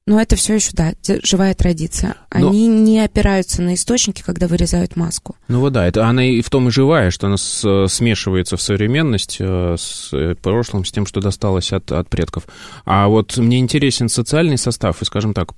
Но 0.06 0.20
это 0.20 0.36
все 0.36 0.54
еще, 0.56 0.70
да, 0.74 0.92
живая 1.22 1.54
традиция. 1.54 2.16
Но- 2.32 2.50
Они 2.50 2.66
не 2.66 3.00
опираются 3.00 3.62
на 3.62 3.72
источники, 3.74 4.22
когда 4.22 4.46
вырезают 4.48 4.96
маску. 4.96 5.36
Ну 5.48 5.60
вот 5.60 5.72
да, 5.72 5.86
это 5.86 6.06
она 6.06 6.26
и 6.26 6.42
в 6.42 6.50
том 6.50 6.68
и 6.68 6.70
живая, 6.70 7.10
что 7.10 7.26
она 7.28 7.38
с- 7.38 7.86
смешивается 7.88 8.58
в 8.58 8.62
современность 8.62 9.38
э, 9.40 9.76
с 9.78 10.10
э, 10.12 10.34
прошлым, 10.34 10.84
с 10.84 10.92
тем, 10.92 11.06
что 11.06 11.20
досталось 11.22 11.72
от, 11.72 11.90
от 11.90 12.10
предков. 12.10 12.46
А 12.84 13.08
вот 13.08 13.38
мне 13.38 13.58
интересен 13.58 14.10
социальный 14.10 14.58
состав 14.58 15.00
и, 15.00 15.06
скажем 15.06 15.32
так, 15.32 15.52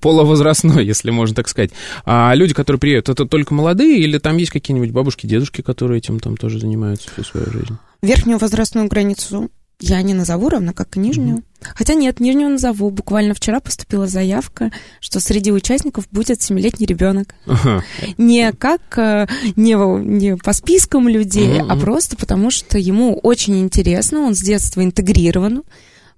половозрастной, 0.00 0.84
если 0.86 1.10
можно 1.10 1.34
так 1.34 1.48
сказать. 1.48 1.70
А 2.04 2.34
люди, 2.34 2.54
которые 2.54 2.78
приедут, 2.78 3.08
это 3.08 3.24
только 3.26 3.54
молодые 3.54 4.00
или 4.00 4.18
там 4.18 4.36
есть 4.36 4.50
какие-нибудь 4.52 4.90
бабушки, 4.90 5.26
дедушки, 5.26 5.62
которые 5.62 5.98
этим 5.98 6.20
там 6.20 6.36
тоже 6.36 6.58
занимаются 6.60 7.08
всю 7.10 7.24
свою 7.24 7.50
жизнь? 7.50 7.78
Верхнюю 8.02 8.38
возрастную 8.38 8.88
границу 8.88 9.50
я 9.82 10.00
не 10.02 10.14
назову, 10.14 10.48
равно 10.48 10.72
как 10.72 10.96
и 10.96 11.00
нижнюю. 11.00 11.42
Хотя 11.60 11.94
нет, 11.94 12.20
нижнюю 12.20 12.50
назову. 12.50 12.90
Буквально 12.90 13.34
вчера 13.34 13.60
поступила 13.60 14.06
заявка, 14.06 14.70
что 15.00 15.20
среди 15.20 15.52
участников 15.52 16.06
будет 16.10 16.40
семилетний 16.40 16.86
ребенок. 16.86 17.34
Ага. 17.46 17.84
Не 18.16 18.52
как 18.52 18.80
э, 18.96 19.26
не, 19.56 19.74
не 20.04 20.36
по 20.36 20.52
спискам 20.52 21.08
людей, 21.08 21.60
Мгм, 21.60 21.70
а 21.70 21.76
просто 21.76 22.16
потому, 22.16 22.50
что 22.50 22.78
ему 22.78 23.18
очень 23.18 23.60
интересно, 23.60 24.20
он 24.20 24.34
с 24.34 24.40
детства 24.40 24.84
интегрирован 24.84 25.62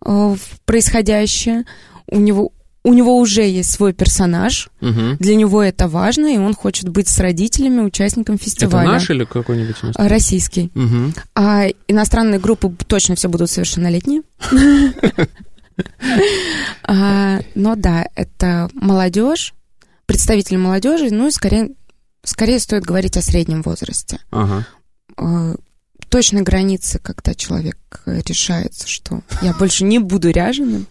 э, 0.04 0.10
в 0.10 0.60
происходящее. 0.66 1.64
У 2.06 2.20
него, 2.20 2.52
у 2.84 2.92
него 2.92 3.16
уже 3.18 3.42
есть 3.42 3.72
свой 3.72 3.92
персонаж. 3.94 4.68
Мгм. 4.80 5.16
Для 5.18 5.34
него 5.36 5.62
это 5.62 5.88
важно, 5.88 6.26
и 6.34 6.38
он 6.38 6.54
хочет 6.54 6.88
быть 6.90 7.08
с 7.08 7.18
родителями 7.18 7.80
участником 7.80 8.34
Это 8.34 8.44
фестиваля. 8.44 8.88
наш 8.92 9.08
или 9.10 9.24
какой-нибудь? 9.24 9.76
А, 9.96 10.08
Российский. 10.08 10.70
Мгм. 10.74 11.14
А 11.34 11.66
иностранные 11.88 12.38
группы 12.38 12.70
точно 12.86 13.14
все 13.16 13.28
будут 13.28 13.50
совершеннолетние. 13.50 14.22
А, 16.84 17.40
Но 17.56 17.74
да, 17.74 18.06
это 18.14 18.68
молодежь, 18.74 19.54
представители 20.06 20.56
молодежи, 20.56 21.08
ну 21.10 21.26
и 21.26 21.30
скорее, 21.32 21.70
скорее 22.22 22.60
стоит 22.60 22.84
говорить 22.84 23.16
о 23.16 23.22
среднем 23.22 23.62
возрасте. 23.62 24.20
Ага. 24.30 24.64
Точной 26.14 26.42
границы, 26.42 27.00
когда 27.00 27.34
человек 27.34 27.76
э, 28.06 28.20
решается, 28.24 28.86
что 28.86 29.22
я 29.42 29.52
больше 29.52 29.82
не 29.82 29.98
буду 29.98 30.30
ряженым, 30.30 30.86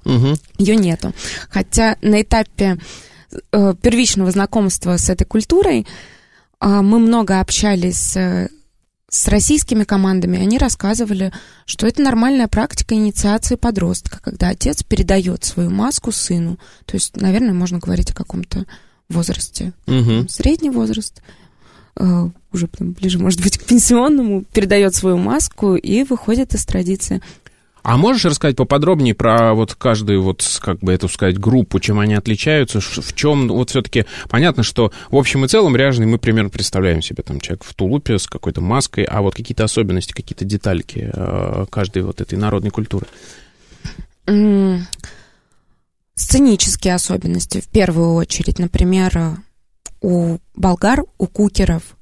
ее 0.58 0.76
нету. 0.76 1.14
Хотя 1.50 1.96
на 2.02 2.22
этапе 2.22 2.78
э, 3.54 3.74
первичного 3.82 4.32
знакомства 4.32 4.98
с 4.98 5.10
этой 5.10 5.24
культурой 5.24 5.88
а, 6.60 6.82
мы 6.82 7.00
много 7.00 7.40
общались 7.40 8.18
э, 8.18 8.50
с 9.10 9.30
российскими 9.30 9.86
командами. 9.86 10.38
Они 10.38 10.58
рассказывали, 10.58 11.32
что 11.66 11.88
это 11.88 12.02
нормальная 12.02 12.50
практика 12.50 12.94
инициации 12.94 13.56
подростка, 13.56 14.20
когда 14.22 14.50
отец 14.50 14.84
передает 14.84 15.46
свою 15.46 15.70
маску 15.70 16.12
сыну. 16.12 16.60
То 16.86 16.96
есть, 16.96 17.16
наверное, 17.16 17.54
можно 17.54 17.80
говорить 17.80 18.12
о 18.12 18.14
каком-то 18.14 18.66
возрасте. 19.08 19.72
Мгм. 19.86 20.28
Средний 20.28 20.70
возраст, 20.70 21.22
уже 21.96 22.68
там 22.68 22.92
ближе, 22.92 23.20
может 23.20 23.42
быть, 23.42 23.58
к 23.58 23.66
пенсионному, 23.66 24.44
передает 24.54 24.96
свою 24.96 25.18
маску 25.18 25.76
и 25.76 26.04
выходит 26.04 26.54
из 26.54 26.66
традиции. 26.66 27.22
А 27.84 27.98
можешь 27.98 28.24
рассказать 28.24 28.56
поподробнее 28.56 29.14
про 29.14 29.54
вот 29.54 29.76
каждую 29.76 30.24
вот, 30.24 30.42
как 30.62 30.80
бы 30.80 30.94
это 30.94 31.10
сказать, 31.10 31.38
группу, 31.38 31.82
чем 31.82 32.00
они 32.00 32.14
отличаются, 32.14 32.80
в 32.80 33.14
чем, 33.14 33.50
вот 33.50 33.72
все-таки 33.72 34.06
понятно, 34.30 34.64
что 34.64 34.94
в 35.12 35.18
общем 35.18 35.44
и 35.44 35.50
целом 35.50 35.76
ряженый 35.76 36.08
мы 36.08 36.18
примерно 36.18 36.50
представляем 36.50 37.02
себе, 37.02 37.24
там 37.24 37.42
человек 37.42 37.66
в 37.66 37.74
тулупе 37.74 38.20
с 38.20 38.28
какой-то 38.28 38.62
маской, 38.62 39.04
а 39.04 39.22
вот 39.22 39.36
какие-то 39.36 39.66
особенности, 39.66 40.14
какие-то 40.14 40.46
детальки 40.46 41.12
э, 41.14 41.66
каждой 41.70 42.04
вот 42.04 42.22
этой 42.22 42.38
народной 42.38 42.72
культуры. 42.72 43.06
Сценические 46.16 46.96
особенности, 46.96 47.60
в 47.60 47.68
первую 47.68 48.14
очередь. 48.14 48.60
Например, 48.60 49.12
э, 49.18 49.36
у 50.04 50.38
болгар, 50.54 51.06
у 51.18 51.26
кукеров, 51.26 51.98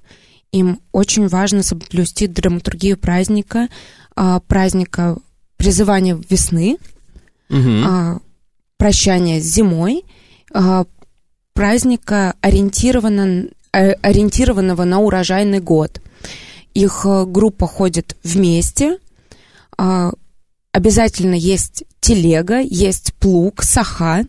им 0.51 0.81
очень 0.91 1.27
важно 1.29 1.63
соблюсти 1.63 2.27
драматургию 2.27 2.97
праздника, 2.97 3.69
а, 4.15 4.41
праздника 4.41 5.17
призывания 5.55 6.19
весны, 6.29 6.77
а, 7.87 8.19
прощания 8.77 9.39
с 9.39 9.45
зимой, 9.45 10.03
а, 10.53 10.85
праздника, 11.53 12.33
ориентировано- 12.41 13.51
э, 13.71 13.91
ориентированного 13.91 14.83
на 14.83 14.99
урожайный 14.99 15.59
год. 15.59 16.01
Их 16.73 17.05
э, 17.05 17.25
группа 17.25 17.67
ходит 17.67 18.17
вместе, 18.23 18.97
обязательно 20.73 21.35
есть 21.35 21.83
телега, 21.99 22.59
есть 22.59 23.13
плуг, 23.15 23.63
саха. 23.63 24.25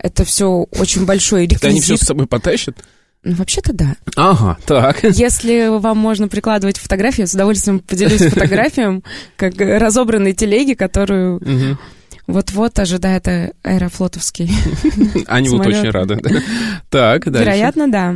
Это 0.00 0.24
все 0.24 0.66
очень 0.78 1.04
большой 1.04 1.46
Это 1.46 1.68
они 1.68 1.80
все 1.80 1.92
реквизит. 1.92 2.04
с 2.04 2.08
собой 2.08 2.26
потащат? 2.26 2.76
Ну, 3.24 3.34
вообще-то 3.34 3.72
да. 3.72 3.96
Ага, 4.16 4.58
так. 4.64 5.02
Если 5.02 5.68
вам 5.78 5.98
можно 5.98 6.28
прикладывать 6.28 6.78
фотографии, 6.78 7.22
я 7.22 7.26
с 7.26 7.34
удовольствием 7.34 7.80
поделюсь 7.80 8.22
фотографиям, 8.32 9.02
как 9.36 9.54
разобранной 9.58 10.34
телеги, 10.34 10.74
которую 10.74 11.40
вот-вот 12.28 12.78
ожидает 12.78 13.26
э, 13.26 13.52
аэрофлотовский. 13.62 14.50
Они 15.26 15.48
будут 15.48 15.66
очень 15.68 15.90
рады. 15.90 16.20
Так, 16.90 17.24
дальше. 17.24 17.44
Вероятно, 17.44 17.90
да. 17.90 18.14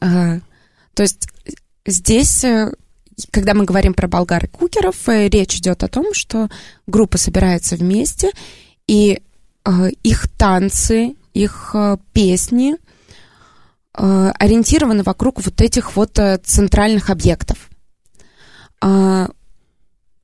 А, 0.00 0.38
То 0.94 1.02
есть 1.02 1.28
здесь, 1.86 2.42
э, 2.44 2.72
когда 3.30 3.52
мы 3.52 3.66
говорим 3.66 3.92
про 3.92 4.08
болгар 4.08 4.46
и 4.46 4.48
кукеров, 4.48 4.96
э, 5.10 5.28
речь 5.28 5.56
идет 5.56 5.82
о 5.84 5.88
том, 5.88 6.14
что 6.14 6.48
группа 6.86 7.18
собирается 7.18 7.76
вместе, 7.76 8.30
и 8.86 9.20
их 10.02 10.28
танцы, 10.36 11.14
их 11.34 11.70
э, 11.74 11.96
песни 12.12 12.76
э, 13.96 14.32
ориентированы 14.38 15.02
вокруг 15.02 15.44
вот 15.44 15.60
этих 15.60 15.96
вот 15.96 16.18
э, 16.18 16.38
центральных 16.38 17.10
объектов. 17.10 17.70
А, 18.80 19.28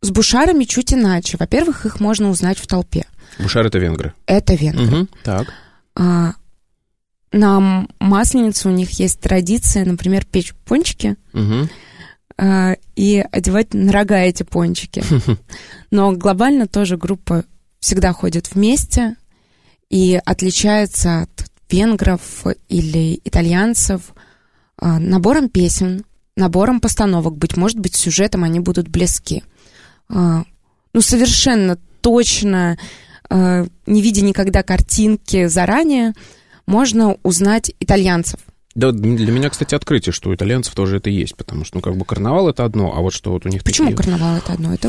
С 0.01 0.11
бушарами 0.11 0.65
чуть 0.65 0.93
иначе. 0.93 1.37
Во-первых, 1.39 1.87
их 1.87 2.01
можно 2.01 2.31
узнать 2.31 2.59
в 2.59 2.67
толпе. 2.67 3.07
Бушар 3.39 3.67
это 3.67 3.79
венгры. 3.79 4.13
Это 4.27 4.55
венгры. 4.55 4.87
Мгм. 4.87 5.09
Так. 5.23 5.49
А, 5.95 6.33
на 7.33 7.87
Масленицу 8.01 8.71
у 8.71 8.73
них 8.73 8.91
есть 8.99 9.21
традиция, 9.21 9.85
например, 9.85 10.25
печь 10.25 10.55
пончики 10.65 11.17
э, 12.39 12.77
и 12.97 13.25
одевать 13.33 13.75
на 13.75 13.93
рога 13.93 14.19
эти 14.19 14.43
пончики. 14.43 15.05
Но 15.91 16.13
глобально 16.13 16.67
тоже 16.67 16.97
группа 16.97 17.45
всегда 17.81 18.13
ходит 18.13 18.55
вместе 18.55 19.17
и 19.91 20.21
отличается 20.25 21.23
от 21.23 21.51
венгров 21.71 22.45
или 22.69 23.21
итальянцев 23.25 24.15
э, 24.81 24.99
набором 24.99 25.49
песен, 25.49 26.05
набором 26.37 26.81
постановок. 26.81 27.37
Быть 27.37 27.57
может 27.57 27.79
быть, 27.79 27.95
сюжетом 27.95 28.45
они 28.45 28.61
будут 28.61 28.89
близки. 28.89 29.43
Э, 30.09 30.43
Ну, 30.95 31.01
совершенно 31.03 31.77
точно, 32.01 32.79
э, 33.31 33.67
не 33.87 34.03
видя 34.03 34.23
никогда 34.23 34.63
картинки 34.63 35.47
заранее, 35.47 36.15
можно 36.67 37.17
узнать 37.23 37.73
итальянцев. 37.81 38.41
Да, 38.79 38.93
для 38.93 39.33
меня, 39.33 39.51
кстати, 39.51 39.75
открытие, 39.75 40.13
что 40.13 40.31
у 40.31 40.35
итальянцев 40.37 40.73
тоже 40.73 40.99
это 40.99 41.11
есть, 41.11 41.35
потому 41.35 41.65
что, 41.65 41.79
ну, 41.79 41.81
как 41.81 41.97
бы 41.97 42.05
карнавал 42.05 42.49
это 42.49 42.65
одно, 42.65 42.95
а 42.97 43.01
вот 43.01 43.13
что 43.13 43.33
вот 43.33 43.45
у 43.45 43.49
них 43.49 43.65
Почему 43.65 43.91
такие... 43.91 43.97
карнавал 43.97 44.37
это 44.37 44.53
одно? 44.53 44.73
Это 44.73 44.89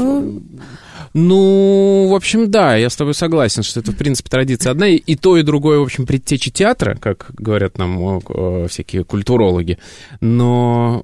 Ну, 1.15 2.07
в 2.07 2.13
общем, 2.13 2.51
да, 2.51 2.75
я 2.75 2.91
с 2.91 2.95
тобой 2.95 3.15
согласен, 3.15 3.63
что 3.63 3.79
это, 3.79 3.91
в 3.91 3.95
принципе, 3.95 4.29
традиция 4.29 4.69
одна, 4.69 4.87
и, 4.87 4.97
и 4.97 5.15
то, 5.15 5.37
и 5.37 5.41
другое, 5.41 5.79
в 5.79 5.81
общем, 5.81 6.05
предтечи 6.05 6.51
театра, 6.51 6.99
как 7.01 7.31
говорят 7.33 7.79
нам 7.79 7.97
о, 7.99 8.21
о, 8.27 8.67
всякие 8.67 9.03
культурологи, 9.03 9.79
но 10.21 11.03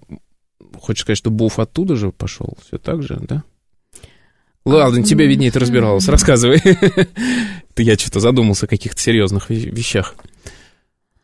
хочешь 0.79 1.01
сказать, 1.01 1.17
что 1.17 1.31
Буф 1.31 1.57
оттуда 1.57 1.95
же 1.95 2.11
пошел, 2.11 2.55
все 2.67 2.77
так 2.77 3.01
же, 3.01 3.17
да? 3.19 3.43
Ладно, 4.63 5.01
тебе 5.01 5.25
виднее, 5.25 5.49
ты 5.49 5.57
разбиралась, 5.57 6.07
рассказывай. 6.07 6.61
Ты 7.73 7.83
я 7.83 7.95
что-то 7.95 8.19
задумался 8.19 8.67
о 8.67 8.69
каких-то 8.69 9.01
серьезных 9.01 9.49
ве- 9.49 9.69
вещах. 9.69 10.15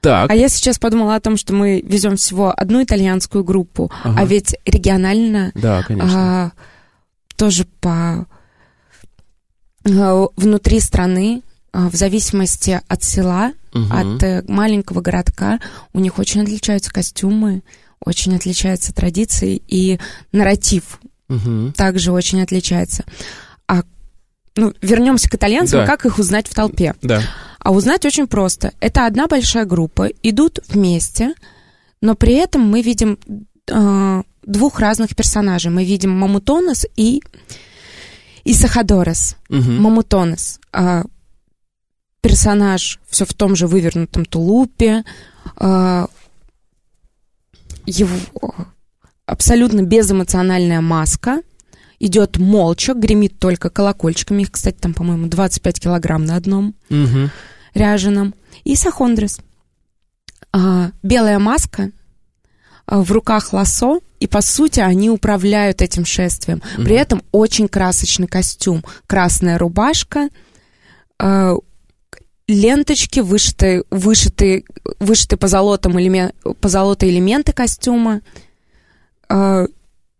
Так, 0.01 0.31
А 0.31 0.35
я 0.35 0.49
сейчас 0.49 0.79
подумала 0.79 1.15
о 1.15 1.19
том, 1.19 1.37
что 1.37 1.53
мы 1.53 1.79
везем 1.81 2.17
всего 2.17 2.51
одну 2.55 2.83
итальянскую 2.83 3.43
группу, 3.43 3.91
Ага. 4.03 4.19
а 4.21 4.25
ведь 4.25 4.55
регионально 4.65 5.51
да, 5.53 5.83
конечно. 5.83 6.45
а, 6.45 6.51
тоже 7.35 7.65
по 7.79 8.25
а, 9.85 10.25
внутри 10.35 10.79
страны, 10.79 11.43
а, 11.71 11.89
в 11.89 11.95
зависимости 11.95 12.81
от 12.87 13.03
села, 13.03 13.53
Мгм. 13.73 13.91
от 14.17 14.23
э, 14.23 14.43
маленького 14.47 14.99
городка, 15.01 15.59
у 15.93 15.99
них 15.99 16.19
очень 16.19 16.41
отличаются 16.41 16.91
костюмы, 16.91 17.61
очень 18.03 18.35
отличаются 18.35 18.93
традиции 18.93 19.61
и 19.67 19.99
нарратив 20.33 20.99
Мгм. 21.29 21.71
также 21.73 22.11
очень 22.11 22.41
отличается. 22.41 23.05
А 23.67 23.83
ну, 24.57 24.73
вернемся 24.81 25.29
к 25.29 25.35
итальянцам, 25.35 25.81
Да. 25.81 25.85
как 25.85 26.05
их 26.05 26.17
узнать 26.19 26.47
в 26.47 26.53
толпе? 26.53 26.95
Да. 27.01 27.21
А 27.63 27.71
узнать 27.71 28.05
очень 28.05 28.27
просто. 28.27 28.73
Это 28.79 29.05
одна 29.05 29.27
большая 29.27 29.65
группа, 29.65 30.07
идут 30.23 30.59
вместе, 30.67 31.35
но 32.01 32.15
при 32.15 32.33
этом 32.33 32.61
мы 32.67 32.81
видим 32.81 33.19
э, 33.67 34.23
двух 34.43 34.79
разных 34.79 35.15
персонажей. 35.15 35.71
Мы 35.71 35.85
видим 35.85 36.09
Мамутонос 36.11 36.85
и 36.95 37.21
Исахадорес. 38.45 39.35
Мгм. 39.49 39.81
Мамутонос. 39.81 40.59
а, 40.73 41.03
персонаж 42.21 42.99
все 43.09 43.25
в 43.25 43.33
том 43.33 43.55
же 43.55 43.67
вывернутом 43.67 44.25
тулупе. 44.25 45.03
а, 45.55 46.07
его 47.85 48.15
абсолютно 49.25 49.81
безэмоциональная 49.81 50.81
маска. 50.81 51.41
Идет 51.99 52.37
молча, 52.37 52.95
гремит 52.95 53.37
только 53.37 53.69
колокольчиками. 53.69 54.41
Их, 54.41 54.51
кстати, 54.51 54.77
там, 54.79 54.95
по-моему, 54.95 55.27
25 55.27 55.79
килограмм 55.79 56.25
на 56.25 56.35
одном 56.35 56.73
Мгм. 56.89 57.29
Ряженом. 57.73 58.33
И 58.63 58.75
сахондрес. 58.75 59.39
А, 60.53 60.91
белая 61.03 61.39
маска, 61.39 61.91
а, 62.85 63.01
в 63.01 63.11
руках 63.11 63.53
лосо, 63.53 63.99
и, 64.19 64.27
по 64.27 64.41
сути, 64.41 64.79
они 64.79 65.09
управляют 65.09 65.81
этим 65.81 66.05
шествием. 66.05 66.61
При 66.75 66.81
Мгм. 66.83 66.93
этом 66.93 67.23
очень 67.31 67.67
красочный 67.67 68.27
костюм. 68.27 68.83
Красная 69.07 69.57
рубашка, 69.57 70.29
а, 71.19 71.53
ленточки, 72.47 73.21
вышитые, 73.21 73.83
вышитые, 73.89 74.63
вышитые 74.99 75.39
по, 75.39 75.47
золотам 75.47 75.97
элемен- 75.97 76.33
по 76.55 76.67
золотой 76.69 77.09
элементы 77.09 77.53
костюма. 77.53 78.21
А, 79.29 79.65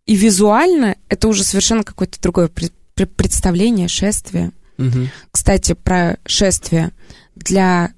и 0.06 0.16
визуально 0.16 0.96
это 1.08 1.28
уже 1.28 1.44
совершенно 1.44 1.84
какое-то 1.84 2.20
другое 2.20 2.48
пред- 2.48 2.72
пред- 2.94 3.14
представление, 3.14 3.88
шествие. 3.88 4.52
Мгм. 4.78 5.10
Кстати, 5.30 5.74
про 5.74 6.16
шествие 6.24 6.90
для 7.34 7.92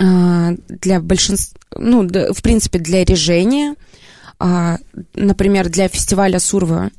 а, 0.00 0.52
для 0.68 1.00
большинства, 1.00 1.58
ну, 1.76 2.02
в 2.06 2.42
принципе, 2.42 2.78
для 2.78 3.04
режения, 3.04 3.74
а, 4.38 4.78
например, 5.14 5.68
для 5.68 5.88
фестиваля 5.88 6.38
Сурва, 6.38 6.90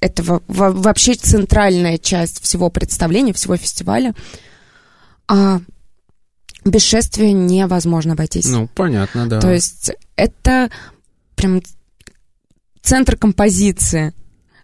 это 0.00 0.22
во- 0.22 0.42
во- 0.48 0.72
вообще 0.72 1.14
центральная 1.14 1.98
часть 1.98 2.42
всего 2.42 2.70
представления, 2.70 3.32
всего 3.34 3.56
фестиваля, 3.56 4.14
а 5.26 5.60
без 6.64 6.82
шествия 6.82 7.32
невозможно 7.32 8.14
обойтись. 8.14 8.46
Ну, 8.48 8.68
понятно, 8.68 9.26
да. 9.28 9.40
То 9.40 9.52
есть 9.52 9.90
это 10.16 10.70
прям 11.36 11.62
центр 12.80 13.16
композиции 13.16 14.14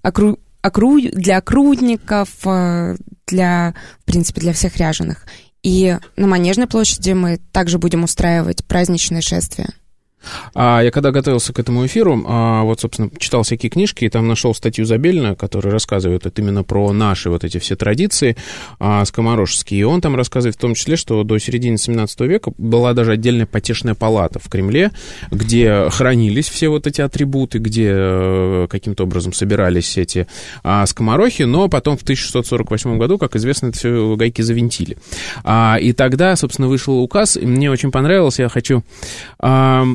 окру- 0.03 0.39
окру- 0.65 1.11
для 1.13 1.39
окрудников, 1.39 2.29
э, 2.45 2.97
для, 3.27 3.75
в 4.01 4.05
принципе, 4.05 4.41
для 4.41 4.53
всех 4.53 4.77
ряженых. 4.77 5.27
И 5.63 5.97
на 6.17 6.27
Манежной 6.27 6.67
площади 6.67 7.13
мы 7.13 7.39
также 7.53 7.79
будем 7.79 8.05
устраивать 8.05 8.65
праздничные 8.65 9.23
шествия. 9.23 9.71
А 10.55 10.81
я 10.83 10.91
когда 10.91 11.11
готовился 11.11 11.53
к 11.53 11.59
этому 11.59 11.87
эфиру, 11.87 12.23
а, 12.27 12.63
вот, 12.63 12.81
собственно, 12.81 13.11
читал 13.19 13.43
всякие 13.43 13.71
книжки, 13.71 14.05
и 14.05 14.09
там 14.09 14.29
нашел 14.29 14.55
статью 14.55 14.85
Забелина, 14.85 15.35
которая 15.35 15.73
рассказывает 15.73 16.27
это 16.27 16.41
именно 16.41 16.63
про 16.63 16.93
наши 16.93 17.31
вот 17.31 17.45
эти 17.45 17.59
все 17.59 17.77
традиции 17.77 18.37
а, 18.79 19.05
скоморошеские. 19.05 19.81
И 19.81 19.85
он 19.85 20.01
там 20.01 20.17
рассказывает 20.17 20.57
в 20.57 20.61
том 20.61 20.75
числе, 20.75 20.97
что 20.97 21.23
до 21.25 21.39
середины 21.39 21.79
17 21.79 22.21
века 22.21 22.53
была 22.59 22.93
даже 22.93 23.13
отдельная 23.13 23.47
потешная 23.47 23.95
палата 23.95 24.39
в 24.39 24.49
Кремле, 24.49 24.91
где 25.31 25.89
хранились 25.91 26.49
все 26.49 26.69
вот 26.69 26.87
эти 26.87 27.01
атрибуты, 27.01 27.59
где 27.59 27.91
э, 27.93 28.67
каким-то 28.71 29.05
образом 29.05 29.33
собирались 29.33 29.97
эти 29.97 30.27
а, 30.63 30.87
скоморохи, 30.87 31.43
но 31.43 31.69
потом 31.69 31.97
в 31.97 32.03
1648 32.03 32.99
году, 32.99 33.19
как 33.19 33.37
известно, 33.37 33.69
это 33.69 33.79
все 33.79 34.17
гайки 34.17 34.43
завинтили. 34.43 34.97
А, 35.43 35.79
и 35.81 35.93
тогда, 35.93 36.37
собственно, 36.37 36.69
вышел 36.69 36.99
указ, 37.01 37.37
и 37.37 37.47
мне 37.47 37.71
очень 37.71 37.91
понравилось, 37.91 38.39
я 38.39 38.49
хочу... 38.49 38.83
а, 39.39 39.87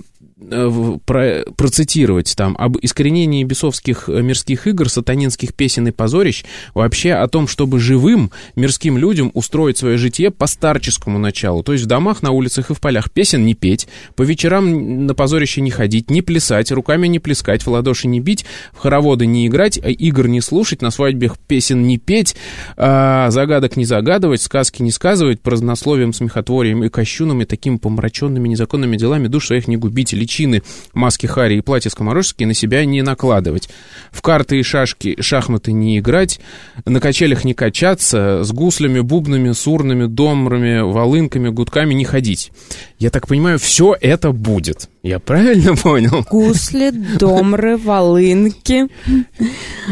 про- 1.06 1.44
процитировать 1.56 2.34
там 2.36 2.56
об 2.58 2.78
искоренении 2.82 3.44
бесовских 3.44 4.08
э, 4.08 4.22
мирских 4.22 4.68
игр, 4.68 4.90
сатанинских 4.90 5.54
песен 5.54 5.88
и 5.88 5.92
позорищ, 5.92 6.46
вообще 6.74 7.14
о 7.14 7.28
том, 7.28 7.48
чтобы 7.48 7.80
живым 7.80 8.32
мирским 8.56 8.98
людям 8.98 9.32
устроить 9.34 9.78
свое 9.78 9.98
житие 9.98 10.32
по 10.32 10.48
старческому 10.48 11.20
началу, 11.20 11.64
то 11.64 11.74
есть 11.74 11.86
в 11.86 11.88
домах, 11.88 12.22
на 12.24 12.32
улицах 12.32 12.72
и 12.72 12.74
в 12.74 12.80
полях 12.80 13.12
песен 13.12 13.46
не 13.46 13.54
петь, 13.54 13.88
по 14.16 14.22
вечерам 14.22 15.06
на 15.06 15.14
позорище 15.14 15.62
не 15.62 15.72
ходить, 15.72 16.10
не 16.10 16.22
плясать, 16.22 16.72
руками 16.72 17.08
не 17.08 17.20
плескать, 17.20 17.64
в 17.64 17.70
ладоши 17.70 18.08
не 18.08 18.22
бить, 18.22 18.46
в 18.74 18.80
хороводы 18.80 19.26
не 19.26 19.48
играть, 19.48 19.78
а 19.84 19.90
игр 19.90 20.28
не 20.28 20.42
слушать, 20.42 20.82
на 20.82 20.92
свадьбах 20.92 21.38
песен 21.38 21.84
не 21.84 21.98
петь, 21.98 22.36
а, 22.78 23.30
загадок 23.32 23.76
не 23.76 23.86
загадывать, 23.86 24.42
сказки 24.42 24.82
не 24.82 24.92
сказывать, 24.92 25.42
празднословием, 25.42 26.14
смехотворием 26.14 26.84
и 26.84 26.90
кощунами, 26.90 27.44
такими 27.44 27.78
помраченными 27.78 28.48
незаконными 28.48 28.96
делами 28.96 29.28
душ 29.28 29.48
своих 29.48 29.68
не 29.68 29.76
губить, 29.76 30.14
личины, 30.30 30.62
маски 30.94 31.26
хари 31.26 31.56
и 31.56 31.62
платья 31.62 31.90
скоморожеские 31.90 32.48
на 32.48 32.54
себя 32.54 32.86
не 32.86 33.02
накладывать, 33.02 33.70
в 34.12 34.22
карты 34.22 34.60
и 34.60 34.64
шашки, 34.64 35.18
шахматы 35.20 35.72
не 35.72 36.00
играть, 36.00 36.40
на 36.86 37.00
качелях 37.00 37.44
не 37.44 37.54
качаться, 37.54 38.44
с 38.44 38.52
гуслями, 38.52 39.00
бубнами, 39.00 39.52
сурнами, 39.52 40.06
домрами, 40.06 40.82
волынками, 40.82 41.50
гудками 41.50 41.94
не 41.94 42.06
ходить. 42.06 42.52
Я 43.00 43.10
так 43.10 43.28
понимаю, 43.28 43.60
все 43.60 43.96
это 44.00 44.32
будет. 44.32 44.90
Я 45.02 45.20
правильно 45.20 45.76
понял? 45.76 46.26
Гусли, 46.30 46.92
домры, 46.92 47.78
волынки, 47.78 48.88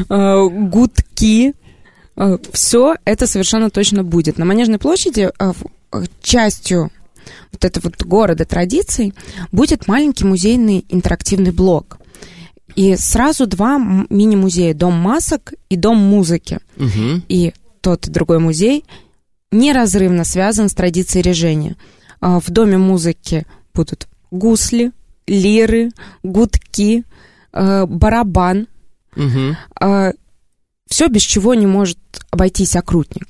э, 0.09 0.47
гудки. 0.49 1.53
Все 2.51 2.95
это 3.05 3.27
совершенно 3.27 3.69
точно 3.69 4.03
будет. 4.03 4.39
На 4.39 4.45
Манежной 4.45 4.79
площади 4.79 5.29
э, 5.39 5.53
э, 5.93 6.03
частью 6.21 6.89
вот 7.51 7.65
этого 7.65 7.86
вот 7.86 8.03
города 8.03 8.45
традиций 8.45 9.13
будет 9.51 9.88
маленький 9.88 10.25
музейный 10.25 10.86
интерактивный 10.89 11.51
блок. 11.51 11.99
И 12.75 12.95
сразу 12.95 13.47
два 13.47 13.80
мини-музея. 14.09 14.73
Дом 14.73 14.93
масок 14.93 15.53
и 15.69 15.75
Дом 15.75 15.97
музыки. 15.97 16.59
Мгм. 16.75 17.23
И 17.28 17.53
тот 17.82 18.07
и 18.07 18.11
другой 18.11 18.39
музей 18.39 18.86
неразрывно 19.51 20.23
связан 20.23 20.69
с 20.69 20.73
традицией 20.73 21.23
режения. 21.23 21.75
А, 22.19 22.39
В 22.39 22.49
Доме 22.49 22.78
музыки 22.78 23.45
будут 23.73 24.07
гусли, 24.30 24.91
лиры, 25.25 25.91
гудки, 26.23 27.03
э, 27.53 27.86
барабан. 27.86 28.67
Мгм. 29.15 29.57
Все, 30.88 31.07
без 31.07 31.21
чего 31.21 31.53
не 31.53 31.65
может 31.65 31.97
обойтись 32.31 32.75
окрутник. 32.75 33.27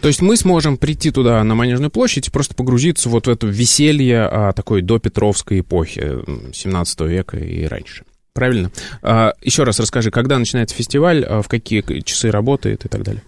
То 0.00 0.08
есть 0.08 0.20
мы 0.20 0.36
сможем 0.36 0.76
прийти 0.76 1.10
туда, 1.10 1.42
на 1.42 1.54
Манежную 1.54 1.90
площадь, 1.90 2.28
и 2.28 2.30
просто 2.30 2.54
погрузиться 2.54 3.08
вот 3.08 3.26
в 3.26 3.30
это 3.30 3.46
веселье 3.46 4.22
а, 4.22 4.52
такой 4.52 4.82
до 4.82 4.98
Петровской 4.98 5.60
эпохи, 5.60 6.18
17 6.52 7.00
века 7.02 7.38
и 7.38 7.64
раньше. 7.64 8.04
Правильно? 8.32 8.70
А, 9.02 9.34
еще 9.42 9.64
раз 9.64 9.80
расскажи, 9.80 10.10
когда 10.10 10.38
начинается 10.38 10.76
фестиваль, 10.76 11.24
а 11.24 11.42
в 11.42 11.48
какие 11.48 11.82
часы 12.02 12.30
работает 12.30 12.84
и 12.84 12.88
так 12.88 13.02
далее? 13.02 13.22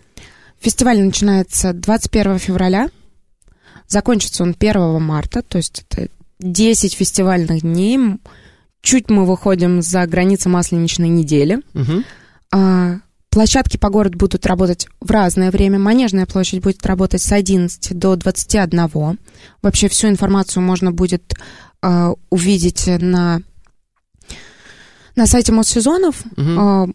Фестиваль 0.61 1.01
начинается 1.01 1.72
21 1.72 2.39
февраля, 2.39 2.89
закончится 3.89 4.43
он 4.45 4.55
1 4.59 5.03
марта, 5.03 5.43
то 5.43 5.59
есть 5.59 5.85
это 5.89 6.09
10 6.39 6.95
фестивальных 6.95 7.62
дней. 7.62 7.99
Чуть 8.80 9.11
мы 9.11 9.26
выходим 9.26 9.80
за 9.83 10.07
границы 10.07 10.49
масленичной 10.49 11.09
недели. 11.09 11.61
Угу. 11.74 12.03
А, 12.53 12.97
площадки 13.33 13.78
по 13.78 13.89
городу 13.89 14.18
будут 14.18 14.47
работать 14.47 14.87
в 15.01 15.11
разное 15.11 15.51
время. 15.51 15.78
Манежная 15.78 16.26
площадь 16.26 16.62
будет 16.62 16.85
работать 16.87 17.22
с 17.22 17.33
11 17.33 17.99
до 17.99 18.14
21. 18.14 19.18
Вообще 19.62 19.89
всю 19.89 20.09
информацию 20.09 20.62
можно 20.62 20.93
будет 20.93 21.35
а, 21.80 22.12
увидеть 22.28 22.87
на, 22.87 23.41
на 25.16 25.26
сайте 25.26 25.51
Моссезонов. 25.51 26.22
Угу. 26.37 26.51
А, 26.59 26.87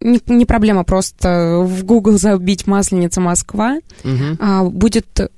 не, 0.00 0.20
не 0.26 0.44
проблема 0.44 0.82
просто 0.82 1.60
в 1.64 1.84
Google 1.84 2.18
забить 2.18 2.66
«Масленица 2.66 3.20
Москва». 3.20 3.78
Угу. 4.02 4.36
А, 4.40 4.64
будет 4.64 5.30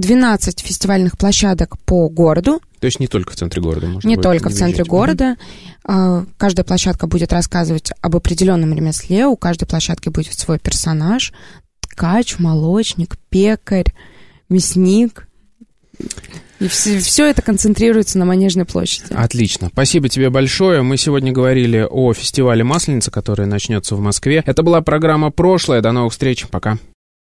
12 0.00 0.60
фестивальных 0.60 1.16
площадок 1.16 1.78
по 1.84 2.08
городу. 2.08 2.60
То 2.80 2.86
есть 2.86 2.98
не 2.98 3.06
только 3.06 3.32
в 3.32 3.36
центре 3.36 3.60
города 3.62 3.86
можно 3.86 4.08
Не 4.08 4.16
только 4.16 4.44
в 4.44 4.52
выезжать. 4.52 4.58
центре 4.58 4.84
города. 4.84 5.36
А, 5.84 6.24
Каждая 6.38 6.64
площадка 6.64 7.06
будет 7.06 7.32
рассказывать 7.32 7.92
об 8.00 8.16
определенном 8.16 8.74
ремесле. 8.74 9.26
У 9.26 9.36
каждой 9.36 9.66
площадки 9.66 10.08
будет 10.08 10.38
свой 10.38 10.58
персонаж. 10.58 11.32
Ткач, 11.80 12.38
молочник, 12.38 13.16
пекарь, 13.28 13.92
мясник. 14.48 15.28
И 16.60 16.68
все, 16.68 17.26
это 17.26 17.42
концентрируется 17.42 18.18
на 18.18 18.24
Манежной 18.26 18.66
площади. 18.66 19.12
Отлично. 19.12 19.68
Спасибо 19.72 20.08
тебе 20.08 20.28
большое. 20.30 20.82
Мы 20.82 20.96
сегодня 20.98 21.32
говорили 21.32 21.86
о 21.88 22.12
фестивале 22.12 22.64
Масленица, 22.64 23.10
который 23.10 23.46
начнется 23.46 23.96
в 23.96 24.00
Москве. 24.00 24.42
Это 24.46 24.62
была 24.62 24.82
программа 24.82 25.30
«Прошлое». 25.30 25.80
До 25.80 25.92
новых 25.92 26.12
встреч. 26.12 26.46
Пока. 26.48 26.78